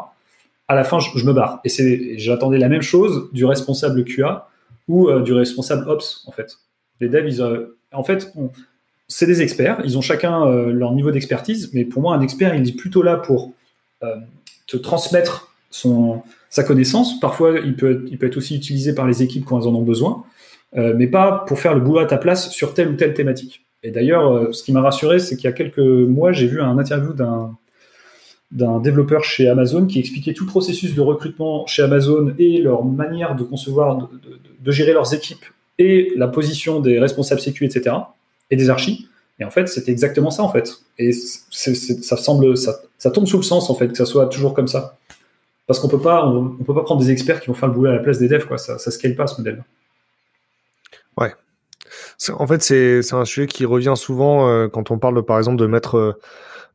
à 0.67 0.75
la 0.75 0.85
fin, 0.85 0.99
je, 0.99 1.27
me 1.27 1.35
barre. 1.35 1.61
Et 1.65 2.19
j'attendais 2.19 2.57
la 2.57 2.71
même 2.71 2.81
chose 2.81 3.29
du 3.35 3.45
responsable 3.45 4.05
QA 4.05 4.49
ou 4.89 5.11
euh, 5.11 5.21
du 5.21 5.35
responsable 5.35 5.87
Ops, 5.87 6.25
en 6.27 6.33
fait. 6.33 6.57
Les 7.01 7.11
devs, 7.11 7.29
ils, 7.29 7.43
euh, 7.43 7.77
en 7.93 8.03
fait, 8.05 8.33
c'est 9.07 9.27
des 9.27 9.43
experts, 9.43 9.83
ils 9.85 9.99
ont 9.99 10.01
chacun 10.01 10.47
euh, 10.47 10.73
leur 10.73 10.93
niveau 10.93 11.11
d'expertise, 11.11 11.71
mais 11.75 11.85
pour 11.85 12.01
moi, 12.01 12.15
un 12.15 12.23
expert, 12.23 12.55
il 12.55 12.67
est 12.67 12.73
plutôt 12.73 13.03
là 13.03 13.19
pour 13.19 13.53
te 14.67 14.77
transmettre 14.77 15.55
son, 15.71 16.23
sa 16.51 16.63
connaissance. 16.63 17.21
Parfois, 17.21 17.59
il 17.65 17.75
peut, 17.75 17.93
être, 17.93 18.03
il 18.11 18.19
peut 18.19 18.27
être 18.27 18.37
aussi 18.37 18.57
utilisé 18.57 18.95
par 18.95 19.07
les 19.07 19.23
équipes 19.23 19.45
quand 19.45 19.61
elles 19.61 19.69
en 19.69 19.75
ont 19.75 19.83
besoin, 19.83 20.25
mais 20.75 21.07
pas 21.07 21.45
pour 21.47 21.59
faire 21.59 21.75
le 21.75 21.81
boulot 21.81 22.01
à 22.01 22.07
ta 22.07 22.17
place 22.17 22.51
sur 22.51 22.75
telle 22.75 22.89
ou 22.89 22.95
telle 22.95 23.15
thématique. 23.15 23.65
Et 23.83 23.91
d'ailleurs, 23.91 24.55
ce 24.55 24.63
qui 24.63 24.73
m'a 24.73 24.81
rassuré, 24.81 25.19
c'est 25.19 25.37
qu'il 25.37 25.45
y 25.45 25.53
a 25.53 25.53
quelques 25.53 25.79
mois, 25.79 26.33
j'ai 26.33 26.47
vu 26.47 26.61
un 26.61 26.79
interview 26.79 27.13
d'un 27.13 28.81
développeur 28.81 29.23
chez 29.23 29.49
Amazon 29.49 29.87
qui 29.87 30.01
expliquait 30.01 30.33
tout 30.33 30.45
le 30.45 30.51
processus 30.51 30.95
de 30.95 31.01
recrutement 31.01 31.67
chez 31.67 31.83
Amazon 31.83 32.35
et 32.39 32.59
leur 32.59 32.85
manière 32.85 33.37
de 33.37 33.45
concevoir, 33.45 34.09
de 34.61 34.73
gérer 34.73 34.95
leurs 34.95 35.15
équipes 35.15 35.45
et 35.79 36.13
la 36.17 36.29
position 36.29 36.81
des 36.81 36.99
responsables 36.99 37.41
sécu, 37.41 37.65
etc., 37.65 37.97
et 38.51 38.57
des 38.57 38.71
archis. 38.71 39.09
Et 39.41 39.45
en 39.45 39.51
fait, 39.51 39.69
c'est 39.69 39.89
exactement 39.89 40.31
ça, 40.31 40.43
en 40.43 40.49
fait. 40.49 40.79
Et 40.99 41.13
ça 41.13 42.17
semble, 42.17 42.57
ça, 42.57 43.11
tombe 43.11 43.27
sous 43.27 43.37
le 43.37 43.43
sens, 43.43 43.69
en 43.71 43.75
fait, 43.75 43.89
que 43.89 43.97
ça 43.97 44.07
soit 44.07 44.27
toujours 44.27 44.55
comme 44.55 44.69
ça. 44.69 44.97
Parce 45.67 45.81
qu'on 45.81 45.89
peut 45.89 46.01
pas, 46.01 46.27
on, 46.27 46.51
peut 46.51 46.75
pas 46.75 46.85
prendre 46.85 47.01
des 47.01 47.11
experts 47.11 47.41
qui 47.41 47.49
vont 47.49 47.55
faire 47.55 47.69
le 47.69 47.75
boulot 47.75 47.91
à 47.91 47.95
la 47.95 47.99
place 47.99 48.19
des 48.19 48.29
devs, 48.29 48.47
quoi. 48.47 48.59
Ça, 48.59 48.79
ça 48.79 48.91
scale 48.91 49.17
pas, 49.17 49.27
ce 49.27 49.41
modèle. 49.41 49.65
Ouais. 51.17 51.35
En 52.31 52.47
fait, 52.47 52.63
c'est 52.63 53.15
un 53.15 53.25
sujet 53.25 53.47
qui 53.47 53.65
revient 53.65 53.95
souvent 53.97 54.49
euh, 54.49 54.69
quand 54.69 54.91
on 54.91 54.99
parle, 54.99 55.23
par 55.25 55.39
exemple, 55.39 55.59
de 55.59 55.67
mettre 55.67 55.97
euh, 55.97 56.13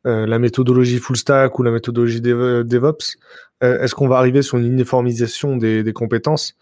euh, 0.06 0.26
la 0.26 0.38
méthodologie 0.38 0.98
full 0.98 1.16
stack 1.16 1.58
ou 1.58 1.62
la 1.62 1.70
méthodologie 1.70 2.20
DevOps. 2.20 3.16
Est-ce 3.62 3.94
qu'on 3.94 4.08
va 4.08 4.16
arriver 4.16 4.40
sur 4.40 4.56
une 4.56 4.66
uniformisation 4.66 5.58
des, 5.58 5.82
des 5.82 5.92
compétences? 5.92 6.56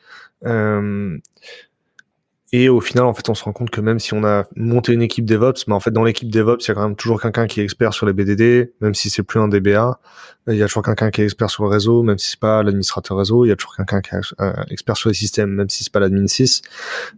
Et 2.51 2.71
au 2.71 2.81
final, 2.81 3.05
en 3.05 3.13
fait, 3.13 3.29
on 3.29 3.35
se 3.35 3.45
rend 3.45 3.53
compte 3.53 3.69
que 3.69 3.81
même 3.81 3.99
si 3.99 4.15
on 4.15 4.25
a 4.25 4.47
monté 4.57 4.95
une 4.95 5.03
équipe 5.03 5.27
DevOps, 5.27 5.67
mais 5.67 5.75
en 5.75 5.81
fait, 5.81 5.91
dans 5.91 6.03
l'équipe 6.03 6.31
DevOps, 6.31 6.65
il 6.65 6.69
y 6.69 6.71
a 6.71 6.75
quand 6.75 6.83
même 6.83 6.97
toujours 6.97 7.21
quelqu'un 7.21 7.47
qui 7.47 7.61
est 7.61 7.65
expert 7.65 7.93
sur 7.93 8.07
les 8.07 8.15
BDD, 8.15 8.73
même 8.81 8.95
si 8.95 9.11
c'est 9.11 9.23
plus 9.23 9.39
un 9.39 9.49
DBA. 9.49 10.01
Il 10.47 10.57
y 10.57 10.63
a 10.63 10.67
toujours 10.67 10.83
quelqu'un 10.83 11.11
qui 11.11 11.21
est 11.21 11.25
expert 11.25 11.51
sur 11.51 11.65
le 11.65 11.69
réseau, 11.69 12.03
même 12.03 12.17
si 12.17 12.31
c'est 12.31 12.41
pas 12.41 12.63
l'administrateur 12.63 13.19
réseau. 13.19 13.45
Il 13.45 13.49
y 13.49 13.53
a 13.53 13.57
toujours 13.57 13.77
quelqu'un 13.77 14.01
qui 14.01 14.15
est 14.15 14.41
euh, 14.41 14.53
expert 14.71 14.97
sur 14.97 15.11
les 15.11 15.15
systèmes, 15.15 15.51
même 15.51 15.69
si 15.69 15.85
c'est 15.85 15.93
pas 15.93 16.01
l'admin 16.01 16.27
6. 16.27 16.63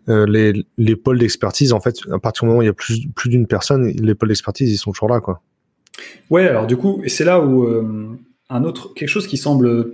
Euh, 0.09 0.27
les, 0.27 0.67
les 0.79 0.97
pôles 0.97 1.21
d'expertise, 1.21 1.73
en 1.73 1.81
fait, 1.81 1.99
à 2.11 2.19
partir 2.19 2.43
du 2.43 2.49
moment 2.49 2.59
où 2.59 2.63
il 2.63 2.67
y 2.67 2.71
a 2.71 2.75
plus, 2.75 3.07
plus 3.15 3.31
d'une 3.31 3.47
personne, 3.47 3.87
les 3.87 4.15
pôles 4.17 4.31
d'expertise, 4.31 4.73
ils 4.73 4.79
sont 4.79 4.91
toujours 4.91 5.09
là, 5.09 5.21
quoi. 5.21 5.43
Ouais, 6.29 6.49
alors 6.49 6.67
du 6.67 6.77
coup, 6.77 7.03
c'est 7.07 7.25
là 7.25 7.41
où 7.41 7.65
euh, 7.65 8.19
un 8.49 8.65
autre, 8.65 8.95
quelque 8.95 9.09
chose 9.09 9.29
qui 9.29 9.37
semble 9.37 9.93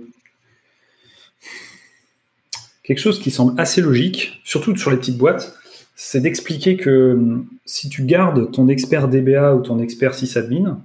quelque 2.87 2.99
chose 2.99 3.19
qui 3.19 3.31
semble 3.31 3.59
assez 3.59 3.81
logique, 3.81 4.39
surtout 4.45 4.75
sur 4.77 4.89
les 4.89 4.97
petites 4.97 5.17
boîtes, 5.17 5.53
c'est 5.95 6.21
d'expliquer 6.21 6.77
que 6.77 7.13
hum, 7.13 7.45
si 7.65 7.89
tu 7.89 8.03
gardes 8.03 8.51
ton 8.51 8.69
expert 8.69 9.09
DBA 9.09 9.55
ou 9.55 9.61
ton 9.61 9.79
expert 9.79 10.15
sysadmin, 10.15 10.79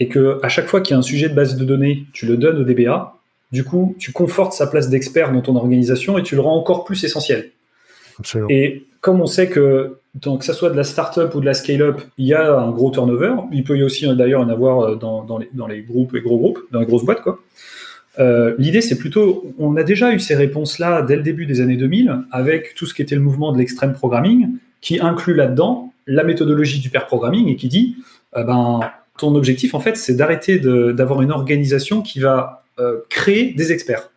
et 0.00 0.08
que 0.08 0.40
à 0.42 0.48
chaque 0.48 0.66
fois 0.66 0.80
qu'il 0.80 0.92
y 0.92 0.96
a 0.96 0.98
un 0.98 1.02
sujet 1.02 1.28
de 1.28 1.34
base 1.34 1.56
de 1.56 1.64
données, 1.64 2.04
tu 2.12 2.26
le 2.26 2.36
donnes 2.36 2.58
au 2.58 2.64
DBA, 2.64 3.14
du 3.52 3.62
coup, 3.64 3.94
tu 3.98 4.12
confortes 4.12 4.52
sa 4.54 4.66
place 4.66 4.90
d'expert 4.90 5.32
dans 5.32 5.40
ton 5.40 5.56
organisation 5.56 6.18
et 6.18 6.22
tu 6.22 6.34
le 6.34 6.40
rends 6.40 6.58
encore 6.58 6.84
plus 6.84 7.04
essentiel. 7.04 7.52
Et 8.50 8.84
comme 9.00 9.20
on 9.20 9.26
sait 9.26 9.48
que, 9.48 9.98
donc, 10.16 10.40
que 10.40 10.44
ça 10.44 10.52
soit 10.52 10.70
de 10.70 10.76
la 10.76 10.84
startup 10.84 11.32
ou 11.34 11.40
de 11.40 11.46
la 11.46 11.54
scale-up, 11.54 12.00
il 12.18 12.26
y 12.26 12.34
a 12.34 12.58
un 12.58 12.70
gros 12.72 12.90
turnover, 12.90 13.34
il 13.52 13.62
peut 13.62 13.78
y 13.78 13.84
aussi 13.84 14.06
d'ailleurs 14.16 14.40
en 14.40 14.48
avoir 14.48 14.80
euh, 14.80 14.94
dans, 14.96 15.22
dans, 15.22 15.38
les, 15.38 15.48
dans 15.52 15.68
les 15.68 15.82
groupes 15.82 16.14
et 16.16 16.20
gros 16.20 16.38
groupes, 16.38 16.58
dans 16.72 16.80
les 16.80 16.86
grosses 16.86 17.04
boîtes, 17.04 17.22
quoi. 17.22 17.38
Euh, 18.18 18.54
l'idée, 18.58 18.80
c'est 18.80 18.98
plutôt, 18.98 19.52
on 19.58 19.76
a 19.76 19.82
déjà 19.82 20.12
eu 20.12 20.20
ces 20.20 20.34
réponses-là 20.34 21.02
dès 21.02 21.16
le 21.16 21.22
début 21.22 21.46
des 21.46 21.60
années 21.60 21.76
2000, 21.76 22.22
avec 22.30 22.74
tout 22.74 22.86
ce 22.86 22.94
qui 22.94 23.02
était 23.02 23.14
le 23.14 23.20
mouvement 23.20 23.52
de 23.52 23.58
l'extrême 23.58 23.92
programming, 23.92 24.56
qui 24.80 25.00
inclut 25.00 25.34
là-dedans 25.34 25.92
la 26.06 26.24
méthodologie 26.24 26.78
du 26.80 26.88
pair 26.88 27.06
programming 27.06 27.48
et 27.48 27.56
qui 27.56 27.68
dit, 27.68 27.96
euh, 28.36 28.44
ben, 28.44 28.80
ton 29.18 29.34
objectif, 29.34 29.74
en 29.74 29.80
fait, 29.80 29.96
c'est 29.96 30.14
d'arrêter 30.14 30.58
d'avoir 30.58 31.22
une 31.22 31.32
organisation 31.32 32.02
qui 32.02 32.20
va 32.20 32.64
euh, 32.78 32.98
créer 33.08 33.52
des 33.52 33.72
experts. 33.72 34.10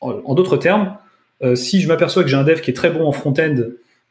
En, 0.00 0.34
d'autres 0.34 0.58
termes, 0.58 0.96
si 1.54 1.80
je 1.80 1.88
m'aperçois 1.88 2.22
que 2.22 2.28
j'ai 2.28 2.36
un 2.36 2.44
dev 2.44 2.60
qui 2.60 2.70
est 2.70 2.74
très 2.74 2.90
bon 2.90 3.06
en 3.06 3.12
front-end, 3.12 3.56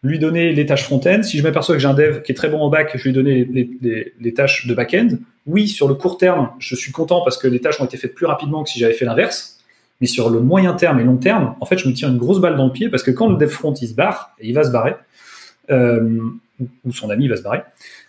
lui 0.04 0.20
donner 0.20 0.52
les 0.52 0.66
tâches 0.66 0.84
front-end. 0.84 1.24
Si 1.24 1.38
je 1.38 1.44
m'aperçois 1.44 1.76
que 1.76 1.82
j'ai 1.82 1.88
un 1.88 1.94
dev 1.94 2.22
qui 2.22 2.34
est 2.34 2.36
très 2.36 2.50
bon 2.50 2.60
en 2.60 2.70
back, 2.70 2.92
je 2.96 3.04
lui 3.04 3.14
donner 3.14 3.46
les, 3.46 4.34
tâches 4.34 4.68
de 4.68 4.74
back-end. 4.74 5.10
Oui, 5.46 5.68
sur 5.68 5.88
le 5.88 5.96
court 5.96 6.18
terme, 6.18 6.52
je 6.60 6.76
suis 6.76 6.92
content 6.92 7.22
parce 7.24 7.38
que 7.38 7.48
les 7.48 7.62
tâches 7.62 7.80
ont 7.80 7.86
été 7.86 7.98
faites 7.98 8.14
plus 8.14 8.26
rapidement 8.26 8.64
que 8.64 8.70
si 8.70 8.80
j'avais 8.80 8.94
fait 8.94 9.06
l'inverse. 9.06 9.60
Mais 10.02 10.08
sur 10.08 10.30
le 10.30 10.42
moyen 10.42 10.74
terme 10.74 11.00
et 11.00 11.04
long 11.04 11.16
terme, 11.16 11.56
en 11.62 11.66
fait, 11.66 11.78
je 11.78 11.88
me 11.88 11.94
tire 11.94 12.10
une 12.10 12.18
grosse 12.18 12.42
balle 12.42 12.58
dans 12.58 12.66
le 12.66 12.74
pied 12.74 12.90
parce 12.90 13.04
que 13.04 13.12
quand 13.12 13.30
le 13.30 13.38
dev 13.38 13.48
front 13.48 13.74
il 13.74 13.88
se 13.88 13.94
barre, 13.94 14.36
et 14.40 14.48
il 14.50 14.54
va 14.54 14.66
se 14.66 14.72
barrer, 14.72 14.96
euh, 15.72 16.20
ou 16.84 16.92
son 16.92 17.10
ami 17.10 17.30
va 17.30 17.38
se 17.38 17.42
barrer, 17.42 17.62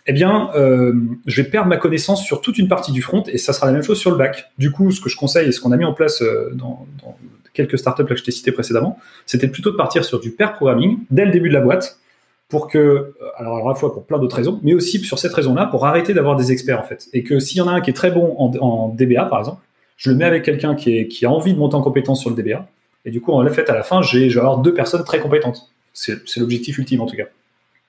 eh 0.07 0.11
bien, 0.11 0.49
euh, 0.55 0.93
je 1.25 1.41
vais 1.41 1.47
perdre 1.47 1.69
ma 1.69 1.77
connaissance 1.77 2.25
sur 2.25 2.41
toute 2.41 2.57
une 2.57 2.67
partie 2.67 2.91
du 2.91 3.01
front 3.01 3.23
et 3.23 3.37
ça 3.37 3.53
sera 3.53 3.67
la 3.67 3.71
même 3.71 3.83
chose 3.83 3.99
sur 3.99 4.11
le 4.11 4.17
back. 4.17 4.51
Du 4.57 4.71
coup, 4.71 4.91
ce 4.91 4.99
que 4.99 5.09
je 5.09 5.15
conseille 5.15 5.47
et 5.47 5.51
ce 5.53 5.61
qu'on 5.61 5.71
a 5.71 5.77
mis 5.77 5.85
en 5.85 5.93
place 5.93 6.21
euh, 6.21 6.51
dans, 6.53 6.85
dans 7.01 7.17
quelques 7.55 7.79
startups 7.79 8.05
que 8.05 8.15
je 8.15 8.23
t'ai 8.23 8.31
cité 8.31 8.51
précédemment, 8.51 8.99
c'était 9.25 9.47
plutôt 9.47 9.71
de 9.71 9.75
partir 9.75 10.05
sur 10.05 10.19
du 10.19 10.31
pair 10.31 10.53
programming 10.53 10.99
dès 11.09 11.25
le 11.25 11.31
début 11.31 11.49
de 11.49 11.53
la 11.53 11.61
boîte 11.61 11.99
pour 12.49 12.67
que, 12.67 12.77
euh, 12.77 13.13
alors 13.37 13.65
à 13.65 13.69
la 13.69 13.75
fois 13.75 13.91
pour 13.91 14.05
plein 14.05 14.19
d'autres 14.19 14.35
raisons, 14.35 14.59
mais 14.63 14.73
aussi 14.73 14.99
sur 14.99 15.17
cette 15.17 15.33
raison-là, 15.33 15.65
pour 15.65 15.85
arrêter 15.85 16.13
d'avoir 16.13 16.35
des 16.35 16.51
experts 16.51 16.79
en 16.79 16.83
fait. 16.83 17.07
Et 17.13 17.23
que 17.23 17.39
s'il 17.39 17.57
y 17.57 17.61
en 17.61 17.67
a 17.67 17.71
un 17.71 17.81
qui 17.81 17.89
est 17.89 17.93
très 17.93 18.11
bon 18.11 18.35
en, 18.37 18.89
DBA 18.89 19.25
par 19.25 19.39
exemple, 19.39 19.61
je 19.97 20.11
le 20.11 20.17
mets 20.17 20.25
avec 20.25 20.43
quelqu'un 20.43 20.75
qui, 20.75 21.25
a 21.25 21.29
envie 21.29 21.53
de 21.53 21.57
monter 21.57 21.75
en 21.75 21.81
compétence 21.81 22.21
sur 22.21 22.29
le 22.29 22.35
DBA. 22.35 22.67
Et 23.05 23.11
du 23.11 23.21
coup, 23.21 23.31
en 23.31 23.47
fait, 23.49 23.69
à 23.69 23.73
la 23.73 23.83
fin, 23.83 24.01
j'ai, 24.01 24.29
je 24.29 24.35
vais 24.35 24.41
avoir 24.41 24.57
deux 24.57 24.73
personnes 24.73 25.03
très 25.03 25.19
compétentes. 25.19 25.71
C'est, 25.93 26.19
l'objectif 26.37 26.77
ultime 26.77 27.01
en 27.01 27.05
tout 27.05 27.15
cas. 27.15 27.25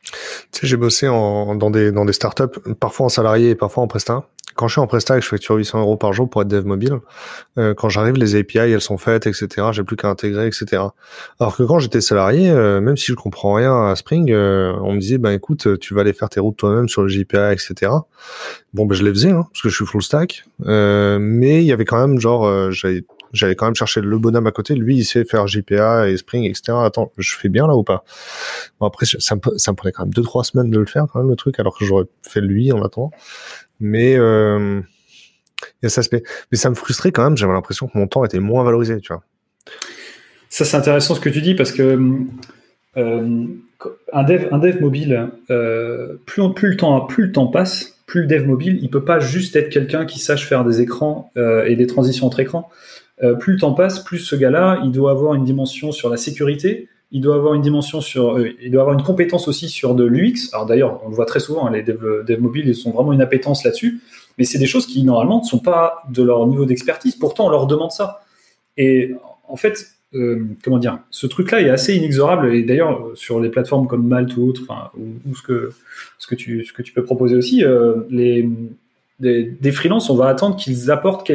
Tu 0.04 0.12
sais, 0.52 0.66
j'ai 0.66 0.76
bossé 0.76 1.06
dans, 1.06 1.70
des, 1.70 1.90
dans 1.90 2.04
des 2.04 2.12
startups, 2.12 2.60
parfois 2.78 3.06
en 3.06 3.08
salarié 3.08 3.50
et 3.50 3.54
parfois 3.56 3.82
en 3.82 3.88
prestat 3.88 4.28
quand 4.56 4.68
je 4.68 4.72
suis 4.72 4.80
en 4.80 4.86
prestat 4.86 5.16
et 5.16 5.20
que 5.20 5.24
je 5.24 5.28
facture 5.28 5.54
800 5.54 5.80
euros 5.80 5.96
par 5.96 6.12
jour 6.12 6.28
pour 6.28 6.42
être 6.42 6.48
dev 6.48 6.64
mobile, 6.64 6.98
euh, 7.58 7.74
quand 7.74 7.88
j'arrive, 7.88 8.14
les 8.14 8.34
API, 8.36 8.58
elles 8.58 8.80
sont 8.80 8.98
faites, 8.98 9.26
etc. 9.26 9.68
J'ai 9.72 9.84
plus 9.84 9.96
qu'à 9.96 10.08
intégrer, 10.08 10.46
etc. 10.46 10.82
Alors 11.38 11.56
que 11.56 11.62
quand 11.62 11.78
j'étais 11.78 12.00
salarié, 12.00 12.50
euh, 12.50 12.80
même 12.80 12.96
si 12.96 13.06
je 13.06 13.14
comprends 13.14 13.54
rien 13.54 13.88
à 13.88 13.94
Spring, 13.96 14.32
euh, 14.32 14.72
on 14.82 14.94
me 14.94 14.98
disait, 14.98 15.18
ben 15.18 15.30
écoute, 15.30 15.78
tu 15.78 15.94
vas 15.94 16.00
aller 16.00 16.12
faire 16.12 16.28
tes 16.28 16.40
routes 16.40 16.56
toi-même 16.56 16.88
sur 16.88 17.02
le 17.02 17.08
JPA, 17.08 17.52
etc. 17.52 17.92
Bon, 18.72 18.86
ben 18.86 18.94
je 18.94 19.04
les 19.04 19.10
faisais, 19.10 19.30
hein, 19.30 19.46
parce 19.52 19.62
que 19.62 19.68
je 19.68 19.76
suis 19.76 19.86
full 19.86 20.02
stack. 20.02 20.44
mais 20.58 21.62
il 21.62 21.66
y 21.66 21.72
avait 21.72 21.84
quand 21.84 22.06
même, 22.06 22.18
genre, 22.18 22.70
j'avais 22.72 23.04
j'allais 23.32 23.54
quand 23.54 23.66
même 23.66 23.74
chercher 23.74 24.00
le 24.00 24.18
bonhomme 24.18 24.46
à 24.46 24.52
côté. 24.52 24.74
Lui, 24.74 24.96
il 24.96 25.04
sait 25.04 25.24
faire 25.24 25.46
JPA 25.46 26.08
et 26.08 26.16
Spring, 26.16 26.44
etc. 26.44 26.78
Attends, 26.82 27.12
je 27.18 27.36
fais 27.36 27.48
bien 27.48 27.66
là 27.66 27.76
ou 27.76 27.82
pas? 27.82 28.04
Bon 28.80 28.86
après, 28.86 29.06
ça 29.06 29.36
me, 29.36 29.58
ça 29.58 29.72
me 29.72 29.76
prenait 29.76 29.92
quand 29.92 30.04
même 30.04 30.14
deux 30.14 30.22
trois 30.22 30.44
semaines 30.44 30.70
de 30.70 30.78
le 30.78 30.86
faire 30.86 31.06
quand 31.12 31.20
même 31.20 31.28
le 31.28 31.36
truc, 31.36 31.58
alors 31.60 31.76
que 31.78 31.84
j'aurais 31.84 32.06
fait 32.22 32.40
lui 32.40 32.72
en 32.72 32.82
attendant. 32.82 33.10
Mais 33.80 34.16
euh, 34.16 34.80
il 35.60 35.84
y 35.84 35.86
a 35.86 35.88
ça 35.88 36.00
aspect. 36.00 36.22
Mais 36.50 36.58
ça 36.58 36.70
me 36.70 36.74
frustrait 36.74 37.12
quand 37.12 37.24
même. 37.24 37.36
J'avais 37.36 37.52
l'impression 37.52 37.86
que 37.88 37.96
mon 37.96 38.06
temps 38.06 38.24
était 38.24 38.40
moins 38.40 38.64
valorisé, 38.64 39.00
tu 39.00 39.12
vois. 39.12 39.22
Ça, 40.48 40.64
c'est 40.64 40.76
intéressant 40.76 41.14
ce 41.14 41.20
que 41.20 41.28
tu 41.28 41.40
dis 41.40 41.54
parce 41.54 41.72
que 41.72 41.98
euh, 42.96 43.46
un, 44.12 44.24
dev, 44.24 44.80
mobile, 44.80 45.28
euh, 45.50 46.14
plus, 46.24 46.42
le 46.62 46.76
temps, 46.76 47.00
plus 47.02 47.26
le 47.26 47.32
temps 47.32 47.48
passe, 47.48 47.98
plus 48.06 48.22
le 48.22 48.26
dev 48.26 48.46
mobile, 48.46 48.78
il 48.80 48.88
peut 48.88 49.04
pas 49.04 49.18
juste 49.18 49.56
être 49.56 49.68
quelqu'un 49.68 50.06
qui 50.06 50.18
sache 50.18 50.48
faire 50.48 50.64
des 50.64 50.80
écrans 50.80 51.30
et 51.66 51.74
des 51.74 51.86
transitions 51.86 52.26
entre 52.26 52.40
écrans. 52.40 52.70
Plus 53.40 53.54
le 53.54 53.58
temps 53.58 53.74
passe, 53.74 53.98
plus 53.98 54.18
ce 54.18 54.36
gars-là, 54.36 54.80
il 54.84 54.92
doit 54.92 55.10
avoir 55.10 55.34
une 55.34 55.44
dimension 55.44 55.90
sur 55.90 56.08
la 56.08 56.16
sécurité, 56.16 56.88
il 57.12 57.20
doit 57.20 57.36
avoir 57.36 57.54
une 57.54 57.62
dimension 57.62 58.00
sur, 58.00 58.36
euh, 58.36 58.50
il 58.60 58.70
doit 58.70 58.82
avoir 58.82 58.98
une 58.98 59.04
compétence 59.04 59.48
aussi 59.48 59.68
sur 59.68 59.94
de 59.94 60.04
l'UX. 60.04 60.50
Alors 60.52 60.66
d'ailleurs, 60.66 61.00
on 61.04 61.08
le 61.08 61.14
voit 61.14 61.26
très 61.26 61.40
souvent, 61.40 61.66
hein, 61.66 61.70
les 61.70 61.82
devs, 61.82 62.40
mobiles, 62.40 62.68
ils 62.68 62.88
ont 62.88 62.90
vraiment 62.90 63.12
une 63.12 63.22
appétence 63.22 63.64
là-dessus. 63.64 64.00
Mais 64.38 64.44
c'est 64.44 64.58
des 64.58 64.66
choses 64.66 64.86
qui 64.86 65.02
normalement 65.04 65.40
ne 65.40 65.46
sont 65.46 65.60
pas 65.60 66.02
de 66.10 66.22
leur 66.22 66.46
niveau 66.46 66.66
d'expertise. 66.66 67.14
Pourtant, 67.14 67.46
on 67.46 67.48
leur 67.48 67.66
demande 67.66 67.92
ça. 67.92 68.24
Et 68.76 69.14
en 69.48 69.56
fait, 69.56 69.86
euh, 70.14 70.44
comment 70.62 70.78
dire, 70.78 70.98
ce 71.10 71.26
truc-là 71.26 71.62
est 71.62 71.70
assez 71.70 71.94
inexorable. 71.94 72.54
Et 72.54 72.62
d'ailleurs, 72.62 73.10
sur 73.14 73.40
les 73.40 73.48
plateformes 73.50 73.86
comme 73.86 74.06
Malte 74.06 74.36
ou 74.36 74.48
autres, 74.48 74.62
ou, 74.98 75.34
ce 75.34 75.42
que 75.42 75.72
ce 76.18 76.26
que 76.26 76.34
tu 76.34 76.64
ce 76.64 76.72
que 76.72 76.82
tu 76.82 76.92
peux 76.92 77.04
proposer 77.04 77.36
aussi, 77.36 77.64
euh, 77.64 77.94
les 78.10 78.48
des, 79.20 79.44
des 79.44 79.72
freelances, 79.72 80.10
on 80.10 80.16
va 80.16 80.26
attendre 80.26 80.56
qu'ils 80.56 80.90
apportent 80.90 81.30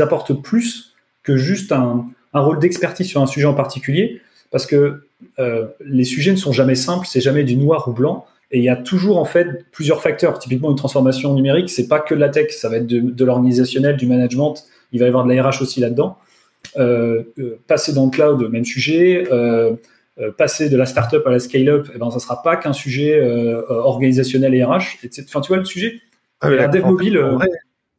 apportent 0.00 0.42
plus 0.42 0.94
que 1.22 1.36
juste 1.36 1.70
un, 1.72 2.06
un 2.32 2.40
rôle 2.40 2.58
d'expertise 2.58 3.06
sur 3.06 3.22
un 3.22 3.26
sujet 3.26 3.46
en 3.46 3.54
particulier 3.54 4.20
parce 4.54 4.66
que 4.66 5.00
euh, 5.40 5.66
les 5.84 6.04
sujets 6.04 6.30
ne 6.30 6.36
sont 6.36 6.52
jamais 6.52 6.76
simples, 6.76 7.08
c'est 7.10 7.20
jamais 7.20 7.42
du 7.42 7.56
noir 7.56 7.88
ou 7.88 7.92
blanc, 7.92 8.24
et 8.52 8.58
il 8.58 8.62
y 8.62 8.68
a 8.68 8.76
toujours 8.76 9.18
en 9.18 9.24
fait 9.24 9.48
plusieurs 9.72 10.00
facteurs. 10.00 10.38
Typiquement, 10.38 10.70
une 10.70 10.76
transformation 10.76 11.34
numérique, 11.34 11.68
c'est 11.70 11.88
pas 11.88 11.98
que 11.98 12.14
de 12.14 12.20
la 12.20 12.28
tech, 12.28 12.52
ça 12.52 12.68
va 12.68 12.76
être 12.76 12.86
de, 12.86 13.24
l'organisationnel, 13.24 13.96
du 13.96 14.06
management, 14.06 14.54
il 14.92 15.00
va 15.00 15.06
y 15.06 15.08
avoir 15.08 15.24
de 15.24 15.32
la 15.32 15.42
RH 15.42 15.60
aussi 15.60 15.80
là-dedans. 15.80 16.18
Euh, 16.76 17.24
euh, 17.40 17.58
passer 17.66 17.92
dans 17.92 18.04
le 18.04 18.12
cloud, 18.12 18.48
même 18.48 18.64
sujet. 18.64 19.24
passer 20.38 20.70
de 20.70 20.76
la 20.76 20.86
startup 20.86 21.26
à 21.26 21.32
la 21.32 21.40
scale-up, 21.40 21.88
eh 21.92 21.98
ben, 21.98 22.12
ça 22.12 22.20
sera 22.20 22.40
pas 22.40 22.54
qu'un 22.54 22.72
sujet 22.72 23.20
organisationnel 23.68 24.54
et 24.54 24.62
RH. 24.62 24.98
Enfin, 25.24 25.40
tu 25.40 25.48
vois 25.48 25.56
le 25.56 25.64
sujet 25.64 26.00
ah, 26.40 26.48
La 26.48 26.68
dev 26.68 26.86
mobile 26.86 27.20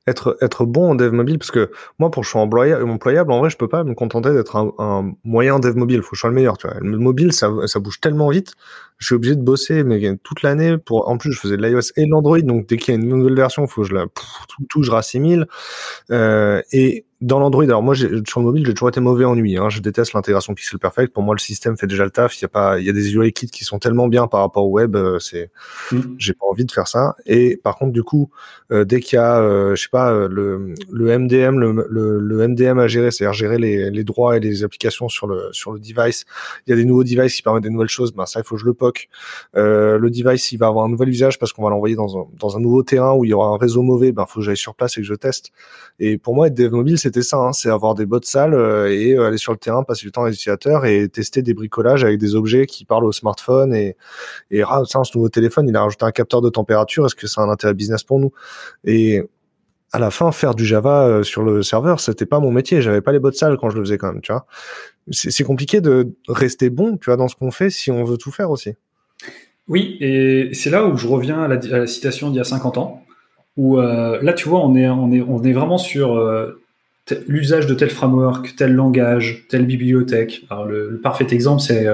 être 0.07 0.37
être 0.41 0.65
bon 0.65 0.91
en 0.91 0.95
dev 0.95 1.11
mobile 1.11 1.39
parce 1.39 1.51
que 1.51 1.71
moi 1.99 2.11
pour 2.11 2.21
que 2.21 2.27
je 2.27 2.31
sois 2.31 2.41
employable, 2.41 3.31
en 3.31 3.39
vrai 3.39 3.49
je 3.49 3.57
peux 3.57 3.67
pas 3.67 3.83
me 3.83 3.93
contenter 3.93 4.33
d'être 4.33 4.55
un, 4.55 4.71
un, 4.77 5.13
moyen 5.23 5.59
dev 5.59 5.75
mobile. 5.75 6.01
Faut 6.01 6.11
que 6.11 6.15
je 6.15 6.21
sois 6.21 6.29
le 6.29 6.35
meilleur 6.35 6.57
tu 6.57 6.67
vois. 6.67 6.77
Le 6.79 6.97
mobile 6.97 7.33
ça, 7.33 7.51
ça 7.65 7.79
bouge 7.79 7.99
tellement 7.99 8.29
vite 8.29 8.53
je 8.97 9.07
suis 9.07 9.15
obligé 9.15 9.35
de 9.35 9.41
bosser 9.41 9.83
mais 9.83 10.17
toute 10.23 10.41
l'année 10.41 10.77
pour 10.77 11.09
en 11.09 11.17
plus 11.17 11.31
je 11.31 11.39
faisais 11.39 11.57
de 11.57 11.61
l'iOS 11.61 11.91
et 11.95 12.05
de 12.05 12.09
l'Android 12.09 12.39
donc 12.39 12.67
dès 12.67 12.77
qu'il 12.77 12.93
y 12.93 12.97
a 12.97 12.99
une 12.99 13.07
nouvelle 13.07 13.35
version 13.35 13.67
faut 13.67 13.81
que 13.81 13.87
je 13.87 13.93
la 13.93 14.05
tout, 14.47 14.65
tout 14.69 14.83
je 14.83 14.91
rassimile 14.91 15.47
euh, 16.11 16.61
et 16.71 17.05
dans 17.21 17.39
l'Android, 17.39 17.63
alors 17.63 17.81
moi 17.81 17.95
sur 17.95 18.39
le 18.39 18.45
mobile, 18.45 18.65
j'ai 18.65 18.73
toujours 18.73 18.89
été 18.89 18.99
mauvais 18.99 19.23
en 19.23 19.37
UI. 19.37 19.57
Hein. 19.57 19.69
Je 19.69 19.79
déteste 19.79 20.13
l'intégration 20.13 20.53
Pixel 20.53 20.79
Perfect. 20.79 21.13
Pour 21.13 21.23
moi, 21.23 21.33
le 21.33 21.39
système 21.39 21.77
fait 21.77 21.87
déjà 21.87 22.03
le 22.03 22.11
taf. 22.11 22.37
Il 22.37 22.41
y 22.41 22.45
a 22.45 22.49
pas, 22.49 22.79
il 22.79 22.85
y 22.85 22.89
a 22.89 22.93
des 22.93 23.15
UI 23.15 23.31
kits 23.31 23.47
qui 23.47 23.63
sont 23.63 23.79
tellement 23.79 24.07
bien 24.07 24.27
par 24.27 24.41
rapport 24.41 24.65
au 24.65 24.69
web. 24.69 24.95
Euh, 24.95 25.17
c'est, 25.19 25.49
mm. 25.91 26.01
j'ai 26.17 26.33
pas 26.33 26.45
envie 26.45 26.65
de 26.65 26.71
faire 26.71 26.87
ça. 26.87 27.15
Et 27.25 27.57
par 27.57 27.77
contre, 27.77 27.93
du 27.93 28.03
coup, 28.03 28.29
euh, 28.71 28.83
dès 28.83 28.99
qu'il 28.99 29.15
y 29.15 29.19
a, 29.19 29.39
euh, 29.39 29.75
je 29.75 29.83
sais 29.83 29.89
pas, 29.89 30.11
le, 30.27 30.75
le 30.91 31.17
MDM, 31.17 31.57
le, 31.57 31.87
le, 31.89 32.47
MDM 32.47 32.79
à 32.79 32.87
gérer, 32.87 33.11
c'est-à-dire 33.11 33.33
gérer 33.33 33.57
les, 33.57 33.89
les, 33.89 34.03
droits 34.03 34.35
et 34.35 34.39
les 34.39 34.63
applications 34.63 35.07
sur 35.07 35.25
le 35.25 35.49
sur 35.51 35.71
le 35.71 35.79
device. 35.79 36.25
Il 36.67 36.71
y 36.71 36.73
a 36.73 36.75
des 36.75 36.85
nouveaux 36.85 37.05
devices 37.05 37.35
qui 37.35 37.41
permettent 37.41 37.63
des 37.63 37.69
nouvelles 37.69 37.87
choses. 37.87 38.13
Ben 38.13 38.25
ça, 38.25 38.41
il 38.41 38.43
faut 38.43 38.55
que 38.55 38.61
je 38.61 38.65
le 38.65 38.73
poque. 38.85 39.07
le 39.53 40.09
device, 40.09 40.51
il 40.51 40.57
va 40.57 40.67
avoir 40.67 40.85
un 40.85 40.89
nouvel 40.89 41.09
usage 41.09 41.39
parce 41.39 41.53
qu'on 41.53 41.63
va 41.63 41.69
l'envoyer 41.69 41.95
dans 41.95 42.55
un, 42.57 42.59
nouveau 42.59 42.83
terrain 42.83 43.13
où 43.13 43.25
il 43.25 43.29
y 43.29 43.33
aura 43.33 43.47
un 43.47 43.57
réseau 43.57 43.81
mauvais. 43.81 44.11
Ben 44.11 44.25
faut 44.25 44.39
que 44.39 44.45
j'aille 44.45 44.57
sur 44.57 44.75
place 44.75 44.97
et 44.97 45.01
que 45.01 45.07
je 45.07 45.13
teste. 45.13 45.51
Et 45.99 46.17
pour 46.17 46.35
moi, 46.35 46.47
être 46.47 46.53
dev 46.53 46.71
mobile, 46.71 46.97
c'était 46.97 47.21
ça. 47.21 47.37
Hein. 47.37 47.53
c'est 47.53 47.69
avoir 47.69 47.95
des 47.95 48.05
bots 48.05 48.19
sales 48.21 48.53
euh, 48.53 48.91
et 48.91 49.13
euh, 49.13 49.27
aller 49.27 49.37
sur 49.37 49.51
le 49.51 49.57
terrain, 49.57 49.83
passer 49.83 50.05
du 50.05 50.11
temps 50.11 50.21
avec 50.21 50.33
les 50.33 50.35
utilisateurs 50.35 50.85
et 50.85 51.07
tester 51.09 51.41
des 51.41 51.53
bricolages 51.53 52.03
avec 52.03 52.19
des 52.19 52.35
objets 52.35 52.65
qui 52.65 52.85
parlent 52.85 53.05
au 53.05 53.11
smartphone. 53.11 53.73
Et, 53.73 53.95
et 54.51 54.61
ah, 54.63 54.81
ça, 54.85 55.03
ce 55.03 55.17
nouveau 55.17 55.29
téléphone, 55.29 55.67
il 55.67 55.75
a 55.75 55.83
rajouté 55.83 56.05
un 56.05 56.11
capteur 56.11 56.41
de 56.41 56.49
température. 56.49 57.05
Est-ce 57.05 57.15
que 57.15 57.27
c'est 57.27 57.41
un 57.41 57.49
intérêt 57.49 57.73
business 57.73 58.03
pour 58.03 58.19
nous? 58.19 58.31
Et 58.83 59.23
à 59.95 59.99
la 59.99 60.11
fin, 60.11 60.33
faire 60.33 60.55
du 60.55 60.65
Java 60.65 61.07
euh, 61.07 61.23
sur 61.23 61.41
le 61.41 61.63
serveur, 61.63 62.01
c'était 62.01 62.25
pas 62.25 62.41
mon 62.41 62.51
métier. 62.51 62.81
J'avais 62.81 62.99
pas 62.99 63.13
les 63.13 63.19
bots 63.19 63.31
sales 63.31 63.57
quand 63.57 63.69
je 63.69 63.77
le 63.77 63.83
faisais 63.83 63.97
quand 63.97 64.11
même, 64.11 64.21
tu 64.21 64.33
vois. 64.33 64.45
C'est 65.09 65.45
compliqué 65.45 65.79
de 65.79 66.09
rester 66.27 66.69
bon, 66.69 66.97
tu 66.97 67.05
vois, 67.05 67.15
dans 67.15 67.29
ce 67.29 67.35
qu'on 67.35 67.51
fait 67.51 67.69
si 67.69 67.91
on 67.91 68.03
veut 68.03 68.17
tout 68.17 68.31
faire 68.31 68.51
aussi. 68.51 68.73
Oui, 69.69 69.95
et 70.01 70.49
c'est 70.51 70.69
là 70.69 70.85
où 70.85 70.97
je 70.97 71.07
reviens 71.07 71.43
à 71.43 71.47
la, 71.47 71.87
citation 71.87 72.29
d'il 72.29 72.37
y 72.37 72.41
a 72.41 72.43
50 72.43 72.77
ans 72.77 73.05
où 73.55 73.79
euh, 73.79 74.19
là, 74.21 74.33
tu 74.33 74.49
vois, 74.49 74.59
on 74.59 74.75
est, 74.75 74.89
on 74.89 75.13
est, 75.13 75.21
on 75.21 75.41
est 75.43 75.53
vraiment 75.53 75.77
sur 75.77 76.17
euh, 76.17 76.61
l'usage 77.27 77.65
de 77.65 77.73
tel 77.73 77.89
framework, 77.89 78.53
tel 78.57 78.73
langage, 78.73 79.45
telle 79.47 79.65
bibliothèque. 79.65 80.43
Alors, 80.49 80.65
le, 80.65 80.99
parfait 81.01 81.27
exemple, 81.31 81.61
c'est 81.61 81.87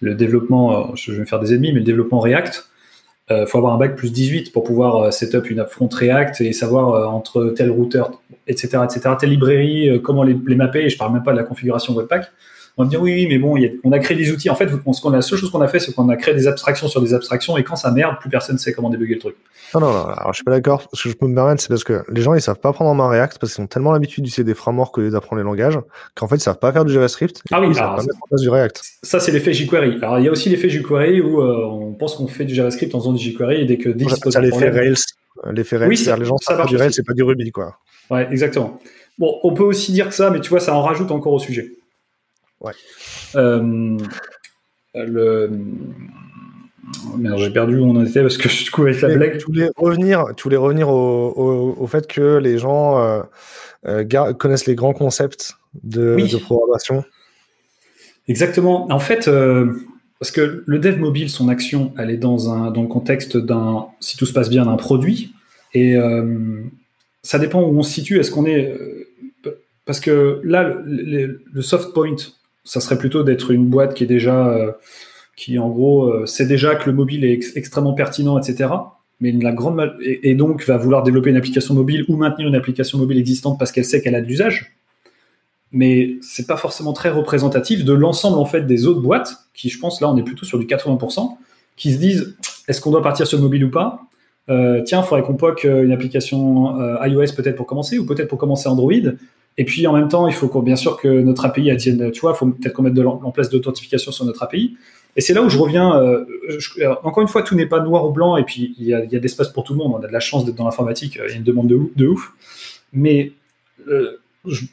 le 0.00 0.14
développement, 0.14 0.96
je 0.96 1.12
vais 1.12 1.18
me 1.18 1.24
faire 1.26 1.40
des 1.40 1.52
ennemis, 1.52 1.72
mais 1.72 1.80
le 1.80 1.84
développement 1.84 2.20
React. 2.20 2.70
Il 3.30 3.46
faut 3.46 3.58
avoir 3.58 3.72
un 3.72 3.78
bac 3.78 3.96
plus 3.96 4.12
18 4.12 4.52
pour 4.52 4.64
pouvoir 4.64 5.12
setup 5.12 5.50
une 5.50 5.60
app 5.60 5.70
front 5.70 5.88
React 5.90 6.42
et 6.42 6.52
savoir 6.52 7.12
entre 7.12 7.54
tel 7.56 7.70
routeur, 7.70 8.20
etc., 8.46 8.80
etc., 8.84 9.14
telle 9.18 9.30
librairie, 9.30 10.00
comment 10.02 10.22
les, 10.22 10.36
les 10.46 10.56
mapper. 10.56 10.80
Et 10.80 10.90
je 10.90 10.98
parle 10.98 11.14
même 11.14 11.22
pas 11.22 11.32
de 11.32 11.38
la 11.38 11.44
configuration 11.44 11.94
Webpack 11.94 12.30
on 12.76 12.82
va 12.82 12.86
me 12.86 12.90
dire 12.90 13.00
oui, 13.00 13.26
mais 13.28 13.38
bon, 13.38 13.56
on 13.84 13.92
a 13.92 13.98
créé 14.00 14.16
des 14.16 14.32
outils. 14.32 14.50
En 14.50 14.56
fait, 14.56 14.68
on, 14.84 15.10
la 15.10 15.22
seule 15.22 15.38
chose 15.38 15.50
qu'on 15.50 15.60
a 15.60 15.68
fait, 15.68 15.78
c'est 15.78 15.92
qu'on 15.92 16.08
a 16.08 16.16
créé 16.16 16.34
des 16.34 16.48
abstractions 16.48 16.88
sur 16.88 17.00
des 17.00 17.14
abstractions, 17.14 17.56
et 17.56 17.62
quand 17.62 17.76
ça 17.76 17.92
merde, 17.92 18.16
plus 18.20 18.28
personne 18.28 18.58
sait 18.58 18.72
comment 18.72 18.90
débugger 18.90 19.14
le 19.14 19.20
truc. 19.20 19.36
Non, 19.74 19.80
non, 19.80 19.92
non. 19.92 20.06
Alors, 20.06 20.32
je 20.32 20.36
suis 20.36 20.44
pas 20.44 20.50
d'accord. 20.50 20.88
Ce 20.92 21.04
que 21.04 21.08
je 21.08 21.14
peux 21.14 21.26
me 21.26 21.34
permettre, 21.34 21.62
c'est 21.62 21.68
parce 21.68 21.84
que 21.84 22.04
les 22.08 22.20
gens, 22.20 22.34
ils 22.34 22.40
savent 22.40 22.58
pas 22.58 22.72
prendre 22.72 22.90
en 22.90 22.94
main 22.94 23.08
React 23.08 23.38
parce 23.38 23.54
qu'ils 23.54 23.62
ont 23.62 23.68
tellement 23.68 23.92
l'habitude 23.92 24.24
d'utiliser 24.24 24.44
des 24.44 24.54
frameworks 24.54 25.00
d'apprendre 25.00 25.40
les 25.40 25.44
langages 25.44 25.78
qu'en 26.16 26.26
fait, 26.26 26.36
ils 26.36 26.40
savent 26.40 26.58
pas 26.58 26.72
faire 26.72 26.84
du 26.84 26.92
JavaScript. 26.92 27.42
Ah 27.52 27.60
oui, 27.60 27.68
ils 27.70 27.74
savent 27.76 27.94
pas 27.94 28.02
mettre 28.02 28.18
en 28.20 28.26
place 28.28 28.40
du 28.40 28.48
React. 28.48 28.82
Ça, 29.02 29.20
c'est 29.20 29.30
l'effet 29.30 29.52
jQuery. 29.52 29.98
Alors, 30.02 30.18
il 30.18 30.24
y 30.24 30.28
a 30.28 30.32
aussi 30.32 30.48
l'effet 30.48 30.68
jQuery 30.68 31.20
où 31.20 31.40
euh, 31.40 31.66
on 31.66 31.83
pense 31.94 32.16
qu'on 32.16 32.26
fait 32.26 32.44
du 32.44 32.54
JavaScript 32.54 32.94
en 32.94 33.00
faisant 33.00 33.12
du 33.12 33.24
jQuery 33.24 33.62
et 33.62 33.64
dès 33.64 33.78
que 33.78 33.88
dès 33.88 34.06
ça, 34.30 34.40
l'effet 34.40 34.70
Rails. 34.70 34.94
L'effet 35.52 35.76
Rails, 35.76 35.88
oui, 35.88 35.96
les 36.18 36.24
gens 36.24 36.38
savent 36.38 36.66
du 36.66 36.76
Rails, 36.76 36.92
c'est 36.92 37.04
pas 37.04 37.12
du 37.12 37.22
Ruby, 37.22 37.50
quoi. 37.50 37.78
Ouais, 38.10 38.28
exactement. 38.30 38.80
Bon, 39.18 39.38
on 39.42 39.54
peut 39.54 39.64
aussi 39.64 39.92
dire 39.92 40.08
que 40.08 40.14
ça, 40.14 40.30
mais 40.30 40.40
tu 40.40 40.50
vois, 40.50 40.60
ça 40.60 40.74
en 40.74 40.82
rajoute 40.82 41.10
encore 41.10 41.32
au 41.32 41.38
sujet. 41.38 41.72
Ouais. 42.60 42.72
Euh, 43.36 43.96
le... 44.94 45.50
Merde, 47.16 47.38
j'ai 47.38 47.50
perdu 47.50 47.78
où 47.78 47.84
on 47.84 47.96
en 47.96 48.04
était 48.04 48.22
parce 48.22 48.36
que 48.36 48.48
du 48.48 48.70
coup 48.70 48.82
avec 48.82 49.00
la 49.00 49.14
blague. 49.14 49.38
Tu 49.38 49.46
voulais 49.46 49.70
revenir, 49.76 50.26
tu 50.36 50.44
voulais 50.44 50.56
revenir 50.56 50.88
au, 50.88 51.74
au, 51.78 51.86
fait 51.86 52.06
que 52.06 52.36
les 52.36 52.58
gens 52.58 53.00
euh, 53.00 53.22
euh, 53.86 54.32
connaissent 54.34 54.66
les 54.66 54.74
grands 54.74 54.92
concepts 54.92 55.54
de, 55.82 56.16
de, 56.16 56.36
programmation. 56.36 57.04
Exactement. 58.28 58.90
En 58.92 58.98
fait, 58.98 59.28
parce 60.18 60.30
que 60.30 60.62
le 60.66 60.78
dev 60.78 60.98
mobile, 60.98 61.28
son 61.28 61.48
action, 61.48 61.92
elle 61.98 62.10
est 62.10 62.16
dans, 62.16 62.52
un, 62.52 62.70
dans 62.70 62.82
le 62.82 62.88
contexte 62.88 63.36
d'un, 63.36 63.86
si 64.00 64.16
tout 64.16 64.26
se 64.26 64.32
passe 64.32 64.48
bien, 64.48 64.64
d'un 64.64 64.76
produit. 64.76 65.32
Et 65.74 65.96
ça 67.22 67.38
dépend 67.40 67.60
où 67.62 67.76
on 67.76 67.82
se 67.82 67.92
situe. 67.92 68.20
Est-ce 68.20 68.30
qu'on 68.30 68.46
est. 68.46 68.74
Parce 69.84 70.00
que 70.00 70.40
là, 70.44 70.76
le, 70.86 71.40
soft 71.60 71.92
point, 71.92 72.16
ça 72.64 72.80
serait 72.80 72.98
plutôt 72.98 73.22
d'être 73.22 73.50
une 73.50 73.66
boîte 73.66 73.94
qui 73.94 74.04
est 74.04 74.08
déjà, 74.08 74.48
euh, 74.48 74.72
qui 75.36 75.58
en 75.58 75.68
gros, 75.68 76.10
euh, 76.10 76.26
sait 76.26 76.46
déjà 76.46 76.74
que 76.74 76.88
le 76.88 76.96
mobile 76.96 77.24
est 77.24 77.56
extrêmement 77.56 77.92
pertinent, 77.92 78.38
etc. 78.38 78.70
Mais 79.20 79.32
la 79.32 79.52
grande 79.52 79.94
et, 80.02 80.34
donc 80.34 80.64
va 80.64 80.76
vouloir 80.76 81.02
développer 81.02 81.30
une 81.30 81.36
application 81.36 81.74
mobile 81.74 82.04
ou 82.08 82.16
maintenir 82.16 82.48
une 82.48 82.54
application 82.54 82.98
mobile 82.98 83.18
existante 83.18 83.58
parce 83.58 83.72
qu'elle 83.72 83.84
sait 83.84 84.00
qu'elle 84.00 84.14
a 84.14 84.20
de 84.20 84.26
l'usage. 84.26 84.76
Mais 85.74 86.16
c'est 86.22 86.46
pas 86.46 86.56
forcément 86.56 86.92
très 86.94 87.10
représentatif 87.10 87.84
de 87.84 87.92
l'ensemble 87.92 88.38
en 88.38 88.46
fait 88.46 88.62
des 88.62 88.86
autres 88.86 89.00
boîtes 89.00 89.36
qui, 89.52 89.68
je 89.68 89.78
pense, 89.78 90.00
là, 90.00 90.08
on 90.08 90.16
est 90.16 90.22
plutôt 90.22 90.46
sur 90.46 90.58
du 90.58 90.66
80%, 90.66 91.36
qui 91.76 91.92
se 91.92 91.98
disent 91.98 92.36
est-ce 92.68 92.80
qu'on 92.80 92.90
doit 92.90 93.02
partir 93.02 93.26
sur 93.26 93.36
le 93.36 93.42
mobile 93.42 93.64
ou 93.64 93.70
pas? 93.70 94.00
Euh, 94.48 94.82
Tiens, 94.82 95.02
il 95.02 95.06
faudrait 95.06 95.22
qu'on 95.22 95.34
poque 95.34 95.64
une 95.64 95.92
application 95.92 96.78
iOS 97.04 97.34
peut-être 97.36 97.56
pour 97.56 97.66
commencer 97.66 97.98
ou 97.98 98.06
peut-être 98.06 98.28
pour 98.28 98.38
commencer 98.38 98.68
Android. 98.68 98.92
Et 99.56 99.64
puis 99.64 99.86
en 99.86 99.92
même 99.92 100.08
temps, 100.08 100.26
il 100.26 100.34
faut 100.34 100.48
bien 100.62 100.76
sûr 100.76 100.96
que 100.96 101.08
notre 101.08 101.44
API 101.44 101.76
tienne, 101.76 102.10
tu 102.10 102.20
vois, 102.20 102.32
il 102.32 102.36
faut 102.36 102.46
peut-être 102.46 102.72
qu'on 102.72 102.82
mette 102.82 102.98
en 102.98 103.30
place 103.30 103.50
d'authentification 103.50 104.10
sur 104.10 104.24
notre 104.24 104.42
API. 104.42 104.76
Et 105.16 105.20
c'est 105.20 105.32
là 105.32 105.42
où 105.42 105.48
je 105.48 105.58
reviens, 105.58 105.96
euh, 105.96 106.24
encore 107.04 107.22
une 107.22 107.28
fois, 107.28 107.42
tout 107.42 107.54
n'est 107.54 107.66
pas 107.66 107.80
noir 107.80 108.06
ou 108.06 108.10
blanc, 108.10 108.36
et 108.36 108.44
puis 108.44 108.74
il 108.78 108.86
y 108.86 108.94
a, 108.94 109.04
il 109.04 109.12
y 109.12 109.16
a 109.16 109.18
de 109.18 109.22
l'espace 109.22 109.48
pour 109.48 109.62
tout 109.62 109.72
le 109.72 109.78
monde, 109.78 109.92
on 109.94 110.02
a 110.02 110.08
de 110.08 110.12
la 110.12 110.20
chance 110.20 110.44
d'être 110.44 110.56
dans 110.56 110.64
l'informatique, 110.64 111.16
il 111.16 111.30
y 111.30 111.34
a 111.34 111.36
une 111.36 111.44
demande 111.44 111.68
de, 111.68 112.06
ouf. 112.06 112.32
Mais 112.92 113.32
euh, 113.88 114.18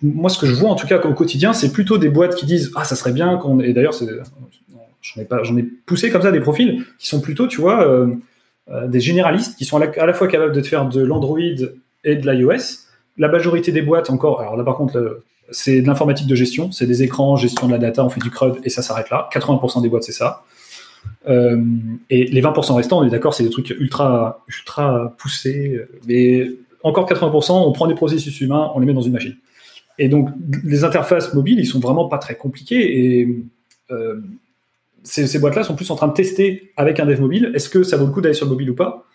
moi, 0.02 0.30
ce 0.30 0.38
que 0.38 0.46
je 0.46 0.54
vois 0.54 0.70
en 0.70 0.76
tout 0.76 0.88
cas 0.88 1.00
au 1.02 1.14
quotidien, 1.14 1.54
c'est 1.54 1.72
plutôt 1.72 1.98
des 1.98 2.10
boîtes 2.10 2.36
qui 2.36 2.46
disent 2.46 2.72
Ah, 2.76 2.84
ça 2.84 2.96
serait 2.96 3.14
bien 3.14 3.38
qu'on. 3.38 3.60
Et 3.60 3.74
d'ailleurs, 3.74 3.94
j'en 3.94 5.58
ai, 5.58 5.62
ai 5.62 5.64
poussé 5.86 6.10
comme 6.10 6.22
ça 6.22 6.32
des 6.32 6.42
profils 6.42 6.86
qui 7.00 7.08
sont 7.08 7.22
plutôt, 7.22 7.48
tu 7.48 7.62
vois, 7.62 7.88
euh, 7.88 8.88
des 8.88 9.00
généralistes 9.00 9.58
qui 9.58 9.66
sont 9.66 9.78
à 9.78 10.06
la, 10.06 10.14
fois 10.14 10.28
capables 10.28 10.54
de 10.54 10.62
faire 10.62 10.88
de 10.88 11.02
l'Android 11.02 11.40
et 12.04 12.16
de 12.16 12.32
l'iOS 12.32 12.88
la 13.18 13.28
majorité 13.28 13.72
des 13.72 13.82
boîtes 13.82 14.10
encore, 14.10 14.42
alors 14.42 14.58
là 14.58 14.64
par 14.64 14.76
contre, 14.76 15.22
c'est 15.52 15.82
de 15.82 15.88
l'informatique 15.88 16.28
de 16.28 16.36
gestion, 16.36 16.72
c'est 16.72 16.88
des 16.88 17.04
écrans, 17.04 17.36
gestion 17.36 17.68
de 17.68 17.72
la 17.72 17.78
data, 17.78 18.04
on 18.06 18.10
fait 18.10 18.22
du 18.22 18.32
CRUD 18.32 18.56
et 18.64 18.70
ça 18.70 18.82
s'arrête 18.82 19.10
là. 19.10 19.30
80% 19.34 19.82
des 19.82 19.90
boîtes, 19.90 20.04
c'est 20.04 20.12
ça. 20.12 20.44
Euh, 21.28 21.62
et 22.10 22.26
les 22.26 22.42
20% 22.42 22.74
restants, 22.74 23.00
on 23.00 23.04
est 23.04 23.10
d'accord, 23.10 23.34
c'est 23.34 23.44
des 23.44 23.50
trucs 23.50 23.70
ultra, 23.72 24.44
ultra 24.48 25.14
poussés. 25.18 25.82
Mais 26.08 26.52
encore 26.84 27.08
80%, 27.08 27.52
on 27.52 27.72
prend 27.72 27.88
des 27.88 27.96
processus 27.96 28.40
humains, 28.42 28.72
on 28.76 28.80
les 28.80 28.86
met 28.86 28.94
dans 28.94 29.02
une 29.02 29.14
machine. 29.14 29.36
Et 30.02 30.08
donc, 30.08 30.30
les 30.64 30.84
interfaces 30.84 31.32
mobiles, 31.36 31.60
ils 31.60 31.68
sont 31.68 31.80
vraiment 31.80 32.08
pas 32.08 32.18
très 32.18 32.34
compliqués. 32.34 33.20
Et 33.20 33.38
euh, 33.92 34.20
ces, 35.04 35.38
boîtes-là 35.38 35.62
sont 35.62 35.76
plus 35.76 35.92
en 35.92 35.96
train 35.96 36.08
de 36.08 36.14
tester 36.14 36.72
avec 36.76 37.00
un 37.00 37.06
dev 37.06 37.22
mobile. 37.22 37.52
Est-ce 37.54 37.70
que 37.70 37.84
ça 37.84 37.98
vaut 37.98 38.08
le 38.08 38.12
coup 38.12 38.20
d'aller 38.20 38.34
sur 38.34 38.48
le 38.48 38.52
mobile 38.52 38.72
ou 38.72 38.76
pas? 38.76 39.06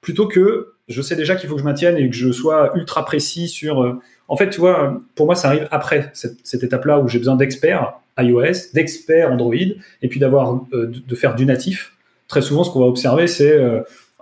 Plutôt 0.00 0.26
que 0.26 0.72
je 0.88 1.02
sais 1.02 1.14
déjà 1.14 1.36
qu'il 1.36 1.46
faut 1.46 1.56
que 1.56 1.60
je 1.60 1.66
maintienne 1.66 1.98
et 1.98 2.08
que 2.08 2.16
je 2.16 2.32
sois 2.32 2.70
ultra 2.74 3.04
précis 3.04 3.48
sur. 3.48 3.82
Euh, 3.82 4.00
en 4.28 4.36
fait, 4.38 4.48
tu 4.48 4.60
vois, 4.60 4.98
pour 5.14 5.26
moi, 5.26 5.34
ça 5.34 5.48
arrive 5.48 5.68
après 5.70 6.10
cette, 6.14 6.64
étape-là 6.64 7.00
où 7.00 7.06
j'ai 7.06 7.18
besoin 7.18 7.36
d'experts 7.36 7.92
iOS, 8.18 8.72
d'experts 8.72 9.30
Android, 9.30 9.52
et 10.00 10.08
puis 10.08 10.20
d'avoir 10.20 10.64
euh, 10.72 10.90
de, 11.06 11.14
faire 11.14 11.34
du 11.34 11.44
natif. 11.44 11.92
Très 12.28 12.40
souvent, 12.40 12.64
ce 12.64 12.70
qu'on 12.70 12.80
va 12.80 12.86
observer, 12.86 13.26
c'est 13.26 13.58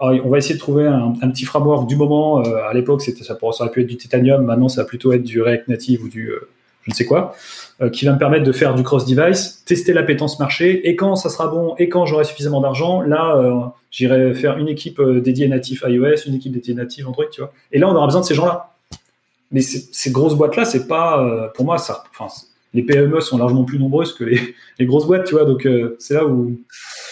euh, 0.03 0.21
on 0.25 0.29
va 0.29 0.39
essayer 0.39 0.55
de 0.55 0.61
trouver 0.61 0.87
un, 0.87 1.13
petit 1.31 1.45
framework 1.45 1.89
du 1.89 1.97
moment. 1.97 2.43
à 2.43 2.73
l'époque, 2.75 3.03
ça, 3.03 3.13
ça 3.23 3.39
aurait 3.43 3.71
pu 3.71 3.83
être 3.83 3.87
du 3.87 3.97
Titanium. 3.97 4.45
Maintenant, 4.45 4.69
ça 4.69 4.83
va 4.83 4.87
plutôt 4.87 5.13
être 5.13 5.25
du 5.25 5.43
React 5.43 5.69
Native 5.69 6.05
ou 6.05 6.09
du 6.09 6.33
je 6.89 6.95
ne 6.95 6.97
sais 6.97 7.05
quoi, 7.05 7.35
euh, 7.83 7.91
qui 7.91 8.07
va 8.07 8.15
me 8.15 8.19
permettre 8.19 8.45
de 8.45 8.53
faire 8.53 8.75
du 8.75 8.83
cross-device, 8.83 9.63
tester 9.67 9.93
l'appétence 9.93 10.39
marché, 10.39 10.89
et 10.89 10.97
quand 10.97 11.17
ça 11.17 11.29
sera 11.29 11.47
bon, 11.47 11.75
et 11.77 11.91
quand 11.91 12.07
j'aurai 12.07 12.25
suffisamment 12.25 12.63
d'argent, 12.63 13.03
là, 13.03 13.37
euh, 13.37 13.61
j'irai 13.91 14.33
faire 14.33 14.57
une 14.57 14.69
équipe 14.69 14.99
euh, 14.99 15.21
dédiée 15.21 15.49
natif 15.49 15.85
iOS, 15.87 16.27
une 16.27 16.37
équipe 16.37 16.53
dédiée 16.53 16.73
natif 16.73 17.07
Android, 17.07 17.27
tu 17.31 17.43
vois. 17.43 17.53
Et 17.73 17.79
là, 17.79 17.89
on 17.89 17.95
aura 17.95 18.07
besoin 18.07 18.23
de 18.23 18.27
ces 18.27 18.35
gens-là. 18.35 18.71
Mais 19.53 19.61
ces 19.61 20.11
grosses 20.11 20.35
boîtes-là, 20.35 20.65
c'est 20.65 20.87
pas, 20.89 21.51
pour 21.55 21.65
moi, 21.65 21.79
ça, 21.79 22.05
les 22.75 22.83
PME 22.83 23.21
sont 23.21 23.39
largement 23.39 23.65
plus 23.65 23.79
nombreuses 23.79 24.15
que 24.15 24.25
les, 24.25 24.41
les 24.79 24.85
grosses 24.85 25.07
boîtes, 25.07 25.25
tu 25.25 25.35
vois. 25.35 25.47
Donc, 25.47 25.67
c'est 25.99 26.13
là 26.13 26.27
où 26.27 26.55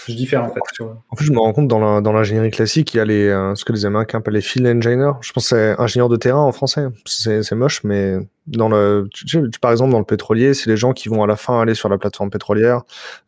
je 0.08 0.14
diffère 0.14 0.44
en 0.44 0.50
fait. 0.50 0.60
En 0.82 1.16
fait, 1.16 1.24
je 1.24 1.32
me 1.32 1.38
rends 1.38 1.52
compte 1.52 1.68
dans, 1.68 2.12
l'ingénierie 2.12 2.50
classique, 2.50 2.94
il 2.94 2.98
y 2.98 3.00
a 3.00 3.04
les, 3.04 3.28
euh, 3.28 3.54
ce 3.54 3.64
que 3.64 3.72
les 3.72 3.86
Américains 3.86 4.18
appellent 4.18 4.34
les 4.34 4.40
field 4.40 4.66
engineers. 4.66 5.12
Je 5.20 5.32
pense 5.32 5.50
que 5.50 5.56
c'est 5.56 5.80
ingénieur 5.80 6.08
de 6.08 6.16
terrain 6.16 6.40
en 6.40 6.52
français. 6.52 6.86
C'est 7.04 7.52
moche, 7.52 7.82
mais 7.82 8.18
dans 8.46 8.68
le, 8.68 9.08
par 9.60 9.72
exemple, 9.72 9.90
dans 9.90 9.98
le 9.98 10.04
pétrolier, 10.04 10.54
c'est 10.54 10.70
les 10.70 10.76
gens 10.76 10.92
qui 10.92 11.08
vont 11.08 11.24
à 11.24 11.26
la 11.26 11.34
fin 11.34 11.60
aller 11.60 11.74
sur 11.74 11.88
la 11.88 11.98
plateforme 11.98 12.30
pétrolière. 12.30 12.82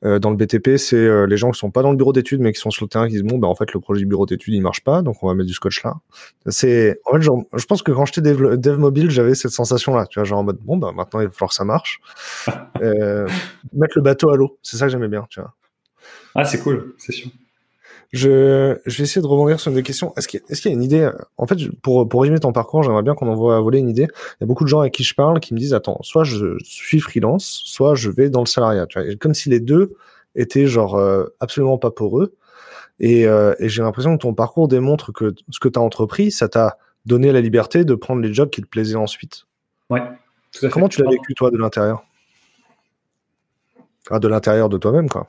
Euh, 0.04 0.20
dans 0.20 0.30
le 0.30 0.36
BTP, 0.36 0.76
c'est 0.76 0.96
euh, 0.96 1.26
les 1.26 1.36
gens 1.36 1.50
qui 1.50 1.58
sont 1.58 1.72
pas 1.72 1.82
dans 1.82 1.90
le 1.90 1.96
bureau 1.96 2.12
d'études, 2.12 2.40
mais 2.40 2.52
qui 2.52 2.60
sont 2.60 2.70
sur 2.70 2.84
le 2.84 2.88
terrain, 2.88 3.06
qui 3.06 3.14
disent 3.14 3.24
bon, 3.24 3.38
ben 3.38 3.48
en 3.48 3.54
fait, 3.56 3.72
le 3.72 3.80
projet 3.80 4.00
du 4.00 4.06
bureau 4.06 4.26
d'études 4.26 4.54
il 4.54 4.62
marche 4.62 4.84
pas, 4.84 5.02
donc 5.02 5.22
on 5.22 5.28
va 5.28 5.34
mettre 5.34 5.48
du 5.48 5.54
scotch 5.54 5.82
là. 5.82 5.96
C'est, 6.46 7.00
en 7.06 7.14
fait, 7.14 7.22
genre, 7.22 7.42
je 7.56 7.64
pense 7.64 7.82
que 7.82 7.90
quand 7.90 8.06
j'étais 8.06 8.20
dev, 8.20 8.56
dev 8.56 8.78
mobile, 8.78 9.10
j'avais 9.10 9.34
cette 9.34 9.50
sensation 9.50 9.94
là, 9.94 10.06
tu 10.06 10.20
vois, 10.20 10.24
genre 10.24 10.38
en 10.38 10.44
mode 10.44 10.58
bon, 10.62 10.76
ben 10.76 10.92
maintenant 10.92 11.20
il 11.20 11.26
va 11.26 11.32
falloir 11.32 11.50
que 11.50 11.56
ça 11.56 11.64
marche. 11.64 12.00
mettre 12.76 13.96
le 13.96 14.02
bateau 14.02 14.30
à 14.30 14.36
l'eau, 14.36 14.58
c'est 14.62 14.76
ça 14.76 14.86
que 14.86 14.92
j'aimais 14.92 15.08
bien, 15.08 15.26
tu 15.28 15.40
vois. 15.40 15.52
Ah, 16.34 16.44
c'est 16.44 16.60
cool, 16.60 16.94
c'est 16.98 17.12
sûr. 17.12 17.30
Je, 18.12 18.78
je 18.86 18.98
vais 18.98 19.04
essayer 19.04 19.20
de 19.20 19.26
rebondir 19.26 19.60
sur 19.60 19.70
une 19.70 19.76
des 19.76 19.82
questions. 19.82 20.14
Est-ce 20.16 20.28
qu'il 20.28 20.40
est 20.48 20.64
y 20.64 20.68
a 20.68 20.72
une 20.72 20.82
idée 20.82 21.10
En 21.36 21.46
fait, 21.46 21.58
pour, 21.82 22.08
pour 22.08 22.22
résumer 22.22 22.40
ton 22.40 22.52
parcours, 22.52 22.82
j'aimerais 22.82 23.02
bien 23.02 23.14
qu'on 23.14 23.28
envoie 23.28 23.60
voler 23.60 23.80
une 23.80 23.88
idée. 23.90 24.08
Il 24.10 24.36
y 24.40 24.44
a 24.44 24.46
beaucoup 24.46 24.64
de 24.64 24.68
gens 24.68 24.80
avec 24.80 24.94
qui 24.94 25.04
je 25.04 25.14
parle 25.14 25.40
qui 25.40 25.52
me 25.52 25.58
disent 25.58 25.74
attends, 25.74 25.98
soit 26.02 26.24
je 26.24 26.56
suis 26.64 27.00
freelance, 27.00 27.60
soit 27.66 27.94
je 27.94 28.08
vais 28.08 28.30
dans 28.30 28.40
le 28.40 28.46
salariat. 28.46 28.86
Tu 28.86 28.98
vois, 28.98 29.14
comme 29.16 29.34
si 29.34 29.50
les 29.50 29.60
deux 29.60 29.94
étaient 30.36 30.66
genre 30.66 30.94
euh, 30.94 31.26
absolument 31.40 31.76
pas 31.76 31.90
pour 31.90 32.20
eux. 32.20 32.34
Et, 33.00 33.26
euh, 33.26 33.54
et 33.58 33.68
j'ai 33.68 33.82
l'impression 33.82 34.16
que 34.16 34.22
ton 34.22 34.32
parcours 34.32 34.68
démontre 34.68 35.12
que 35.12 35.34
ce 35.50 35.60
que 35.60 35.68
tu 35.68 35.78
as 35.78 35.82
entrepris, 35.82 36.30
ça 36.30 36.48
t'a 36.48 36.78
donné 37.04 37.30
la 37.30 37.40
liberté 37.40 37.84
de 37.84 37.94
prendre 37.94 38.22
les 38.22 38.32
jobs 38.32 38.50
qui 38.50 38.62
te 38.62 38.66
plaisaient 38.66 38.96
ensuite. 38.96 39.44
Ouais. 39.90 40.02
Tout 40.52 40.66
à 40.66 40.70
Comment 40.70 40.88
tu 40.88 41.02
l'as 41.02 41.10
vécu 41.10 41.34
toi 41.34 41.50
de 41.50 41.58
l'intérieur? 41.58 42.04
Ah, 44.10 44.18
De 44.18 44.28
l'intérieur 44.28 44.68
de 44.68 44.78
toi-même, 44.78 45.08
quoi. 45.08 45.28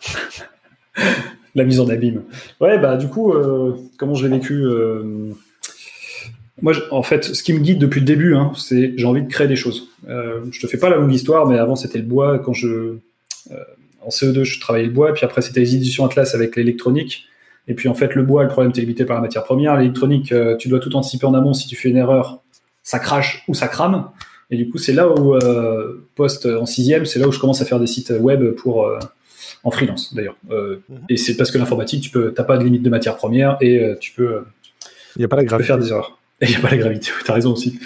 la 1.54 1.64
mise 1.64 1.80
en 1.80 1.88
abîme. 1.88 2.22
Ouais, 2.60 2.78
bah 2.78 2.96
du 2.96 3.08
coup, 3.08 3.32
euh, 3.32 3.74
comment 3.98 4.14
je 4.14 4.26
l'ai 4.26 4.36
vécu 4.36 4.64
euh, 4.64 5.32
Moi, 6.62 6.74
en 6.90 7.02
fait, 7.02 7.24
ce 7.24 7.42
qui 7.42 7.52
me 7.52 7.60
guide 7.60 7.78
depuis 7.78 8.00
le 8.00 8.06
début, 8.06 8.34
hein, 8.34 8.52
c'est 8.56 8.94
j'ai 8.96 9.06
envie 9.06 9.22
de 9.22 9.28
créer 9.28 9.48
des 9.48 9.56
choses. 9.56 9.88
Euh, 10.08 10.40
je 10.50 10.60
te 10.60 10.66
fais 10.66 10.78
pas 10.78 10.88
la 10.88 10.96
longue 10.96 11.12
histoire, 11.12 11.46
mais 11.46 11.58
avant 11.58 11.76
c'était 11.76 11.98
le 11.98 12.04
bois. 12.04 12.38
Quand 12.38 12.54
je 12.54 12.96
en 14.04 14.10
CE2, 14.10 14.44
je 14.44 14.60
travaillais 14.60 14.86
le 14.86 14.92
bois, 14.92 15.12
puis 15.12 15.24
après 15.24 15.42
c'était 15.42 15.60
les 15.60 15.74
éditions 15.74 16.06
Atlas 16.06 16.34
avec 16.34 16.56
l'électronique. 16.56 17.26
Et 17.66 17.74
puis 17.74 17.88
en 17.88 17.94
fait, 17.94 18.14
le 18.14 18.22
bois, 18.22 18.42
le 18.42 18.48
problème, 18.48 18.72
tu 18.72 18.78
es 18.78 18.82
limité 18.82 19.04
par 19.04 19.16
la 19.16 19.22
matière 19.22 19.44
première. 19.44 19.76
L'électronique, 19.76 20.32
tu 20.58 20.68
dois 20.68 20.80
tout 20.80 20.94
anticiper 20.96 21.26
en 21.26 21.34
amont. 21.34 21.52
Si 21.52 21.66
tu 21.66 21.76
fais 21.76 21.90
une 21.90 21.98
erreur, 21.98 22.40
ça 22.82 22.98
crache 22.98 23.44
ou 23.48 23.54
ça 23.54 23.68
crame. 23.68 24.08
Et 24.50 24.56
du 24.56 24.70
coup, 24.70 24.78
c'est 24.78 24.94
là 24.94 25.10
où, 25.10 25.36
post 26.14 26.46
en 26.46 26.64
sixième, 26.64 27.04
c'est 27.04 27.18
là 27.18 27.28
où 27.28 27.32
je 27.32 27.38
commence 27.38 27.60
à 27.60 27.66
faire 27.66 27.80
des 27.80 27.86
sites 27.86 28.12
web 28.18 28.54
pour 28.54 28.90
en 29.64 29.70
freelance 29.70 30.14
d'ailleurs. 30.14 30.36
Euh, 30.50 30.80
mhm. 30.88 30.98
Et 31.08 31.16
c'est 31.16 31.36
parce 31.36 31.50
que 31.50 31.58
l'informatique, 31.58 32.02
tu 32.02 32.10
peux, 32.10 32.32
t'as 32.32 32.44
pas 32.44 32.58
de 32.58 32.64
limite 32.64 32.82
de 32.82 32.90
matière 32.90 33.16
première 33.16 33.56
et 33.60 33.78
euh, 33.78 33.94
tu 33.98 34.12
peux. 34.12 34.44
Il 35.16 35.22
y 35.22 35.24
a 35.24 35.28
pas 35.28 35.36
la 35.36 35.44
gravité. 35.44 35.66
faire 35.66 35.78
des 35.78 35.88
erreurs. 35.90 36.18
Et 36.40 36.46
il 36.46 36.50
n'y 36.50 36.56
a 36.56 36.60
pas 36.60 36.70
la 36.70 36.76
gravité. 36.76 37.10
tu 37.24 37.30
as 37.30 37.34
raison 37.34 37.52
aussi. 37.52 37.80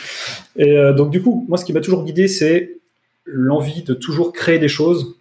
Et 0.57 0.77
euh, 0.77 0.93
donc 0.93 1.11
du 1.11 1.23
coup, 1.23 1.47
moi, 1.49 1.57
ce 1.57 1.64
qui 1.64 1.73
m'a 1.73 1.81
toujours 1.81 2.05
guidé, 2.05 2.29
c'est 2.29 2.77
l'envie 3.25 3.83
de 3.83 3.95
toujours 3.95 4.35
créer 4.35 4.59
des 4.59 4.68
choses 4.68 5.16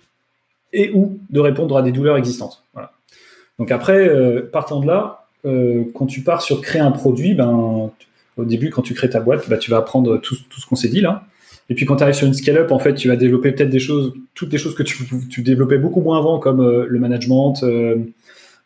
et 0.74 0.92
ou 0.94 1.18
de 1.30 1.40
répondre 1.40 1.78
à 1.78 1.82
des 1.82 1.94
douleurs 1.94 2.18
existantes. 2.18 2.66
Voilà. 2.74 2.92
Donc 3.58 3.72
après, 3.72 4.10
partant 4.52 4.82
de 4.82 4.88
là, 4.88 5.28
quand 5.46 6.06
tu 6.08 6.24
pars 6.24 6.42
sur 6.42 6.60
créer 6.60 6.82
un 6.82 6.92
produit, 6.92 7.34
ben 7.34 7.92
au 8.36 8.44
début, 8.44 8.70
quand 8.70 8.82
tu 8.82 8.94
crées 8.94 9.10
ta 9.10 9.22
boîte, 9.22 9.48
ben, 9.48 9.58
tu 9.58 9.72
vas 9.72 9.78
apprendre 9.78 10.18
tout, 10.18 10.36
tout 10.50 10.60
ce 10.60 10.66
qu'on 10.66 10.76
s'est 10.76 10.90
dit 10.90 11.02
là. 11.02 11.24
Et 11.72 11.74
puis 11.74 11.86
quand 11.86 11.96
tu 11.96 12.04
arrives 12.04 12.16
sur 12.16 12.28
une 12.28 12.34
scale-up, 12.34 12.70
en 12.74 12.80
fait, 12.80 12.96
tu 12.96 13.08
vas 13.08 13.16
développer 13.16 13.54
peut-être 13.54 13.70
des 13.70 13.80
choses, 13.80 14.14
toutes 14.34 14.52
les 14.52 14.58
choses 14.58 14.76
que 14.76 14.84
tu, 14.84 15.08
tu 15.30 15.42
développais 15.42 15.78
beaucoup 15.78 16.02
moins 16.02 16.18
avant, 16.18 16.38
comme 16.38 16.60
euh, 16.60 16.86
le 16.86 17.00
management, 17.00 17.64
euh, 17.64 17.96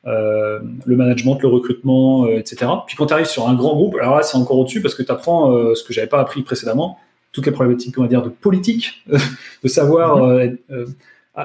euh, 0.08 0.60
le 0.88 0.96
management, 0.96 1.40
le 1.40 1.48
recrutement, 1.48 2.28
etc. 2.28 2.66
Puis 2.88 2.96
quand 2.96 3.06
tu 3.06 3.14
arrives 3.14 3.28
sur 3.28 3.48
un 3.48 3.54
grand 3.54 3.76
groupe, 3.76 3.96
alors 4.02 4.16
là, 4.16 4.24
c'est 4.24 4.38
encore 4.38 4.58
au-dessus 4.58 4.82
parce 4.82 4.96
que 4.96 5.04
tu 5.04 5.12
apprends 5.12 5.76
ce 5.76 5.84
que 5.84 5.94
j'avais 5.94 6.08
pas 6.08 6.20
appris 6.20 6.42
précédemment, 6.42 6.98
toutes 7.32 7.46
les 7.46 7.52
problématiques, 7.52 7.96
on 8.00 8.02
va 8.02 8.08
dire, 8.08 8.24
de 8.24 8.30
politique, 8.30 9.06
de 9.64 9.68
savoir 9.68 10.26
mhm. 10.26 10.58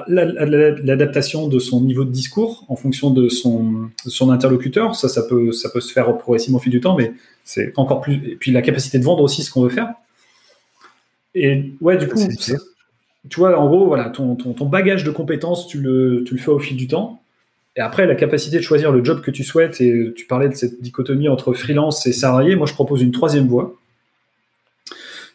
l'adaptation 0.07 1.47
de 1.47 1.59
son 1.59 1.81
niveau 1.81 2.05
de 2.05 2.11
discours 2.11 2.65
en 2.69 2.75
fonction 2.75 3.11
de 3.11 3.29
son, 3.29 3.91
son 4.07 4.31
interlocuteur. 4.31 4.95
Ça, 4.95 5.07
ça 5.07 5.21
peut, 5.21 5.51
ça 5.51 5.69
peut 5.69 5.81
se 5.81 5.93
faire 5.93 6.17
progressivement 6.17 6.57
au 6.57 6.61
fil 6.61 6.71
du 6.71 6.81
temps, 6.81 6.97
mais 6.97 7.13
c'est 7.43 7.71
encore 7.77 8.01
plus. 8.01 8.15
Et 8.31 8.35
puis 8.35 8.49
la 8.49 8.63
capacité 8.63 8.97
de 8.97 9.03
vendre 9.03 9.21
aussi 9.21 9.43
ce 9.43 9.51
qu'on 9.51 9.61
veut 9.61 9.69
faire. 9.69 9.93
Et 11.35 11.73
ouais, 11.81 11.97
du 11.97 12.07
coup, 12.07 12.19
tu 13.29 13.39
vois, 13.39 13.57
en 13.57 13.67
gros, 13.67 13.85
voilà, 13.85 14.09
ton, 14.09 14.35
ton, 14.35 14.65
bagage 14.65 15.03
de 15.03 15.11
compétences, 15.11 15.67
tu 15.67 15.79
le, 15.79 16.23
tu 16.25 16.33
le 16.33 16.39
fais 16.39 16.51
au 16.51 16.59
fil 16.59 16.75
du 16.75 16.87
temps. 16.87 17.21
Et 17.77 17.79
après, 17.79 18.05
la 18.05 18.15
capacité 18.15 18.57
de 18.57 18.63
choisir 18.63 18.91
le 18.91 19.03
job 19.03 19.21
que 19.21 19.31
tu 19.31 19.43
souhaites, 19.43 19.79
et 19.79 20.11
tu 20.15 20.25
parlais 20.25 20.49
de 20.49 20.55
cette 20.55 20.81
dichotomie 20.81 21.29
entre 21.29 21.53
freelance 21.53 22.05
et 22.05 22.11
salarié, 22.11 22.55
moi 22.55 22.67
je 22.67 22.73
propose 22.73 23.01
une 23.01 23.11
troisième 23.11 23.47
voie, 23.47 23.77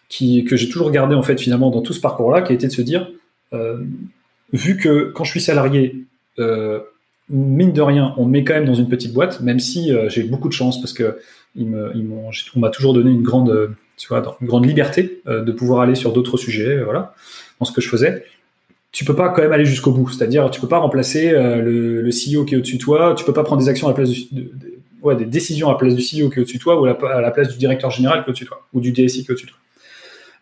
qui, 0.08 0.44
que 0.44 0.56
j'ai 0.56 0.68
toujours 0.68 0.90
gardée 0.90 1.14
en 1.14 1.22
fait 1.22 1.40
finalement 1.40 1.70
dans 1.70 1.80
tout 1.80 1.92
ce 1.92 2.00
parcours-là, 2.00 2.42
qui 2.42 2.52
a 2.52 2.54
été 2.54 2.66
de 2.66 2.72
se 2.72 2.82
dire, 2.82 3.10
euh, 3.54 3.78
vu 4.52 4.76
que 4.76 5.10
quand 5.14 5.24
je 5.24 5.30
suis 5.30 5.40
salarié, 5.40 6.04
euh, 6.38 6.80
mine 7.30 7.72
de 7.72 7.80
rien, 7.80 8.14
on 8.18 8.26
me 8.26 8.32
met 8.32 8.44
quand 8.44 8.54
même 8.54 8.66
dans 8.66 8.74
une 8.74 8.88
petite 8.88 9.14
boîte, 9.14 9.40
même 9.40 9.60
si 9.60 9.92
euh, 9.92 10.10
j'ai 10.10 10.24
beaucoup 10.24 10.48
de 10.48 10.52
chance 10.52 10.80
parce 10.80 10.92
que 10.92 11.18
ils 11.54 11.66
me, 11.66 11.90
ils 11.94 12.06
on 12.54 12.60
m'a 12.60 12.68
toujours 12.68 12.92
donné 12.92 13.10
une 13.10 13.22
grande 13.22 13.74
tu 13.96 14.08
vois, 14.08 14.36
une 14.40 14.46
grande 14.46 14.66
liberté 14.66 15.22
euh, 15.26 15.42
de 15.42 15.52
pouvoir 15.52 15.80
aller 15.80 15.94
sur 15.94 16.12
d'autres 16.12 16.36
sujets, 16.36 16.78
euh, 16.78 16.84
voilà, 16.84 17.14
dans 17.60 17.66
ce 17.66 17.72
que 17.72 17.80
je 17.80 17.88
faisais. 17.88 18.24
Tu 18.92 19.04
peux 19.04 19.16
pas 19.16 19.28
quand 19.30 19.42
même 19.42 19.52
aller 19.52 19.64
jusqu'au 19.64 19.90
bout, 19.90 20.08
c'est-à-dire 20.10 20.50
tu 20.50 20.60
peux 20.60 20.68
pas 20.68 20.78
remplacer 20.78 21.30
euh, 21.30 21.60
le, 21.60 22.02
le, 22.02 22.10
CEO 22.10 22.44
qui 22.44 22.54
est 22.54 22.58
au-dessus 22.58 22.76
de 22.76 22.82
toi, 22.82 23.14
tu 23.16 23.24
peux 23.24 23.32
pas 23.32 23.44
prendre 23.44 23.62
des 23.62 23.68
actions 23.68 23.88
à 23.88 23.90
la 23.90 23.94
place 23.94 24.10
du, 24.10 24.28
ouais, 25.02 25.16
des 25.16 25.24
décisions 25.24 25.68
à 25.68 25.72
la 25.72 25.78
place 25.78 25.94
du 25.94 26.02
CEO 26.02 26.30
qui 26.30 26.38
est 26.38 26.42
au-dessus 26.42 26.58
de 26.58 26.62
toi 26.62 26.80
ou 26.80 26.84
à 26.84 27.20
la, 27.20 27.30
place 27.30 27.48
du 27.48 27.58
directeur 27.58 27.90
général 27.90 28.22
qui 28.22 28.26
est 28.26 28.30
au-dessus 28.30 28.44
de 28.44 28.48
toi 28.48 28.66
ou 28.72 28.80
du 28.80 28.92
DSI 28.92 29.24
qui 29.24 29.30
est 29.30 29.32
au-dessus 29.32 29.46
de 29.46 29.50
toi. 29.50 29.60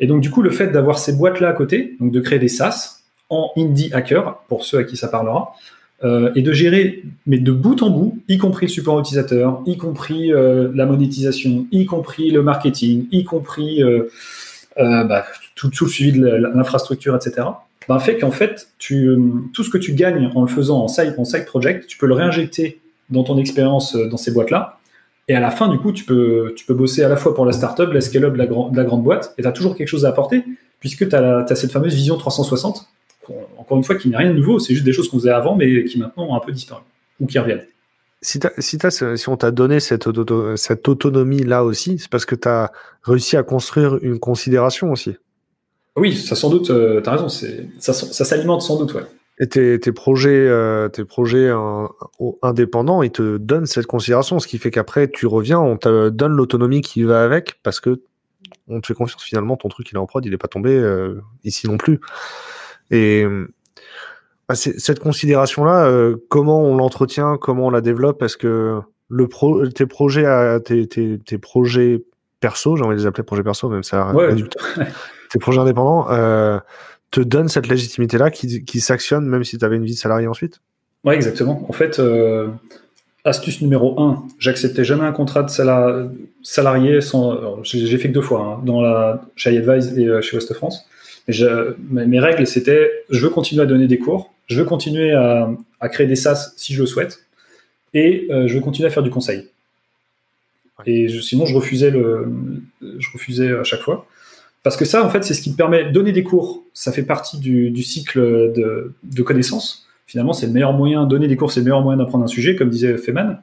Et 0.00 0.06
donc 0.06 0.20
du 0.20 0.30
coup, 0.30 0.42
le 0.42 0.50
fait 0.50 0.68
d'avoir 0.68 0.98
ces 0.98 1.12
boîtes-là 1.12 1.48
à 1.48 1.52
côté, 1.52 1.96
donc 2.00 2.12
de 2.12 2.20
créer 2.20 2.38
des 2.38 2.48
SaaS 2.48 3.02
en 3.30 3.50
indie 3.56 3.90
hacker 3.92 4.38
pour 4.48 4.64
ceux 4.64 4.78
à 4.78 4.84
qui 4.84 4.96
ça 4.96 5.08
parlera, 5.08 5.54
euh, 6.02 6.32
et 6.34 6.42
de 6.42 6.52
gérer, 6.52 7.04
mais 7.26 7.38
de 7.38 7.52
bout 7.52 7.80
en 7.82 7.88
bout, 7.88 8.18
y 8.28 8.36
compris 8.36 8.66
le 8.66 8.70
support 8.70 8.98
utilisateur, 8.98 9.62
y 9.64 9.76
compris 9.76 10.32
euh, 10.32 10.70
la 10.74 10.86
monétisation, 10.86 11.66
y 11.70 11.86
compris 11.86 12.30
le 12.30 12.42
marketing, 12.42 13.06
y 13.12 13.24
compris 13.24 13.82
euh, 13.82 14.08
bah, 14.76 15.24
tout, 15.54 15.70
le 15.80 15.88
suivi 15.88 16.18
de 16.18 16.26
l'infrastructure, 16.26 17.14
etc., 17.14 17.46
bah, 17.88 17.98
fait 18.00 18.18
qu'en 18.18 18.30
fait, 18.30 18.68
tout 18.78 19.62
ce 19.62 19.70
que 19.70 19.78
tu 19.78 19.92
gagnes 19.92 20.30
en 20.34 20.42
le 20.42 20.48
faisant 20.48 20.82
en 20.82 20.88
side, 20.88 21.14
en 21.16 21.24
project, 21.46 21.86
tu 21.86 21.96
peux 21.96 22.06
le 22.06 22.14
réinjecter 22.14 22.80
dans 23.10 23.22
ton 23.22 23.38
expérience 23.38 23.94
dans 23.94 24.16
ces 24.16 24.32
boîtes-là. 24.32 24.78
Et 25.28 25.34
à 25.34 25.40
la 25.40 25.50
fin, 25.50 25.68
du 25.68 25.78
coup, 25.78 25.92
tu 25.92 26.04
peux, 26.04 26.54
bosser 26.70 27.02
à 27.02 27.08
la 27.08 27.16
fois 27.16 27.34
pour 27.34 27.46
la 27.46 27.52
startup, 27.52 27.92
la 27.92 28.00
scale-up 28.00 28.36
la, 28.36 28.46
la 28.46 28.84
grande 28.84 29.02
boîte, 29.02 29.34
et 29.38 29.42
tu 29.42 29.48
as 29.48 29.52
toujours 29.52 29.76
quelque 29.76 29.88
chose 29.88 30.04
à 30.06 30.08
apporter, 30.08 30.44
puisque 30.80 31.08
tu 31.08 31.14
as, 31.16 31.46
cette 31.54 31.72
fameuse 31.72 31.94
vision 31.94 32.16
360 32.16 32.88
encore 33.58 33.76
une 33.76 33.84
fois, 33.84 33.96
n'y 34.04 34.14
a 34.14 34.18
rien 34.18 34.30
de 34.30 34.36
nouveau, 34.36 34.58
c'est 34.58 34.74
juste 34.74 34.84
des 34.84 34.92
choses 34.92 35.08
qu'on 35.08 35.18
faisait 35.18 35.30
avant, 35.30 35.54
mais 35.56 35.84
qui 35.84 35.98
maintenant 35.98 36.28
ont 36.30 36.34
un 36.34 36.40
peu 36.40 36.52
disparu, 36.52 36.82
ou 37.20 37.26
qui 37.26 37.38
reviennent. 37.38 37.64
Si, 38.22 38.40
si, 38.58 38.78
si 39.16 39.28
on 39.28 39.36
t'a 39.36 39.50
donné 39.50 39.80
cette, 39.80 40.08
cette 40.56 40.88
autonomie-là 40.88 41.62
aussi, 41.64 41.98
c'est 41.98 42.08
parce 42.08 42.24
que 42.24 42.34
tu 42.34 42.48
as 42.48 42.72
réussi 43.02 43.36
à 43.36 43.42
construire 43.42 43.98
une 44.02 44.18
considération 44.18 44.92
aussi. 44.92 45.16
Oui, 45.96 46.16
ça 46.16 46.34
sans 46.34 46.50
doute, 46.50 46.70
euh, 46.70 47.00
tu 47.02 47.08
as 47.08 47.12
raison, 47.12 47.28
ça, 47.28 47.92
ça 47.92 48.24
s'alimente 48.24 48.62
sans 48.62 48.78
doute, 48.78 48.94
ouais. 48.94 49.04
Et 49.40 49.48
tes, 49.48 49.80
tes 49.80 49.90
projets, 49.90 50.30
euh, 50.30 50.88
tes 50.88 51.04
projets 51.04 51.50
indépendants, 52.42 53.02
ils 53.02 53.10
te 53.10 53.36
donnent 53.36 53.66
cette 53.66 53.86
considération, 53.86 54.38
ce 54.38 54.46
qui 54.46 54.58
fait 54.58 54.70
qu'après 54.70 55.08
tu 55.08 55.26
reviens, 55.26 55.58
on 55.58 55.76
te 55.76 56.08
donne 56.08 56.32
l'autonomie 56.32 56.82
qui 56.82 57.02
va 57.02 57.24
avec, 57.24 57.58
parce 57.64 57.80
que 57.80 58.00
on 58.68 58.80
te 58.80 58.86
fait 58.86 58.94
confiance 58.94 59.22
finalement, 59.22 59.56
ton 59.56 59.68
truc 59.68 59.90
il 59.90 59.96
est 59.96 59.98
en 59.98 60.06
prod, 60.06 60.24
il 60.24 60.32
est 60.32 60.38
pas 60.38 60.48
tombé 60.48 60.70
euh, 60.70 61.20
ici 61.42 61.66
non 61.66 61.76
plus. 61.76 62.00
Et 62.90 63.26
bah, 64.48 64.54
cette 64.54 65.00
considération-là, 65.00 65.86
euh, 65.86 66.16
comment 66.28 66.62
on 66.62 66.76
l'entretient, 66.76 67.38
comment 67.38 67.66
on 67.66 67.70
la 67.70 67.80
développe 67.80 68.22
Est-ce 68.22 68.36
que 68.36 68.80
le 69.08 69.28
pro, 69.28 69.66
tes 69.68 69.86
projets, 69.86 70.26
tes, 70.60 70.86
tes, 70.86 71.18
tes 71.18 71.38
projets 71.38 72.04
perso, 72.40 72.76
j'ai 72.76 72.82
envie 72.82 72.94
de 72.94 73.00
les 73.00 73.06
appeler 73.06 73.24
projets 73.24 73.42
perso, 73.42 73.70
même 73.70 73.82
ça, 73.82 74.12
ouais. 74.12 74.34
tes 75.30 75.38
projets 75.38 75.60
indépendants, 75.60 76.10
euh, 76.10 76.58
te 77.10 77.20
donnent 77.20 77.48
cette 77.48 77.68
légitimité-là 77.68 78.30
qui, 78.30 78.64
qui 78.64 78.80
s'actionne 78.80 79.26
même 79.26 79.44
si 79.44 79.56
tu 79.56 79.64
avais 79.64 79.76
une 79.76 79.84
vie 79.84 79.94
de 79.94 79.98
salarié 79.98 80.26
ensuite 80.26 80.60
Ouais, 81.04 81.14
exactement. 81.14 81.64
En 81.68 81.72
fait, 81.72 81.98
euh, 81.98 82.48
astuce 83.24 83.62
numéro 83.62 83.98
1, 84.00 84.24
j'acceptais 84.38 84.84
jamais 84.84 85.04
un 85.04 85.12
contrat 85.12 85.42
de 85.42 85.50
salarié 86.42 87.00
sans. 87.00 87.62
J'ai 87.62 87.98
fait 87.98 88.08
que 88.08 88.14
deux 88.14 88.22
fois, 88.22 88.58
hein, 88.58 88.62
dans 88.64 88.80
la, 88.80 89.22
chez 89.36 89.52
iAdvise 89.52 89.98
et 89.98 90.22
chez 90.22 90.36
West 90.36 90.52
France 90.54 90.86
mes 91.28 92.20
règles, 92.20 92.46
c'était 92.46 92.90
je 93.10 93.20
veux 93.20 93.30
continuer 93.30 93.62
à 93.62 93.66
donner 93.66 93.86
des 93.86 93.98
cours, 93.98 94.32
je 94.46 94.58
veux 94.58 94.66
continuer 94.66 95.12
à, 95.12 95.48
créer 95.90 96.06
des 96.06 96.16
SaaS 96.16 96.52
si 96.56 96.74
je 96.74 96.80
le 96.80 96.86
souhaite, 96.86 97.26
et 97.92 98.26
euh, 98.30 98.46
je 98.46 98.54
veux 98.54 98.60
continuer 98.60 98.88
à 98.88 98.90
faire 98.90 99.02
du 99.02 99.10
conseil. 99.10 99.48
Et 100.86 101.08
sinon, 101.22 101.46
je 101.46 101.54
refusais, 101.54 101.90
le, 101.90 102.26
je 102.80 103.08
refusais 103.12 103.52
à 103.52 103.64
chaque 103.64 103.80
fois. 103.80 104.06
Parce 104.64 104.76
que 104.76 104.84
ça, 104.84 105.04
en 105.04 105.08
fait, 105.08 105.22
c'est 105.22 105.34
ce 105.34 105.40
qui 105.40 105.50
me 105.50 105.56
permet 105.56 105.84
de 105.84 105.90
donner 105.90 106.10
des 106.10 106.24
cours. 106.24 106.64
Ça 106.72 106.90
fait 106.90 107.04
partie 107.04 107.38
du, 107.38 107.82
cycle 107.82 108.18
de, 108.20 108.92
de 109.02 109.22
connaissances. 109.22 109.86
Finalement, 110.06 110.32
c'est 110.32 110.46
le 110.46 110.52
meilleur 110.52 110.72
moyen, 110.72 111.06
donner 111.06 111.28
des 111.28 111.36
cours, 111.36 111.52
c'est 111.52 111.60
le 111.60 111.64
meilleur 111.64 111.82
moyen 111.82 111.98
d'apprendre 111.98 112.24
un 112.24 112.28
sujet, 112.28 112.56
comme 112.56 112.70
disait 112.70 112.96
Feynman. 112.96 113.38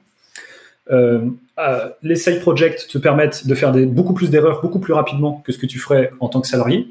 Euh, 0.89 1.25
euh, 1.59 1.89
les 2.01 2.15
side 2.15 2.41
projects 2.41 2.88
te 2.88 2.97
permettent 2.97 3.47
de 3.47 3.55
faire 3.55 3.71
des, 3.71 3.86
beaucoup 3.86 4.13
plus 4.13 4.29
d'erreurs 4.29 4.61
beaucoup 4.61 4.79
plus 4.79 4.93
rapidement 4.93 5.41
que 5.45 5.51
ce 5.51 5.57
que 5.57 5.65
tu 5.65 5.79
ferais 5.79 6.11
en 6.19 6.27
tant 6.27 6.41
que 6.41 6.47
salarié 6.47 6.88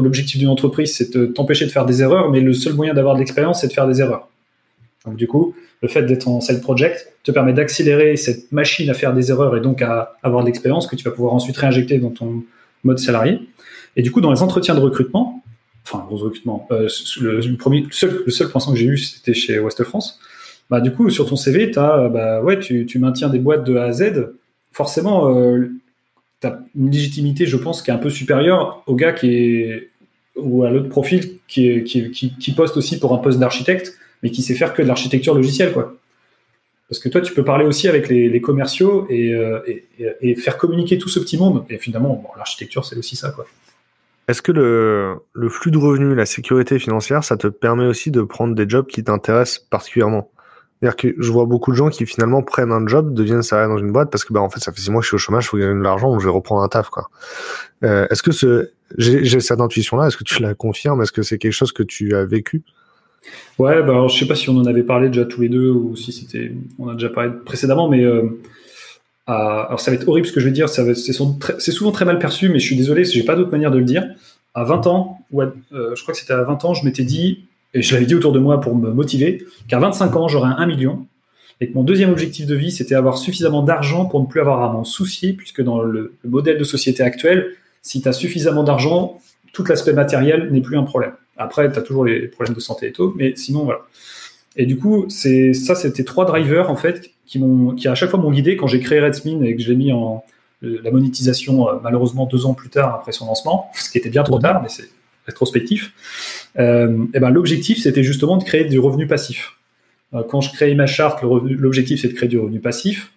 l'objectif 0.00 0.38
d'une 0.38 0.48
entreprise, 0.48 0.94
c'est 0.96 1.16
de 1.16 1.26
t'empêcher 1.26 1.66
de 1.66 1.70
faire 1.70 1.86
des 1.86 2.02
erreurs, 2.02 2.30
mais 2.30 2.40
le 2.40 2.52
seul 2.52 2.74
moyen 2.74 2.94
d'avoir 2.94 3.14
de 3.14 3.20
l'expérience, 3.20 3.60
c'est 3.60 3.68
de 3.68 3.72
faire 3.72 3.86
des 3.86 4.00
erreurs. 4.00 4.28
Donc 5.04 5.16
du 5.16 5.26
coup, 5.26 5.54
le 5.82 5.88
fait 5.88 6.02
d'être 6.02 6.28
en 6.28 6.40
side 6.40 6.60
project 6.60 7.12
te 7.22 7.30
permet 7.30 7.52
d'accélérer 7.52 8.16
cette 8.16 8.50
machine 8.52 8.90
à 8.90 8.94
faire 8.94 9.14
des 9.14 9.30
erreurs 9.30 9.56
et 9.56 9.60
donc 9.60 9.82
à 9.82 10.16
avoir 10.22 10.42
de 10.42 10.46
l'expérience 10.46 10.86
que 10.86 10.96
tu 10.96 11.04
vas 11.04 11.10
pouvoir 11.10 11.34
ensuite 11.34 11.56
réinjecter 11.56 11.98
dans 11.98 12.10
ton 12.10 12.42
mode 12.84 12.98
salarié. 12.98 13.40
Et 13.96 14.02
du 14.02 14.10
coup, 14.10 14.20
dans 14.20 14.32
les 14.32 14.42
entretiens 14.42 14.74
de 14.74 14.80
recrutement, 14.80 15.42
enfin, 15.84 16.06
recrutement, 16.10 16.66
euh, 16.70 16.88
le, 17.20 17.40
seul, 17.88 18.22
le 18.26 18.32
que 18.32 18.76
j'ai 18.76 18.86
eu, 18.86 18.98
c'était 18.98 19.34
chez 19.34 19.58
Ouest 19.58 19.82
France. 19.84 20.18
bah, 20.70 20.80
du 20.80 20.92
coup, 20.92 21.10
sur 21.10 21.26
ton 21.26 21.36
CV, 21.36 21.72
as, 21.76 22.08
bah, 22.08 22.42
ouais, 22.42 22.58
tu, 22.58 22.98
maintiens 22.98 23.28
des 23.28 23.38
boîtes 23.38 23.64
de 23.64 23.76
A 23.76 23.84
à 23.84 23.92
Z. 23.92 24.32
Forcément, 24.72 25.32
tu 25.32 25.72
as 26.46 26.60
une 26.76 26.90
légitimité, 26.90 27.46
je 27.46 27.56
pense, 27.56 27.82
qui 27.82 27.90
est 27.90 27.94
un 27.94 27.98
peu 27.98 28.10
supérieure 28.10 28.82
au 28.86 28.94
gars 28.94 29.12
qui 29.12 29.34
est, 29.34 29.90
ou 30.36 30.64
à 30.64 30.70
l'autre 30.70 30.88
profil 30.88 31.38
qui, 31.46 32.54
poste 32.56 32.76
aussi 32.76 32.98
pour 32.98 33.14
un 33.14 33.18
poste 33.18 33.38
d'architecte, 33.38 33.96
mais 34.22 34.30
qui 34.30 34.42
sait 34.42 34.54
faire 34.54 34.72
que 34.72 34.82
de 34.82 34.88
l'architecture 34.88 35.34
logicielle, 35.34 35.72
quoi. 35.72 35.94
Parce 36.88 37.00
que 37.00 37.10
toi, 37.10 37.20
tu 37.20 37.34
peux 37.34 37.44
parler 37.44 37.66
aussi 37.66 37.86
avec 37.86 38.08
les, 38.08 38.40
commerciaux 38.40 39.06
euh, 39.10 39.60
et, 40.22 40.34
faire 40.36 40.56
communiquer 40.56 40.96
tout 40.96 41.10
ce 41.10 41.20
petit 41.20 41.36
monde. 41.36 41.64
Et 41.68 41.76
finalement, 41.76 42.24
l'architecture, 42.36 42.84
c'est 42.84 42.96
aussi 42.96 43.14
ça, 43.14 43.30
quoi. 43.30 43.46
Est-ce 44.26 44.42
que 44.42 44.52
le, 44.52 45.48
flux 45.48 45.70
de 45.70 45.78
revenus, 45.78 46.16
la 46.16 46.26
sécurité 46.26 46.78
financière, 46.78 47.24
ça 47.24 47.36
te 47.36 47.46
permet 47.46 47.86
aussi 47.86 48.10
de 48.10 48.22
prendre 48.22 48.54
des 48.54 48.68
jobs 48.68 48.86
qui 48.86 49.04
t'intéressent 49.04 49.66
particulièrement? 49.70 50.30
C'est-à-dire 50.80 50.96
que 50.96 51.14
je 51.18 51.32
vois 51.32 51.44
beaucoup 51.44 51.72
de 51.72 51.76
gens 51.76 51.88
qui 51.88 52.06
finalement 52.06 52.42
prennent 52.42 52.70
un 52.70 52.86
job, 52.86 53.12
deviennent 53.12 53.42
salariés 53.42 53.72
dans 53.72 53.78
une 53.78 53.92
boîte 53.92 54.10
parce 54.10 54.24
que 54.24 54.32
bah 54.32 54.40
en 54.40 54.48
fait 54.48 54.60
ça 54.60 54.72
fait 54.72 54.80
six 54.80 54.90
mois 54.90 55.00
que 55.00 55.04
je 55.04 55.08
suis 55.08 55.14
au 55.16 55.18
chômage, 55.18 55.46
il 55.46 55.48
faut 55.48 55.58
gagner 55.58 55.74
de 55.74 55.82
l'argent, 55.82 56.10
donc 56.10 56.20
je 56.20 56.26
vais 56.26 56.32
reprendre 56.32 56.62
un 56.62 56.68
taf. 56.68 56.88
Euh, 57.82 58.06
est-ce 58.10 58.22
que 58.22 58.32
ce 58.32 58.70
j'ai 58.96 59.40
cette 59.40 59.60
intuition 59.60 59.96
là, 59.96 60.06
est-ce 60.06 60.16
que 60.16 60.24
tu 60.24 60.40
la 60.40 60.54
confirmes, 60.54 61.02
est-ce 61.02 61.12
que 61.12 61.22
c'est 61.22 61.38
quelque 61.38 61.52
chose 61.52 61.72
que 61.72 61.82
tu 61.82 62.14
as 62.14 62.24
vécu? 62.24 62.62
Ouais, 63.58 63.82
bah 63.82 63.90
alors, 63.90 64.08
je 64.08 64.18
sais 64.18 64.26
pas 64.26 64.36
si 64.36 64.48
on 64.48 64.56
en 64.56 64.66
avait 64.66 64.84
parlé 64.84 65.08
déjà 65.08 65.24
tous 65.24 65.40
les 65.40 65.48
deux 65.48 65.70
ou 65.70 65.96
si 65.96 66.12
c'était 66.12 66.52
on 66.78 66.88
a 66.88 66.94
déjà 66.94 67.08
parlé 67.08 67.30
précédemment, 67.44 67.88
mais 67.88 68.04
euh, 68.04 68.40
alors 69.26 69.80
ça 69.80 69.90
va 69.90 69.96
être 69.96 70.08
horrible 70.08 70.26
ce 70.26 70.32
que 70.32 70.40
je 70.40 70.46
vais 70.46 70.52
dire, 70.52 70.68
c'est 70.68 71.12
souvent 71.12 71.92
très 71.92 72.04
mal 72.04 72.18
perçu, 72.18 72.48
mais 72.48 72.60
je 72.60 72.66
suis 72.66 72.76
désolé, 72.76 73.04
j'ai 73.04 73.24
pas 73.24 73.34
d'autre 73.34 73.50
manière 73.50 73.70
de 73.70 73.78
le 73.78 73.84
dire. 73.84 74.04
À 74.54 74.64
20 74.64 74.86
ans, 74.86 75.18
ou 75.30 75.42
euh, 75.42 75.50
je 75.70 76.02
crois 76.02 76.14
que 76.14 76.20
c'était 76.20 76.32
à 76.32 76.42
20 76.42 76.64
ans, 76.64 76.74
je 76.74 76.84
m'étais 76.84 77.04
dit 77.04 77.47
et 77.74 77.82
je 77.82 77.94
l'avais 77.94 78.06
dit 78.06 78.14
autour 78.14 78.32
de 78.32 78.38
moi 78.38 78.60
pour 78.60 78.74
me 78.74 78.92
motiver, 78.92 79.44
qu'à 79.68 79.78
25 79.78 80.16
ans, 80.16 80.28
j'aurais 80.28 80.50
un 80.56 80.66
million, 80.66 81.06
et 81.60 81.68
que 81.68 81.74
mon 81.74 81.82
deuxième 81.82 82.10
objectif 82.10 82.46
de 82.46 82.54
vie, 82.54 82.70
c'était 82.70 82.94
avoir 82.94 83.18
suffisamment 83.18 83.62
d'argent 83.62 84.06
pour 84.06 84.20
ne 84.20 84.26
plus 84.26 84.40
avoir 84.40 84.62
à 84.62 84.72
m'en 84.72 84.84
soucier, 84.84 85.32
puisque 85.32 85.62
dans 85.62 85.82
le, 85.82 86.14
modèle 86.24 86.58
de 86.58 86.64
société 86.64 87.02
actuel, 87.02 87.54
si 87.82 88.00
tu 88.00 88.08
as 88.08 88.12
suffisamment 88.12 88.62
d'argent, 88.62 89.20
tout 89.52 89.64
l'aspect 89.64 89.92
matériel 89.92 90.50
n'est 90.52 90.60
plus 90.60 90.76
un 90.76 90.84
problème. 90.84 91.12
Après, 91.36 91.70
tu 91.70 91.78
as 91.78 91.82
toujours 91.82 92.04
les 92.04 92.28
problèmes 92.28 92.54
de 92.54 92.60
santé 92.60 92.88
et 92.88 92.92
tout, 92.92 93.12
mais 93.16 93.34
sinon, 93.36 93.64
voilà. 93.64 93.80
Et 94.56 94.66
du 94.66 94.76
coup, 94.76 95.06
c'est 95.08 95.52
ça, 95.52 95.74
c'était 95.74 96.04
trois 96.04 96.24
drivers, 96.24 96.70
en 96.70 96.76
fait, 96.76 97.10
qui, 97.26 97.40
qui 97.76 97.88
à 97.88 97.94
chaque 97.94 98.10
fois 98.10 98.18
m'ont 98.18 98.30
guidé 98.30 98.56
quand 98.56 98.66
j'ai 98.66 98.80
créé 98.80 99.00
Redspin 99.00 99.42
et 99.42 99.54
que 99.54 99.62
je 99.62 99.68
l'ai 99.68 99.76
mis 99.76 99.92
en 99.92 100.24
la 100.62 100.90
monétisation, 100.90 101.68
euh, 101.68 101.74
malheureusement, 101.82 102.26
deux 102.26 102.46
ans 102.46 102.54
plus 102.54 102.68
tard 102.68 102.94
après 102.94 103.12
son 103.12 103.26
lancement, 103.26 103.70
ce 103.74 103.90
qui 103.90 103.98
était 103.98 104.10
bien 104.10 104.22
trop 104.22 104.38
tard, 104.38 104.62
mais 104.62 104.68
c'est 104.68 104.88
rétrospectif, 105.26 105.92
euh, 106.58 107.04
et 107.14 107.20
ben, 107.20 107.30
l'objectif, 107.30 107.82
c'était 107.82 108.02
justement 108.02 108.36
de 108.36 108.44
créer 108.44 108.64
du 108.64 108.78
revenu 108.78 109.06
passif. 109.06 109.56
Euh, 110.14 110.22
quand 110.28 110.40
je 110.40 110.52
crée 110.52 110.74
ma 110.74 110.86
charte, 110.86 111.22
l'objectif, 111.22 112.00
c'est 112.00 112.08
de 112.08 112.14
créer 112.14 112.28
du 112.28 112.38
revenu 112.38 112.60
passif. 112.60 113.12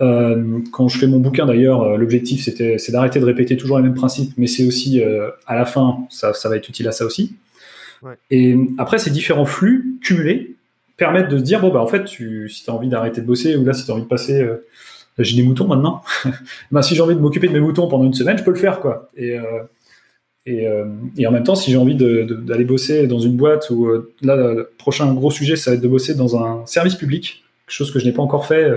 Euh, 0.00 0.58
quand 0.72 0.88
je 0.88 0.98
fais 0.98 1.06
mon 1.06 1.20
bouquin, 1.20 1.46
d'ailleurs, 1.46 1.96
l'objectif, 1.96 2.42
c'était, 2.42 2.78
c'est 2.78 2.92
d'arrêter 2.92 3.20
de 3.20 3.24
répéter 3.24 3.56
toujours 3.56 3.76
les 3.76 3.84
mêmes 3.84 3.94
principes, 3.94 4.32
mais 4.36 4.46
c'est 4.46 4.66
aussi, 4.66 5.02
à 5.46 5.54
la 5.54 5.64
fin, 5.64 6.06
ça, 6.10 6.32
ça, 6.34 6.48
va 6.48 6.56
être 6.56 6.68
utile 6.68 6.88
à 6.88 6.92
ça 6.92 7.04
aussi. 7.04 7.36
Et 8.30 8.56
après, 8.76 8.98
ces 8.98 9.10
différents 9.10 9.46
flux 9.46 9.96
cumulés 10.02 10.56
permettent 10.96 11.30
de 11.30 11.38
se 11.38 11.42
dire, 11.42 11.60
bon, 11.60 11.72
bah, 11.72 11.80
en 11.80 11.86
fait, 11.86 12.04
tu, 12.04 12.48
si 12.48 12.64
tu 12.64 12.70
as 12.70 12.74
envie 12.74 12.88
d'arrêter 12.88 13.20
de 13.20 13.26
bosser, 13.26 13.56
ou 13.56 13.64
là, 13.64 13.72
si 13.72 13.84
tu 13.84 13.90
as 13.90 13.94
envie 13.94 14.02
de 14.02 14.08
passer, 14.08 14.46
j'ai 15.18 15.36
des 15.36 15.42
moutons 15.42 15.68
maintenant, 15.68 16.02
ben, 16.72 16.82
si 16.82 16.96
j'ai 16.96 17.00
envie 17.00 17.14
de 17.14 17.20
m'occuper 17.20 17.46
de 17.46 17.52
mes 17.52 17.60
moutons 17.60 17.88
pendant 17.88 18.04
une 18.04 18.14
semaine, 18.14 18.36
je 18.36 18.42
peux 18.42 18.50
le 18.50 18.58
faire, 18.58 18.80
quoi. 18.80 19.08
Et, 19.16 19.38
euh, 20.46 20.84
et, 21.16 21.26
en 21.26 21.32
même 21.32 21.42
temps, 21.42 21.54
si 21.54 21.70
j'ai 21.70 21.76
envie 21.76 21.94
d'aller 21.94 22.64
bosser 22.64 23.06
dans 23.06 23.18
une 23.18 23.36
boîte 23.36 23.70
ou 23.70 23.86
euh, 23.86 24.12
là, 24.22 24.36
le 24.36 24.70
prochain 24.76 25.12
gros 25.14 25.30
sujet, 25.30 25.56
ça 25.56 25.70
va 25.70 25.76
être 25.76 25.82
de 25.82 25.88
bosser 25.88 26.14
dans 26.14 26.36
un 26.42 26.66
service 26.66 26.96
public, 26.96 27.44
quelque 27.66 27.74
chose 27.74 27.90
que 27.90 27.98
je 27.98 28.04
n'ai 28.04 28.12
pas 28.12 28.22
encore 28.22 28.46
fait. 28.46 28.70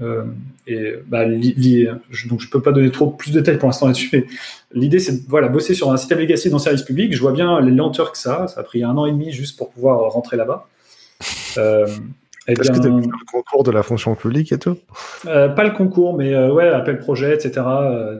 Euh, 0.00 0.24
et 0.66 0.94
bah, 1.06 1.24
je, 1.30 2.28
donc 2.28 2.40
je 2.40 2.50
peux 2.50 2.60
pas 2.60 2.72
donner 2.72 2.90
trop 2.90 3.08
plus 3.08 3.30
de 3.30 3.40
détails 3.40 3.58
pour 3.58 3.68
l'instant 3.68 3.86
là-dessus, 3.86 4.08
mais 4.12 4.24
l'idée 4.72 4.98
c'est 4.98 5.12
de 5.24 5.28
voilà, 5.28 5.48
bosser 5.48 5.74
sur 5.74 5.92
un 5.92 5.96
système 5.96 6.18
legacy 6.18 6.50
dans 6.50 6.56
le 6.56 6.62
service 6.62 6.82
public. 6.82 7.14
Je 7.14 7.20
vois 7.20 7.32
bien 7.32 7.60
les 7.60 7.70
lenteurs 7.70 8.12
que 8.12 8.18
ça. 8.18 8.48
Ça 8.48 8.60
a 8.60 8.62
pris 8.64 8.82
un 8.82 8.96
an 8.96 9.06
et 9.06 9.12
demi 9.12 9.30
juste 9.30 9.56
pour 9.56 9.70
pouvoir 9.70 10.10
rentrer 10.10 10.36
là-bas. 10.36 10.68
Est-ce 12.48 12.72
que 12.72 12.80
tu 12.80 12.88
as 12.88 12.90
le 12.90 13.30
concours 13.30 13.62
de 13.62 13.70
la 13.70 13.84
fonction 13.84 14.16
publique 14.16 14.50
et 14.50 14.58
tout? 14.58 14.76
Pas 15.22 15.64
le 15.64 15.70
concours, 15.70 16.18
mais 16.18 16.36
ouais, 16.48 16.68
appel 16.68 16.98
projet, 16.98 17.34
etc. 17.34 17.62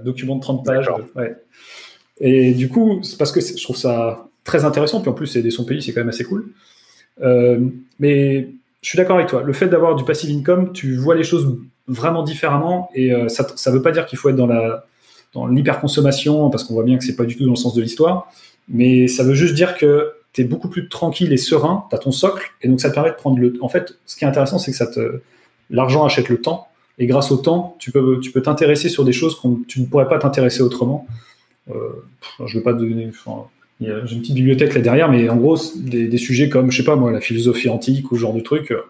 document 0.04 0.36
de 0.36 0.40
30 0.40 0.64
pages. 0.64 0.88
Ouais. 1.16 1.34
Et 2.22 2.54
du 2.54 2.68
coup, 2.68 3.00
c'est 3.02 3.18
parce 3.18 3.32
que 3.32 3.40
je 3.40 3.62
trouve 3.62 3.76
ça 3.76 4.28
très 4.44 4.64
intéressant, 4.64 5.00
puis 5.00 5.10
en 5.10 5.12
plus, 5.12 5.26
c'est 5.26 5.50
son 5.50 5.64
pays, 5.64 5.82
c'est 5.82 5.92
quand 5.92 6.00
même 6.00 6.08
assez 6.08 6.24
cool. 6.24 6.46
Euh, 7.20 7.60
mais 7.98 8.48
je 8.80 8.88
suis 8.88 8.96
d'accord 8.96 9.16
avec 9.16 9.28
toi. 9.28 9.42
Le 9.42 9.52
fait 9.52 9.66
d'avoir 9.66 9.96
du 9.96 10.04
passive 10.04 10.34
income, 10.34 10.72
tu 10.72 10.96
vois 10.96 11.16
les 11.16 11.24
choses 11.24 11.58
vraiment 11.88 12.22
différemment, 12.22 12.88
et 12.94 13.12
euh, 13.12 13.28
ça 13.28 13.44
ne 13.44 13.72
veut 13.72 13.82
pas 13.82 13.90
dire 13.90 14.06
qu'il 14.06 14.18
faut 14.18 14.30
être 14.30 14.36
dans 14.36 14.46
la 14.46 14.86
dans 15.34 15.46
l'hyperconsommation, 15.46 16.50
parce 16.50 16.62
qu'on 16.62 16.74
voit 16.74 16.84
bien 16.84 16.98
que 16.98 17.04
c'est 17.04 17.16
pas 17.16 17.24
du 17.24 17.36
tout 17.36 17.44
dans 17.44 17.52
le 17.52 17.56
sens 17.56 17.74
de 17.74 17.80
l'histoire, 17.80 18.30
mais 18.68 19.08
ça 19.08 19.24
veut 19.24 19.34
juste 19.34 19.54
dire 19.54 19.76
que 19.78 20.12
tu 20.34 20.42
es 20.42 20.44
beaucoup 20.44 20.68
plus 20.68 20.90
tranquille 20.90 21.32
et 21.32 21.38
serein, 21.38 21.86
tu 21.88 21.96
as 21.96 21.98
ton 21.98 22.12
socle, 22.12 22.50
et 22.60 22.68
donc 22.68 22.80
ça 22.80 22.90
te 22.90 22.94
permet 22.94 23.10
de 23.10 23.16
prendre 23.16 23.38
le... 23.38 23.54
En 23.62 23.68
fait, 23.68 23.94
ce 24.04 24.14
qui 24.14 24.24
est 24.24 24.28
intéressant, 24.28 24.58
c'est 24.58 24.72
que 24.72 25.22
l'argent 25.70 26.04
achète 26.04 26.28
le 26.28 26.40
temps, 26.40 26.68
et 26.98 27.06
grâce 27.06 27.32
au 27.32 27.38
temps, 27.38 27.76
tu 27.78 27.90
peux 27.90 28.20
tu 28.20 28.30
peux 28.30 28.42
t'intéresser 28.42 28.90
sur 28.90 29.04
des 29.04 29.12
choses 29.12 29.40
que 29.40 29.48
tu 29.66 29.80
ne 29.80 29.86
pourrais 29.86 30.06
pas 30.06 30.18
t'intéresser 30.18 30.62
autrement. 30.62 31.06
Euh, 31.70 31.74
je 32.46 32.56
ne 32.56 32.60
vais 32.60 32.64
pas 32.64 32.72
donner. 32.72 33.10
J'ai 33.80 33.88
une 33.88 34.20
petite 34.20 34.34
bibliothèque 34.34 34.74
là 34.74 34.80
derrière, 34.80 35.10
mais 35.10 35.28
en 35.28 35.36
gros, 35.36 35.56
des, 35.76 36.18
sujets 36.18 36.48
comme, 36.48 36.70
je 36.70 36.78
sais 36.78 36.84
pas 36.84 36.96
moi, 36.96 37.12
la 37.12 37.20
philosophie 37.20 37.68
antique 37.68 38.10
ou 38.12 38.16
ce 38.16 38.20
genre 38.20 38.34
de 38.34 38.40
trucs, 38.40 38.70
euh, 38.70 38.82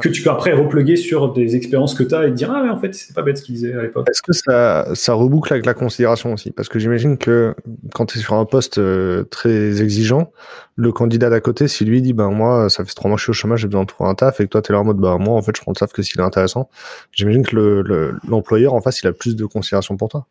que 0.00 0.08
tu 0.08 0.22
peux 0.22 0.30
après 0.30 0.52
repluguer 0.52 0.94
sur 0.94 1.32
des 1.32 1.56
expériences 1.56 1.94
que 1.94 2.04
tu 2.04 2.14
as 2.14 2.26
et 2.26 2.30
te 2.30 2.34
dire, 2.34 2.52
ah, 2.52 2.62
mais 2.62 2.70
en 2.70 2.78
fait, 2.78 2.94
c'est 2.94 3.14
pas 3.14 3.22
bête 3.22 3.38
ce 3.38 3.42
qu'il 3.42 3.56
disait 3.56 3.72
à 3.74 3.82
l'époque. 3.82 4.08
Est-ce 4.08 4.22
que 4.22 4.32
ça, 4.32 4.94
ça 4.94 5.12
reboucle 5.14 5.52
avec 5.52 5.66
la 5.66 5.74
considération 5.74 6.32
aussi? 6.32 6.52
Parce 6.52 6.68
que 6.68 6.78
j'imagine 6.78 7.18
que 7.18 7.54
quand 7.94 8.06
tu 8.06 8.18
es 8.18 8.20
sur 8.20 8.34
un 8.34 8.44
poste 8.44 8.78
euh, 8.78 9.24
très 9.24 9.82
exigeant, 9.82 10.32
le 10.76 10.92
candidat 10.92 11.30
d'à 11.30 11.40
côté, 11.40 11.66
si 11.66 11.84
lui 11.84 12.00
dit, 12.00 12.12
ben 12.12 12.30
moi, 12.30 12.70
ça 12.70 12.84
fait 12.84 12.94
trois 12.94 13.08
mois 13.08 13.16
que 13.16 13.20
je 13.20 13.24
suis 13.24 13.30
au 13.30 13.34
chômage, 13.34 13.60
j'ai 13.60 13.66
besoin 13.66 13.82
de 13.82 13.88
trouver 13.88 14.08
un 14.08 14.14
taf, 14.14 14.40
et 14.40 14.44
que 14.44 14.50
toi, 14.50 14.62
tu 14.62 14.70
es 14.70 14.72
là 14.72 14.80
en 14.80 14.84
mode, 14.84 14.98
bah 14.98 15.16
moi, 15.18 15.34
en 15.34 15.42
fait, 15.42 15.56
je 15.56 15.62
prends 15.62 15.72
le 15.72 15.76
taf 15.76 15.92
que 15.92 16.02
s'il 16.02 16.20
est 16.20 16.24
intéressant, 16.24 16.70
j'imagine 17.12 17.44
que 17.44 18.14
l'employeur 18.28 18.74
en 18.74 18.80
face, 18.80 19.00
il 19.02 19.08
a 19.08 19.12
plus 19.12 19.34
de 19.34 19.46
considération 19.46 19.96
pour 19.96 20.08
toi. 20.08 20.26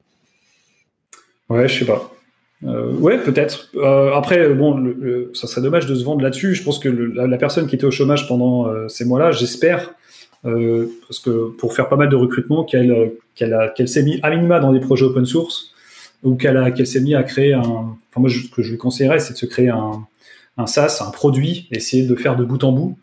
Ouais, 1.50 1.68
je 1.68 1.80
sais 1.80 1.86
pas. 1.86 2.12
Euh, 2.64 2.91
ouais, 2.93 3.18
peut-être. 3.20 3.70
Euh, 3.76 4.14
après, 4.14 4.50
bon, 4.54 4.93
ça 5.34 5.48
serait 5.48 5.62
dommage 5.62 5.86
de 5.86 5.95
se 5.95 6.04
vendre 6.04 6.22
là-dessus. 6.22 6.56
Je 6.56 6.64
pense 6.64 6.80
que 6.80 6.89
la, 6.89 7.38
personne 7.38 7.68
qui 7.68 7.76
était 7.76 7.86
au 7.86 7.91
chômage 7.91 8.28
pendant 8.28 8.68
euh, 8.68 8.88
ces 8.88 9.06
mois-là, 9.06 9.32
j'espère, 9.32 9.93
parce 10.43 11.20
que 11.20 11.52
pour 11.58 11.74
faire 11.74 11.89
pas 11.89 11.98
mal 11.98 12.10
de 12.10 12.16
recrutement, 12.16 12.64
qu'elle 12.64 13.14
qu'elle 13.36 13.88
s'est 13.88 14.04
mis 14.04 14.20
à 14.24 14.30
minima 14.30 14.60
dans 14.60 14.72
des 14.72 14.80
projets 14.80 15.06
open 15.06 15.26
source 15.26 15.74
ou 16.24 16.36
qu'elle 16.36 16.74
qu'elle 16.74 16.88
s'est 16.88 17.02
mis 17.02 17.16
à 17.16 17.24
créer 17.24 17.54
un. 17.54 17.62
Enfin, 17.62 18.20
moi, 18.20 18.30
ce 18.30 18.50
que 18.50 18.62
je 18.62 18.72
lui 18.72 18.78
conseillerais, 18.78 19.20
c'est 19.20 19.34
de 19.34 19.38
se 19.38 19.45
créer 19.45 19.70
un, 19.70 20.08
un 20.58 20.66
SaaS, 20.66 21.04
un 21.06 21.12
produit, 21.12 21.68
essayer 21.72 22.06
de 22.06 22.16
faire 22.16 22.36
de 22.36 22.43
bout 22.43 22.64
en 22.64 22.72
bout, 22.72 22.98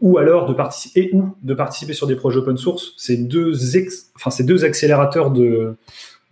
ou 0.00 0.18
alors 0.18 0.46
de 0.46 0.54
participer 0.54 1.00
et 1.00 1.14
ou 1.14 1.34
de 1.42 1.54
participer 1.54 1.92
sur 1.92 2.06
des 2.06 2.16
projets 2.16 2.38
open 2.38 2.56
source. 2.56 2.92
C'est 2.96 3.16
deux, 3.16 3.76
ex, 3.76 4.10
enfin, 4.16 4.30
c'est 4.30 4.44
deux 4.44 4.64
accélérateurs 4.64 5.30
de 5.30 5.76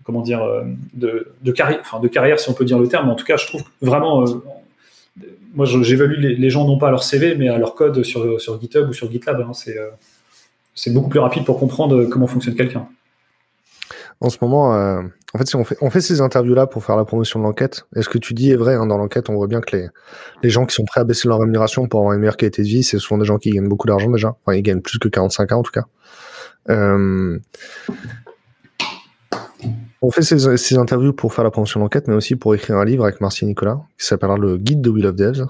comment 0.04 0.20
dire, 0.20 0.42
euh, 0.42 0.62
de, 0.92 1.52
carrière, 1.52 1.80
enfin 1.80 1.98
de 1.98 2.08
carrière 2.08 2.38
si 2.38 2.48
on 2.50 2.52
peut 2.52 2.64
dire 2.64 2.78
le 2.78 2.86
terme. 2.86 3.10
En 3.10 3.14
tout 3.14 3.24
cas, 3.24 3.36
je 3.36 3.46
trouve 3.46 3.62
vraiment, 3.80 4.22
euh, 4.22 4.42
moi 5.54 5.66
j'évalue 5.66 6.20
les, 6.20 6.50
gens 6.50 6.66
non 6.66 6.78
pas 6.78 6.88
à 6.88 6.90
leur 6.90 7.02
CV, 7.02 7.34
mais 7.34 7.48
à 7.48 7.58
leur 7.58 7.74
code 7.74 8.02
sur, 8.02 8.40
sur 8.40 8.60
GitHub 8.60 8.88
ou 8.88 8.92
sur 8.92 9.10
GitLab. 9.10 9.40
Hein. 9.40 9.52
c'est, 9.54 9.78
euh, 9.78 9.88
c'est 10.74 10.92
beaucoup 10.92 11.08
plus 11.08 11.20
rapide 11.20 11.44
pour 11.44 11.58
comprendre 11.58 12.04
comment 12.04 12.26
fonctionne 12.26 12.54
quelqu'un. 12.54 12.86
En 14.20 14.30
ce 14.30 14.38
moment, 14.40 14.70
en 14.70 15.38
fait, 15.38 15.46
si 15.46 15.56
on 15.56 15.64
fait, 15.64 15.76
on 15.80 15.90
fait 15.90 16.00
ces 16.00 16.20
interviews-là 16.20 16.66
pour 16.66 16.84
faire 16.84 16.96
la 16.96 17.04
promotion 17.04 17.40
de 17.40 17.44
l'enquête, 17.44 17.86
et 17.96 18.02
ce 18.02 18.08
que 18.08 18.18
tu 18.18 18.32
dis 18.32 18.50
est 18.50 18.56
vrai, 18.56 18.74
hein, 18.74 18.86
dans 18.86 18.96
l'enquête, 18.96 19.28
on 19.28 19.34
voit 19.34 19.48
bien 19.48 19.60
que 19.60 19.76
les, 19.76 19.88
les 20.42 20.50
gens 20.50 20.66
qui 20.66 20.74
sont 20.74 20.84
prêts 20.84 21.00
à 21.00 21.04
baisser 21.04 21.28
leur 21.28 21.40
rémunération 21.40 21.86
pour 21.88 22.00
avoir 22.00 22.14
une 22.14 22.20
meilleure 22.20 22.36
qualité 22.36 22.62
de 22.62 22.68
vie, 22.68 22.84
c'est 22.84 22.98
souvent 22.98 23.18
des 23.18 23.24
gens 23.24 23.38
qui 23.38 23.50
gagnent 23.50 23.68
beaucoup 23.68 23.86
d'argent 23.86 24.10
déjà. 24.10 24.36
Enfin, 24.44 24.56
ils 24.56 24.62
gagnent 24.62 24.80
plus 24.80 24.98
que 24.98 25.08
45 25.08 25.52
ans 25.52 25.58
en 25.58 25.62
tout 25.62 25.72
cas. 25.72 25.84
On 30.04 30.10
fait 30.10 30.22
ces, 30.22 30.76
interviews 30.76 31.14
pour 31.14 31.32
faire 31.32 31.44
la 31.44 31.50
promotion 31.50 31.80
d'enquête, 31.80 32.08
mais 32.08 32.14
aussi 32.14 32.36
pour 32.36 32.54
écrire 32.54 32.76
un 32.76 32.84
livre 32.84 33.04
avec 33.04 33.20
Marcie 33.20 33.46
Nicolas, 33.46 33.80
qui 33.98 34.06
s'appellera 34.06 34.36
le 34.36 34.58
guide 34.58 34.82
de 34.82 34.90
Will 34.90 35.06
of 35.06 35.16
Devs. 35.16 35.46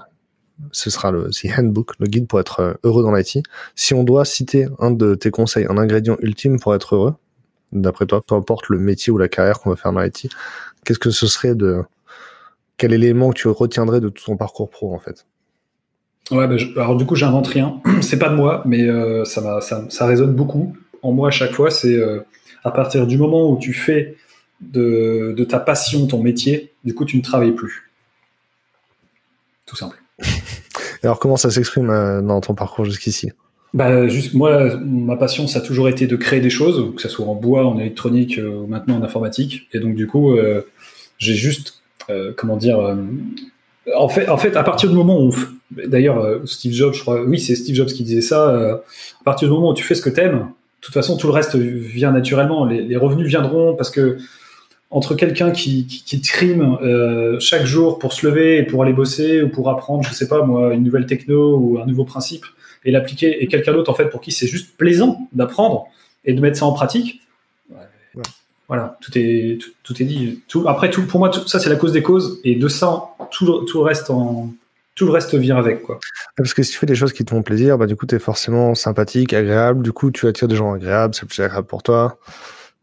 Ce 0.71 0.89
sera 0.89 1.11
le 1.11 1.29
handbook, 1.57 1.91
le 1.99 2.07
guide 2.07 2.27
pour 2.27 2.39
être 2.39 2.61
euh, 2.61 2.73
heureux 2.83 3.03
dans 3.03 3.13
l'IT. 3.13 3.43
Si 3.75 3.93
on 3.93 4.03
doit 4.03 4.23
citer 4.23 4.67
un 4.79 4.91
de 4.91 5.13
tes 5.15 5.29
conseils, 5.29 5.65
un 5.69 5.77
ingrédient 5.77 6.15
ultime 6.21 6.59
pour 6.61 6.73
être 6.73 6.95
heureux, 6.95 7.15
d'après 7.73 8.05
toi, 8.05 8.21
peu 8.25 8.35
importe 8.35 8.69
le 8.69 8.79
métier 8.79 9.11
ou 9.11 9.17
la 9.17 9.27
carrière 9.27 9.59
qu'on 9.59 9.71
va 9.71 9.75
faire 9.75 9.91
dans 9.91 9.99
l'IT, 9.99 10.29
qu'est-ce 10.85 10.99
que 10.99 11.09
ce 11.09 11.27
serait 11.27 11.55
de 11.55 11.81
quel 12.77 12.93
élément 12.93 13.33
tu 13.33 13.49
retiendrais 13.49 13.99
de 13.99 14.07
tout 14.07 14.23
ton 14.23 14.37
parcours 14.37 14.69
pro 14.69 14.95
en 14.95 14.99
fait? 14.99 15.25
Ouais, 16.31 16.47
bah, 16.47 16.55
alors 16.77 16.95
du 16.95 17.05
coup 17.05 17.15
j'invente 17.15 17.47
rien. 17.47 17.81
c'est 18.01 18.19
pas 18.19 18.29
de 18.29 18.35
moi, 18.35 18.63
mais 18.65 18.87
euh, 18.87 19.25
ça, 19.25 19.59
ça, 19.61 20.05
résonne 20.05 20.33
beaucoup 20.33 20.73
en 21.01 21.11
moi 21.11 21.27
à 21.27 21.31
chaque 21.31 21.51
fois. 21.51 21.69
C'est 21.69 21.97
euh, 21.97 22.21
à 22.63 22.71
partir 22.71 23.05
du 23.07 23.17
moment 23.17 23.51
où 23.51 23.57
tu 23.59 23.73
fais 23.73 24.15
de, 24.61 25.45
ta 25.47 25.59
passion, 25.59 26.07
ton 26.07 26.21
métier, 26.21 26.71
du 26.83 26.93
coup, 26.93 27.05
tu 27.05 27.17
ne 27.17 27.21
travailles 27.21 27.53
plus. 27.53 27.89
Tout 29.65 29.75
simple. 29.75 30.01
Alors, 31.03 31.19
comment 31.19 31.37
ça 31.37 31.51
s'exprime 31.51 31.89
euh, 31.89 32.21
dans 32.21 32.41
ton 32.41 32.55
parcours 32.55 32.85
jusqu'ici? 32.85 33.31
Bah, 33.73 34.07
juste, 34.07 34.33
moi, 34.33 34.77
ma 34.77 35.17
passion, 35.17 35.47
ça 35.47 35.59
a 35.59 35.61
toujours 35.61 35.89
été 35.89 36.07
de 36.07 36.15
créer 36.15 36.39
des 36.39 36.49
choses, 36.49 36.95
que 36.95 37.01
ce 37.01 37.09
soit 37.09 37.25
en 37.25 37.35
bois, 37.35 37.65
en 37.65 37.77
électronique 37.77 38.37
euh, 38.37 38.61
ou 38.61 38.67
maintenant 38.67 38.97
en 38.97 39.03
informatique. 39.03 39.67
Et 39.73 39.79
donc, 39.79 39.95
du 39.95 40.07
coup, 40.07 40.35
euh, 40.35 40.61
j'ai 41.17 41.35
juste, 41.35 41.81
comment 42.37 42.55
dire, 42.55 42.77
en, 43.95 44.09
fait, 44.09 44.29
en 44.29 44.37
fait, 44.37 44.55
à 44.55 44.63
partir 44.63 44.89
du 44.89 44.95
moment 44.95 45.21
où, 45.23 45.33
d'ailleurs, 45.71 46.41
Steve 46.45 46.73
Jobs, 46.73 46.93
je 46.93 47.01
crois, 47.01 47.23
oui, 47.23 47.39
c'est 47.39 47.55
Steve 47.55 47.75
Jobs 47.75 47.87
qui 47.87 48.03
disait 48.03 48.21
ça, 48.21 48.49
à 48.49 49.23
partir 49.23 49.47
du 49.47 49.53
moment 49.53 49.71
où 49.71 49.73
tu 49.73 49.83
fais 49.83 49.95
ce 49.95 50.03
que 50.03 50.11
t'aimes, 50.11 50.49
de 50.85 50.87
toute 50.87 50.93
façon, 50.93 51.17
tout 51.17 51.25
le 51.25 51.33
reste 51.33 51.55
vient 51.55 52.11
naturellement. 52.11 52.63
Les, 52.63 52.95
revenus 52.95 53.27
viendront 53.27 53.75
parce 53.75 53.89
que 53.89 54.17
entre 54.91 55.15
quelqu'un 55.15 55.51
qui, 55.51 55.87
qui, 55.87 56.03
qui 56.03 56.21
trime 56.21 56.77
chaque 57.39 57.65
jour 57.65 57.99
pour 57.99 58.13
se 58.13 58.25
lever 58.25 58.57
et 58.57 58.63
pour 58.63 58.83
aller 58.83 58.93
bosser 58.93 59.41
ou 59.41 59.49
pour 59.49 59.69
apprendre, 59.69 60.03
je 60.07 60.13
sais 60.13 60.27
pas 60.27 60.43
moi, 60.43 60.73
une 60.73 60.83
nouvelle 60.83 61.05
techno 61.05 61.57
ou 61.57 61.79
un 61.79 61.85
nouveau 61.85 62.05
principe, 62.05 62.45
et 62.85 62.91
l'appliquer, 62.91 63.43
et 63.43 63.47
quelqu'un 63.47 63.73
d'autre 63.73 63.91
en 63.91 63.95
fait 63.95 64.05
pour 64.05 64.21
qui 64.21 64.31
c'est 64.31 64.47
juste 64.47 64.77
plaisant 64.77 65.27
d'apprendre 65.33 65.87
et 66.23 66.33
de 66.33 66.41
mettre 66.41 66.57
ça 66.57 66.65
en 66.65 66.73
pratique. 66.73 67.21
Voilà, 68.67 68.97
tout 69.01 69.11
est 69.15 69.59
tout, 69.83 70.01
est 70.01 70.05
dit. 70.05 70.41
Tout, 70.47 70.67
après, 70.67 70.89
tout, 70.89 71.05
pour 71.05 71.19
moi, 71.19 71.31
ça 71.45 71.59
c'est 71.59 71.69
la 71.69 71.75
cause 71.75 71.91
des 71.91 72.01
causes, 72.01 72.39
et 72.43 72.55
de 72.55 72.67
ça, 72.67 73.09
tout, 73.29 73.63
tout 73.65 73.79
le 73.79 73.83
reste 73.83 74.09
en 74.09 74.49
tout 74.95 75.05
le 75.05 75.11
reste 75.11 75.35
vient 75.35 75.57
avec 75.57 75.83
quoi. 75.83 75.99
Parce 76.37 76.53
que 76.53 76.63
si 76.63 76.71
tu 76.71 76.77
fais 76.77 76.85
des 76.85 76.95
choses 76.95 77.11
qui 77.11 77.25
te 77.25 77.31
font 77.31 77.43
plaisir, 77.43 77.77
bah 77.77 77.85
du 77.85 77.95
coup 77.95 78.05
tu 78.05 78.15
es 78.15 78.19
forcément 78.19 78.73
sympathique, 78.73 79.33
agréable, 79.33 79.83
du 79.83 79.91
coup 79.91 80.09
tu 80.09 80.25
attires 80.25 80.47
des 80.47 80.55
gens 80.55 80.73
agréables, 80.73 81.13
c'est 81.13 81.27
plus 81.27 81.41
agréable 81.41 81.67
pour 81.67 81.83
toi. 81.83 82.17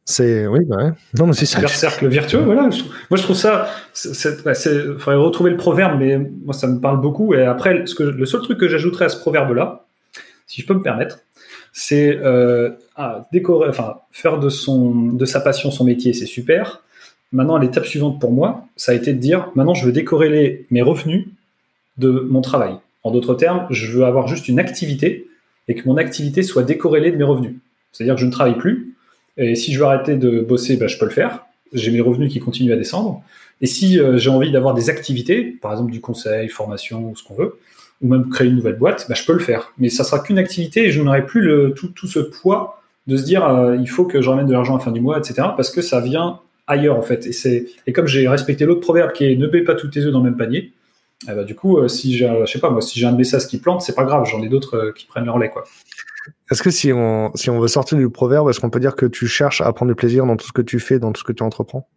C'est 0.05 0.47
oui, 0.47 0.61
bah. 0.67 0.95
Non, 1.19 1.27
mais 1.27 1.33
c'est 1.33 1.47
ça. 1.47 1.67
cercle 1.69 2.09
virtueux, 2.09 2.41
voilà. 2.41 2.63
Moi, 2.63 3.17
je 3.19 3.23
trouve 3.23 3.37
ça. 3.37 3.69
Il 4.05 4.97
faudrait 4.99 5.17
retrouver 5.17 5.51
le 5.51 5.57
proverbe, 5.57 5.99
mais 5.99 6.19
moi, 6.19 6.55
ça 6.55 6.67
me 6.67 6.81
parle 6.81 7.01
beaucoup. 7.01 7.35
Et 7.35 7.45
après, 7.45 7.75
le 7.75 8.27
seul 8.27 8.43
truc 8.43 8.59
que 8.59 8.69
j'ajouterais 8.69 9.05
à 9.05 9.09
ce 9.09 9.19
proverbe-là, 9.19 9.87
si 10.47 10.61
je 10.61 10.67
peux 10.67 10.75
me 10.75 10.83
permettre, 10.83 11.21
c'est 11.73 12.19
euh, 12.23 12.71
décorer, 13.33 13.69
enfin, 13.69 14.01
faire 14.11 14.39
de, 14.39 14.49
son, 14.49 15.07
de 15.07 15.25
sa 15.25 15.41
passion 15.41 15.71
son 15.71 15.85
métier, 15.85 16.13
c'est 16.13 16.27
super. 16.27 16.83
Maintenant, 17.33 17.57
l'étape 17.57 17.87
suivante 17.87 18.21
pour 18.21 18.33
moi, 18.33 18.67
ça 18.77 18.93
a 18.93 18.95
été 18.95 19.15
de 19.15 19.19
dire 19.19 19.51
maintenant, 19.55 19.73
je 19.73 19.87
veux 19.87 19.93
décorréler 19.93 20.67
mes 20.71 20.83
revenus 20.83 21.29
de 21.97 22.27
mon 22.29 22.43
travail. 22.43 22.75
En 23.05 23.11
d'autres 23.11 23.35
termes, 23.35 23.67
je 23.71 23.91
veux 23.91 24.05
avoir 24.05 24.29
juste 24.29 24.49
une 24.49 24.59
activité 24.59 25.27
et 25.69 25.75
que 25.75 25.89
mon 25.89 25.97
activité 25.97 26.43
soit 26.43 26.63
décorrélée 26.63 27.11
de 27.11 27.17
mes 27.17 27.25
revenus. 27.25 27.55
C'est-à-dire 27.93 28.15
que 28.17 28.21
je 28.21 28.27
ne 28.27 28.31
travaille 28.31 28.59
plus. 28.59 28.92
Et 29.37 29.55
si 29.55 29.73
je 29.73 29.79
veux 29.79 29.87
arrêter 29.87 30.17
de 30.17 30.41
bosser, 30.41 30.77
ben, 30.77 30.89
je 30.89 30.99
peux 30.99 31.07
le 31.07 31.11
faire. 31.11 31.45
J'ai 31.73 31.91
mes 31.91 32.01
revenus 32.01 32.33
qui 32.33 32.41
continuent 32.41 32.73
à 32.73 32.77
descendre. 32.77 33.23
Et 33.61 33.67
si 33.67 33.99
euh, 33.99 34.19
j'ai 34.19 34.29
envie 34.29 34.51
d'avoir 34.51 34.75
des 34.75 34.91
activités, 34.91 35.43
par 35.63 35.73
exemple 35.73 35.93
du 35.93 36.01
conseil, 36.01 36.49
formation 36.49 37.11
ou 37.11 37.17
ce 37.17 37.23
qu'on 37.23 37.35
veut, 37.35 37.59
ou 38.03 38.09
même 38.09 38.29
créer 38.29 38.49
une 38.49 38.57
nouvelle 38.57 38.77
boîte, 38.77 39.07
bah, 39.09 39.15
je 39.15 39.25
peux 39.25 39.33
le 39.33 39.39
faire. 39.39 39.73
Mais 39.79 39.89
ça 39.89 40.05
sera 40.05 40.19
qu'une 40.19 40.39
activité 40.39 40.87
et 40.87 40.91
je 40.91 41.01
n'aurai 41.01 41.25
plus 41.25 41.73
tout, 41.75 41.89
tout, 41.89 42.09
ce 42.09 42.19
poids 42.19 42.83
de 43.07 43.17
se 43.17 43.23
dire 43.23 43.45
euh, 43.47 43.77
il 43.77 43.89
faut 43.89 44.05
que 44.05 44.21
je 44.21 44.29
ramène 44.29 44.47
de 44.47 44.53
l'argent 44.53 44.75
à 44.75 44.79
la 44.79 44.85
fin 44.85 44.93
du 44.93 45.01
mois, 45.01 45.19
etc. 45.19 45.49
Parce 45.57 45.71
que 45.71 45.81
ça 45.81 46.01
vient 46.01 46.41
ailleurs 46.67 46.99
en 46.99 47.03
fait. 47.03 47.27
Et, 47.27 47.33
c'est, 47.33 47.67
et 47.87 47.93
comme 47.93 48.07
j'ai 48.07 48.27
respecté 48.29 48.65
l'autre 48.65 48.81
proverbe 48.81 49.13
qui 49.13 49.25
est 49.25 49.37
ne 49.37 49.47
mets 49.47 49.63
pas 49.63 49.75
tous 49.75 49.89
tes 49.89 50.01
œufs 50.01 50.13
dans 50.13 50.19
le 50.19 50.25
même 50.25 50.37
panier, 50.37 50.73
eh 51.29 51.33
ben, 51.33 51.45
du 51.45 51.55
coup, 51.55 51.79
euh, 51.79 51.87
si 51.87 52.17
j'ai, 52.17 52.29
je 52.45 52.51
sais 52.51 52.59
pas 52.59 52.71
moi, 52.71 52.83
si 52.83 52.99
j'ai 52.99 53.07
un 53.07 53.13
de 53.13 53.17
mes 53.17 53.47
qui 53.49 53.59
plante, 53.59 53.83
c'est 53.83 53.95
pas 53.95 54.05
grave, 54.05 54.27
j'en 54.29 54.43
ai 54.43 54.49
d'autres 54.49 54.93
qui 54.97 55.07
prennent 55.07 55.25
leur 55.25 55.39
lait 55.39 55.51
quoi. 55.51 55.65
Est-ce 56.51 56.63
que 56.63 56.71
si 56.71 56.93
on, 56.93 57.31
si 57.35 57.51
on 57.51 57.61
veut 57.61 57.69
sortir 57.69 57.99
du 57.99 58.09
proverbe, 58.11 58.49
est-ce 58.51 58.61
qu'on 58.61 58.71
peut 58.71 58.81
dire 58.81 58.95
que 58.95 59.07
tu 59.07 59.27
cherches 59.27 59.61
à 59.61 59.73
prendre 59.73 59.91
du 59.91 59.97
plaisir 59.97 60.27
dans 60.27 60.37
tout 60.37 60.47
ce 60.47 60.53
que 60.53 60.63
tu 60.63 60.79
fais, 60.81 60.99
dans 60.99 61.13
tout 61.13 61.21
ce 61.21 61.25
que 61.25 61.33
tu 61.33 61.43
entreprends? 61.43 61.89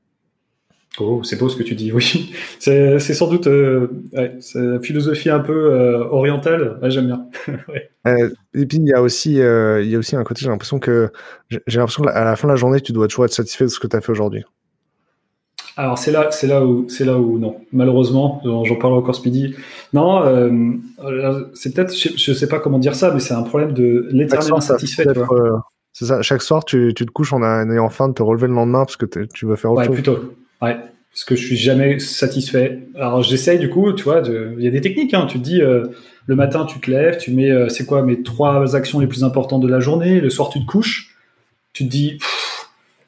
Oh, 0.99 1.21
c'est 1.23 1.37
beau 1.37 1.49
ce 1.49 1.57
que 1.57 1.63
tu 1.63 1.75
dis, 1.75 1.91
oui. 1.91 2.33
C'est 2.59 2.99
sans 2.99 3.27
doute 3.27 3.47
euh, 3.47 3.87
ouais, 4.13 4.37
une 4.55 4.81
philosophie 4.81 5.29
un 5.29 5.41
peu 5.41 5.73
euh, 5.73 6.05
orientale. 6.05 6.79
J'aime 6.83 7.07
bien. 7.07 7.27
euh, 8.07 8.29
et 8.53 8.65
puis 8.65 8.77
il 8.77 8.87
y 8.87 8.93
a 8.93 9.01
aussi, 9.01 9.33
il 9.33 9.89
y 9.89 9.95
a 9.95 9.97
aussi 9.97 10.15
un 10.15 10.23
côté. 10.23 10.41
J'ai 10.41 10.49
l'impression 10.49 10.79
que 10.79 11.11
j'ai 11.49 11.79
l'impression 11.79 12.03
qu'à 12.03 12.23
la 12.23 12.35
fin 12.35 12.47
de 12.47 12.53
la 12.53 12.57
journée, 12.57 12.79
tu 12.79 12.93
dois 12.93 13.07
toujours 13.07 13.25
être 13.25 13.33
satisfait 13.33 13.65
de 13.65 13.69
ce 13.69 13.79
que 13.79 13.87
tu 13.87 13.95
as 13.95 14.01
fait 14.01 14.11
aujourd'hui. 14.11 14.43
Alors 15.77 15.97
c'est 15.97 16.11
là, 16.11 16.31
c'est 16.31 16.47
là 16.47 16.65
où, 16.65 16.87
c'est 16.89 17.03
là 17.03 17.17
où 17.17 17.37
non. 17.37 17.57
Malheureusement, 17.73 18.41
j'en 18.43 18.75
parle 18.75 18.93
encore 18.93 19.15
Speedy. 19.15 19.55
Non, 19.93 20.23
euh, 20.23 20.71
c'est 21.53 21.73
peut-être, 21.73 21.93
je, 21.93 22.33
sais 22.33 22.47
pas 22.47 22.59
comment 22.59 22.79
dire 22.79 22.95
ça, 22.95 23.11
mais 23.11 23.19
c'est 23.19 23.33
un 23.33 23.43
problème 23.43 23.73
de 23.73 24.07
l'éternel 24.11 24.53
insatisfait. 24.53 25.05
C'est 25.91 26.05
ça. 26.05 26.21
Chaque 26.21 26.41
soir, 26.41 26.65
tu, 26.65 26.93
tu 26.93 27.05
te 27.05 27.11
couches 27.11 27.31
en 27.31 27.41
ayant 27.69 27.89
faim 27.89 28.09
de 28.09 28.13
te 28.13 28.23
relever 28.23 28.47
le 28.47 28.53
lendemain 28.53 28.83
parce 28.83 28.97
que 28.97 29.05
tu 29.05 29.45
veux 29.45 29.55
faire 29.55 29.71
autre 29.71 29.81
ouais, 29.81 29.87
chose. 29.87 29.95
plutôt. 29.95 30.19
Ouais, 30.61 30.77
parce 31.15 31.23
que 31.23 31.35
je 31.35 31.45
suis 31.45 31.55
jamais 31.55 31.99
satisfait. 31.99 32.79
Alors 32.95 33.23
j'essaye 33.23 33.59
du 33.59 33.69
coup, 33.69 33.93
tu 33.93 34.03
vois, 34.03 34.21
il 34.25 34.61
y 34.61 34.67
a 34.67 34.71
des 34.71 34.81
techniques. 34.81 35.13
Hein. 35.13 35.25
Tu 35.29 35.39
te 35.39 35.43
dis, 35.43 35.61
euh, 35.61 35.85
le 36.27 36.35
matin 36.35 36.65
tu 36.65 36.81
te 36.81 36.91
lèves, 36.91 37.17
tu 37.17 37.31
mets, 37.31 37.49
euh, 37.49 37.69
c'est 37.69 37.85
quoi 37.85 38.01
mes 38.01 38.21
trois 38.21 38.75
actions 38.75 38.99
les 38.99 39.07
plus 39.07 39.23
importantes 39.23 39.61
de 39.61 39.67
la 39.69 39.79
journée. 39.79 40.19
Le 40.19 40.29
soir 40.29 40.49
tu 40.49 40.59
te 40.59 40.65
couches, 40.65 41.15
tu 41.71 41.85
te 41.85 41.89
dis, 41.89 42.17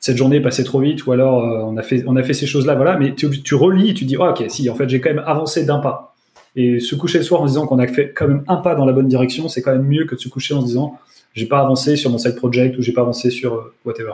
cette 0.08 0.16
journée 0.16 0.38
est 0.38 0.41
passée 0.41 0.64
trop 0.64 0.80
vite, 0.80 1.05
ou 1.05 1.12
alors 1.12 1.43
euh, 1.43 1.66
on 1.66 1.76
a 1.76 1.84
fait, 1.84 2.01
on 2.08 2.16
a 2.16 2.24
fait 2.24 2.34
ces 2.34 2.47
choses-là, 2.47 2.76
voilà. 2.76 2.95
Mais 2.97 3.14
tu, 3.14 3.55
relis 3.55 3.89
et 3.89 3.93
tu 3.93 4.05
dis, 4.05 4.16
oh, 4.16 4.24
ok, 4.24 4.45
si, 4.47 4.70
en 4.70 4.76
fait 4.76 4.88
j'ai 4.88 5.01
quand 5.01 5.10
même 5.10 5.24
avancé 5.26 5.66
d'un 5.66 5.80
pas. 5.80 6.16
Et 6.55 6.80
se 6.80 6.95
coucher 6.95 7.18
le 7.18 7.26
soir 7.26 7.41
en 7.41 7.45
disant 7.45 7.68
qu'on 7.68 7.78
a 7.78 7.88
fait 7.88 8.14
quand 8.16 8.26
même 8.26 8.43
un 8.47 8.55
pas 8.55 8.74
dans 8.74 8.86
la 8.86 8.93
bonne 8.93 9.10
direction, 9.10 9.49
c'est 9.49 9.62
quand 9.62 9.74
même 9.74 9.86
mieux 9.86 10.05
que 10.05 10.16
de 10.16 10.20
se 10.22 10.30
coucher 10.30 10.53
en 10.53 10.62
se 10.62 10.68
disant, 10.68 10.97
j'ai 11.34 11.45
pas 11.45 11.60
avancé 11.60 11.97
sur 11.97 12.10
mon 12.10 12.18
side 12.18 12.36
project 12.36 12.78
ou 12.78 12.82
j'ai 12.82 12.93
pas 12.93 13.01
avancé 13.01 13.30
sur 13.30 13.70
whatever. 13.84 14.14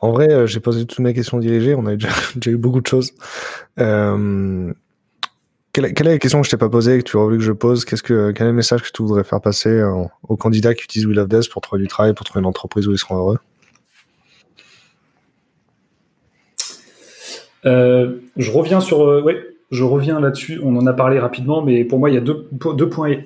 En 0.00 0.12
vrai, 0.12 0.32
euh, 0.32 0.46
j'ai 0.46 0.60
posé 0.60 0.86
toutes 0.86 1.00
mes 1.00 1.12
questions 1.12 1.40
dirigées. 1.40 1.74
On 1.74 1.84
a 1.86 1.96
déjà, 1.96 2.10
déjà 2.36 2.52
eu 2.52 2.56
beaucoup 2.56 2.80
de 2.80 2.86
choses. 2.86 3.14
Euh, 3.80 4.72
quelle, 5.72 5.86
est 5.86 6.02
la 6.04 6.18
question 6.18 6.40
que 6.40 6.46
je 6.46 6.52
t'ai 6.52 6.56
pas 6.56 6.68
posée 6.68 6.98
que 6.98 7.02
tu 7.02 7.16
aurais 7.16 7.26
voulu 7.26 7.38
que 7.38 7.44
je 7.44 7.52
pose? 7.52 7.84
Quel 7.84 8.16
est 8.16 8.40
le 8.40 8.52
message 8.52 8.82
que 8.82 8.90
tu 8.94 9.02
voudrais 9.02 9.24
faire 9.24 9.40
passer 9.40 9.82
aux 10.28 10.36
candidats 10.36 10.74
qui 10.74 10.84
utilisent 10.84 11.06
We 11.06 11.16
Love 11.16 11.28
Desk 11.28 11.50
pour 11.50 11.62
trouver 11.62 11.82
du 11.82 11.88
travail, 11.88 12.14
pour 12.14 12.24
trouver 12.24 12.40
une 12.40 12.46
entreprise 12.46 12.86
où 12.86 12.92
ils 12.92 12.98
seront 12.98 13.16
heureux? 13.16 13.38
Euh, 17.68 18.14
Je 18.36 18.50
reviens 18.50 18.80
sur, 18.80 19.22
oui, 19.24 19.34
je 19.70 19.84
reviens 19.84 20.20
là-dessus. 20.20 20.60
On 20.62 20.76
en 20.76 20.86
a 20.86 20.92
parlé 20.92 21.18
rapidement, 21.18 21.62
mais 21.62 21.84
pour 21.84 21.98
moi, 21.98 22.10
il 22.10 22.14
y 22.14 22.18
a 22.18 22.20
deux, 22.20 22.88
points 22.88 23.16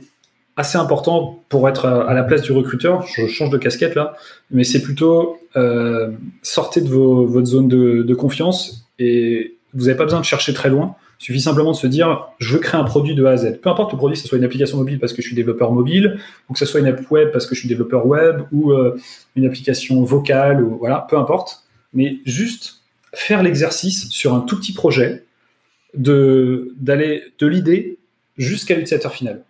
assez 0.56 0.76
important 0.76 1.42
pour 1.48 1.68
être 1.68 1.86
à 1.86 2.12
la 2.12 2.22
place 2.22 2.42
du 2.42 2.52
recruteur. 2.52 3.06
Je 3.06 3.26
change 3.26 3.50
de 3.50 3.58
casquette 3.58 3.94
là, 3.94 4.16
mais 4.50 4.64
c'est 4.64 4.82
plutôt 4.82 5.38
euh, 5.56 6.10
sortez 6.42 6.80
de 6.80 6.88
votre 6.88 7.46
zone 7.46 7.68
de, 7.68 8.14
confiance 8.14 8.86
et 8.98 9.56
vous 9.74 9.86
n'avez 9.86 9.96
pas 9.96 10.04
besoin 10.04 10.20
de 10.20 10.24
chercher 10.24 10.52
très 10.52 10.68
loin. 10.68 10.96
Il 11.20 11.24
suffit 11.24 11.40
simplement 11.40 11.70
de 11.70 11.76
se 11.76 11.86
dire 11.86 12.26
je 12.38 12.54
veux 12.54 12.58
créer 12.58 12.80
un 12.80 12.84
produit 12.84 13.14
de 13.14 13.24
A 13.24 13.30
à 13.30 13.36
Z. 13.36 13.60
Peu 13.62 13.70
importe 13.70 13.92
le 13.92 13.98
produit, 13.98 14.16
que 14.16 14.22
ce 14.22 14.28
soit 14.28 14.38
une 14.38 14.44
application 14.44 14.76
mobile 14.76 14.98
parce 14.98 15.12
que 15.12 15.22
je 15.22 15.26
suis 15.28 15.36
développeur 15.36 15.72
mobile, 15.72 16.18
ou 16.48 16.52
que 16.52 16.58
ce 16.58 16.66
soit 16.66 16.80
une 16.80 16.86
app 16.86 17.10
web 17.10 17.30
parce 17.32 17.46
que 17.46 17.54
je 17.54 17.60
suis 17.60 17.68
développeur 17.68 18.06
web, 18.06 18.42
ou 18.50 18.72
euh, 18.72 18.98
une 19.36 19.46
application 19.46 20.02
vocale, 20.02 20.62
voilà, 20.62 21.06
peu 21.08 21.16
importe. 21.16 21.62
Mais 21.94 22.18
juste 22.24 22.81
faire 23.14 23.42
l'exercice 23.42 24.08
sur 24.10 24.34
un 24.34 24.40
tout 24.40 24.58
petit 24.58 24.72
projet 24.72 25.24
de 25.94 26.72
d'aller 26.78 27.22
de 27.38 27.46
l'idée 27.46 27.98
jusqu'à 28.38 28.74
l'utilisateur 28.74 29.12
final. 29.12 29.42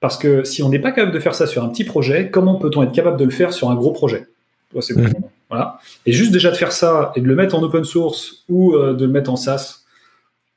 Parce 0.00 0.16
que 0.16 0.44
si 0.44 0.62
on 0.62 0.68
n'est 0.68 0.78
pas 0.78 0.92
capable 0.92 1.12
de 1.12 1.20
faire 1.20 1.34
ça 1.34 1.46
sur 1.46 1.62
un 1.62 1.68
petit 1.68 1.84
projet, 1.84 2.30
comment 2.30 2.56
peut-on 2.56 2.82
être 2.82 2.92
capable 2.92 3.16
de 3.16 3.24
le 3.24 3.30
faire 3.30 3.52
sur 3.52 3.70
un 3.70 3.74
gros 3.74 3.92
projet? 3.92 4.26
Mhm. 4.74 5.12
voilà. 5.50 5.78
Et 6.06 6.12
juste 6.12 6.32
déjà 6.32 6.50
de 6.50 6.56
faire 6.56 6.72
ça 6.72 7.12
et 7.14 7.20
de 7.20 7.26
le 7.26 7.34
mettre 7.34 7.54
en 7.54 7.62
open 7.62 7.84
source 7.84 8.44
ou 8.48 8.74
euh, 8.74 8.94
de 8.94 9.04
le 9.04 9.12
mettre 9.12 9.30
en 9.30 9.36
SaaS 9.36 9.82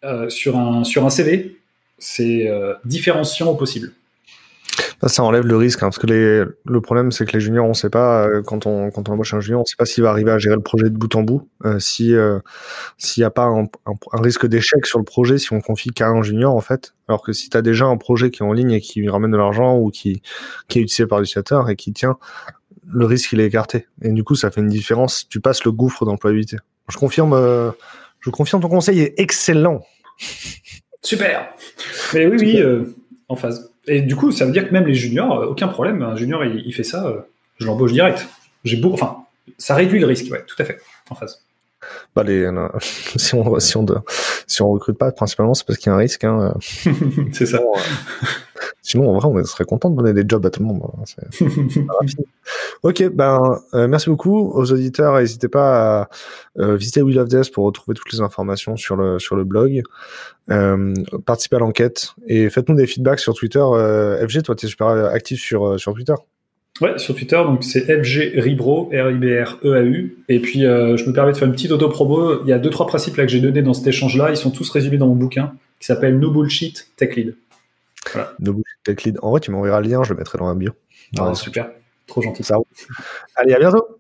euh, 0.04 0.30
sur, 0.30 0.58
un, 0.58 0.84
sur 0.84 1.06
un 1.06 1.10
CV, 1.10 1.58
c'est 1.98 2.48
euh, 2.48 2.74
différenciant 2.86 3.48
au 3.48 3.56
possible. 3.56 3.92
Ça, 5.04 5.24
enlève 5.24 5.46
le 5.46 5.58
risque, 5.58 5.84
hein, 5.84 5.88
parce 5.88 6.00
que 6.00 6.08
les, 6.08 6.44
le 6.66 6.82
problème, 6.82 7.12
c'est 7.12 7.26
que 7.26 7.34
les 7.34 7.40
juniors, 7.40 7.68
on 7.68 7.74
sait 7.74 7.90
pas, 7.90 8.28
euh, 8.28 8.42
quand 8.42 8.66
on, 8.66 8.90
quand 8.92 9.10
on 9.10 9.14
embauche 9.14 9.34
un 9.34 9.40
junior, 9.40 9.62
on 9.62 9.66
sait 9.66 9.76
pas 9.78 9.86
s'il 9.86 10.04
va 10.04 10.10
arriver 10.10 10.32
à 10.32 10.40
gérer 10.40 10.56
le 10.56 10.62
projet 10.62 10.90
de 10.90 10.98
bout 10.98 11.14
en 11.16 11.24
bout, 11.24 11.50
euh, 11.66 11.80
si 11.80 12.16
euh, 12.16 12.40
s'il 12.98 13.22
n'y 13.22 13.26
a 13.26 13.30
pas 13.30 13.46
un, 13.46 13.68
un, 13.86 14.22
risque 14.22 14.46
d'échec 14.48 14.86
sur 14.86 14.98
le 14.98 15.06
projet 15.06 15.38
si 15.38 15.54
on 15.54 15.62
confie 15.62 15.90
qu'à 15.90 16.08
un 16.08 16.24
junior, 16.24 16.56
en 16.56 16.62
fait. 16.62 16.94
Alors 17.08 17.22
que 17.22 17.34
si 17.34 17.50
tu 17.50 17.58
as 17.58 17.62
déjà 17.62 17.86
un 17.86 17.98
projet 17.98 18.32
qui 18.32 18.42
est 18.42 18.46
en 18.46 18.54
ligne 18.54 18.72
et 18.72 18.82
qui 18.82 19.08
ramène 19.08 19.32
de 19.32 19.38
l'argent 19.38 19.78
ou 19.78 19.92
qui, 19.92 20.22
qui 20.68 20.80
est 20.80 20.82
utilisé 20.82 21.08
par 21.08 21.20
l'utilisateur 21.20 21.70
et 21.70 21.76
qui 21.76 21.94
tient, 21.94 22.18
le 22.88 23.06
risque, 23.06 23.32
il 23.34 23.40
est 23.40 23.46
écarté. 23.46 23.88
Et 24.02 24.12
du 24.12 24.24
coup, 24.24 24.36
ça 24.36 24.50
fait 24.50 24.62
une 24.62 24.68
différence. 24.68 25.28
Tu 25.30 25.40
passes 25.40 25.64
le 25.66 25.72
gouffre 25.72 26.06
d'employabilité. 26.06 26.58
Je 26.90 26.98
confirme, 26.98 27.34
euh, 27.34 27.72
je 28.22 28.30
confirme 28.30 28.62
ton 28.62 28.70
conseil 28.70 29.02
est 29.02 29.14
excellent. 29.18 29.82
Super. 31.02 31.54
Mais 32.14 32.26
oui, 32.28 32.38
oui, 32.40 32.64
en 33.28 33.36
phase. 33.36 33.75
Et 33.88 34.02
du 34.02 34.16
coup, 34.16 34.32
ça 34.32 34.46
veut 34.46 34.52
dire 34.52 34.68
que 34.68 34.74
même 34.74 34.88
les 34.88 34.96
juniors, 34.96 35.40
euh, 35.40 35.48
aucun 35.48 35.68
problème. 35.68 36.02
Un 36.02 36.16
junior, 36.16 36.44
il, 36.44 36.74
fait 36.74 36.84
ça, 36.84 37.08
euh, 37.08 37.20
je 37.60 37.66
l'embauche 37.66 37.94
direct. 37.94 38.28
J'ai 38.64 38.78
beau, 38.78 38.94
enfin, 38.94 39.18
ça 39.58 39.76
réduit 39.76 40.00
le 40.00 40.08
risque, 40.08 40.32
ouais, 40.32 40.44
tout 40.46 40.56
à 40.60 40.66
fait, 40.66 40.80
en 41.10 41.16
phase. 41.16 41.42
Bah 42.16 42.24
les, 42.24 42.50
si 43.16 43.36
on 43.36 43.60
si 43.60 43.78
on 43.78 43.86
si 44.48 44.62
on 44.64 44.72
recrute 44.72 44.98
pas, 44.98 45.12
principalement, 45.12 45.54
c'est 45.54 45.68
parce 45.68 45.78
qu'il 45.78 45.90
y 45.90 45.94
a 45.94 45.96
un 45.96 46.00
risque. 46.00 46.24
Hein. 46.24 46.56
c'est 47.32 47.46
ça. 47.46 47.62
Sinon, 48.86 49.10
en 49.10 49.18
vrai, 49.18 49.28
on 49.28 49.44
serait 49.46 49.66
content 49.66 49.90
de 49.90 49.96
donner 49.96 50.14
des 50.14 50.24
jobs 50.28 50.46
à 50.46 50.52
tout 50.52 50.62
le 50.62 50.68
monde. 50.68 50.84
Hein. 50.84 51.42
ok, 52.84 53.10
ben, 53.10 53.60
euh, 53.74 53.88
merci 53.88 54.12
beaucoup 54.12 54.52
aux 54.52 54.72
auditeurs. 54.72 55.18
N'hésitez 55.18 55.48
pas 55.48 56.02
à 56.02 56.10
euh, 56.60 56.76
visiter 56.76 57.02
Wheel 57.02 57.18
of 57.18 57.28
Death 57.28 57.52
pour 57.52 57.66
retrouver 57.66 57.96
toutes 57.96 58.14
les 58.14 58.22
informations 58.22 58.78
sur 58.78 58.96
le, 58.96 59.18
sur 59.18 59.36
le 59.36 59.44
blog. 59.44 59.82
Euh, 60.52 60.94
participez 61.26 61.56
à 61.56 61.60
l'enquête 61.60 62.14
et 62.28 62.48
faites-nous 62.52 62.76
des 62.76 62.86
feedbacks 62.86 63.20
sur 63.20 63.34
Twitter. 63.34 63.58
FG, 63.58 64.44
toi, 64.44 64.54
tu 64.54 64.68
es 64.68 64.70
super 64.70 64.88
actif 64.88 65.42
sur, 65.42 65.80
sur 65.80 65.96
Twitter. 65.96 66.14
Ouais, 66.80 67.00
sur 67.00 67.16
Twitter, 67.16 67.38
donc 67.38 67.64
c'est 67.64 67.82
FG 67.86 68.40
Ribro, 68.40 68.92
R-I-B-R-E-A-U. 68.94 70.18
Et 70.30 70.40
puis, 70.40 70.60
je 70.60 71.10
me 71.10 71.12
permets 71.12 71.32
de 71.32 71.38
faire 71.38 71.48
une 71.48 71.56
petite 71.56 71.72
auto-promo. 71.72 72.44
Il 72.44 72.50
y 72.50 72.54
a 72.54 72.60
deux, 72.60 72.70
trois 72.70 72.86
principes 72.86 73.18
là 73.18 73.26
que 73.26 73.32
j'ai 73.32 73.40
donnés 73.40 73.64
dans 73.64 73.74
cet 73.74 73.88
échange-là. 73.88 74.30
Ils 74.30 74.38
sont 74.38 74.52
tous 74.52 74.70
résumés 74.70 74.98
dans 74.98 75.08
mon 75.08 75.16
bouquin 75.16 75.54
qui 75.80 75.88
s'appelle 75.88 76.20
No 76.20 76.30
Bullshit 76.30 76.92
Tech 76.98 77.16
Lead. 77.16 77.36
Voilà. 78.14 78.34
No 78.40 78.54
Tech 78.86 79.04
Lead. 79.04 79.20
En 79.22 79.32
vrai, 79.32 79.42
tu 79.42 79.52
m'enverras 79.52 79.82
le 79.82 79.90
lien, 79.90 80.04
je 80.04 80.14
le 80.14 80.18
mettrai 80.18 80.38
dans 80.38 80.48
la 80.48 80.54
bio. 80.54 80.72
Ah, 81.20 81.36
super. 81.36 81.72
Trop 82.08 82.22
gentil. 82.22 82.44
Ça. 82.44 82.56
Allez, 83.36 83.54
à 83.54 83.60
bientôt. 83.60 84.00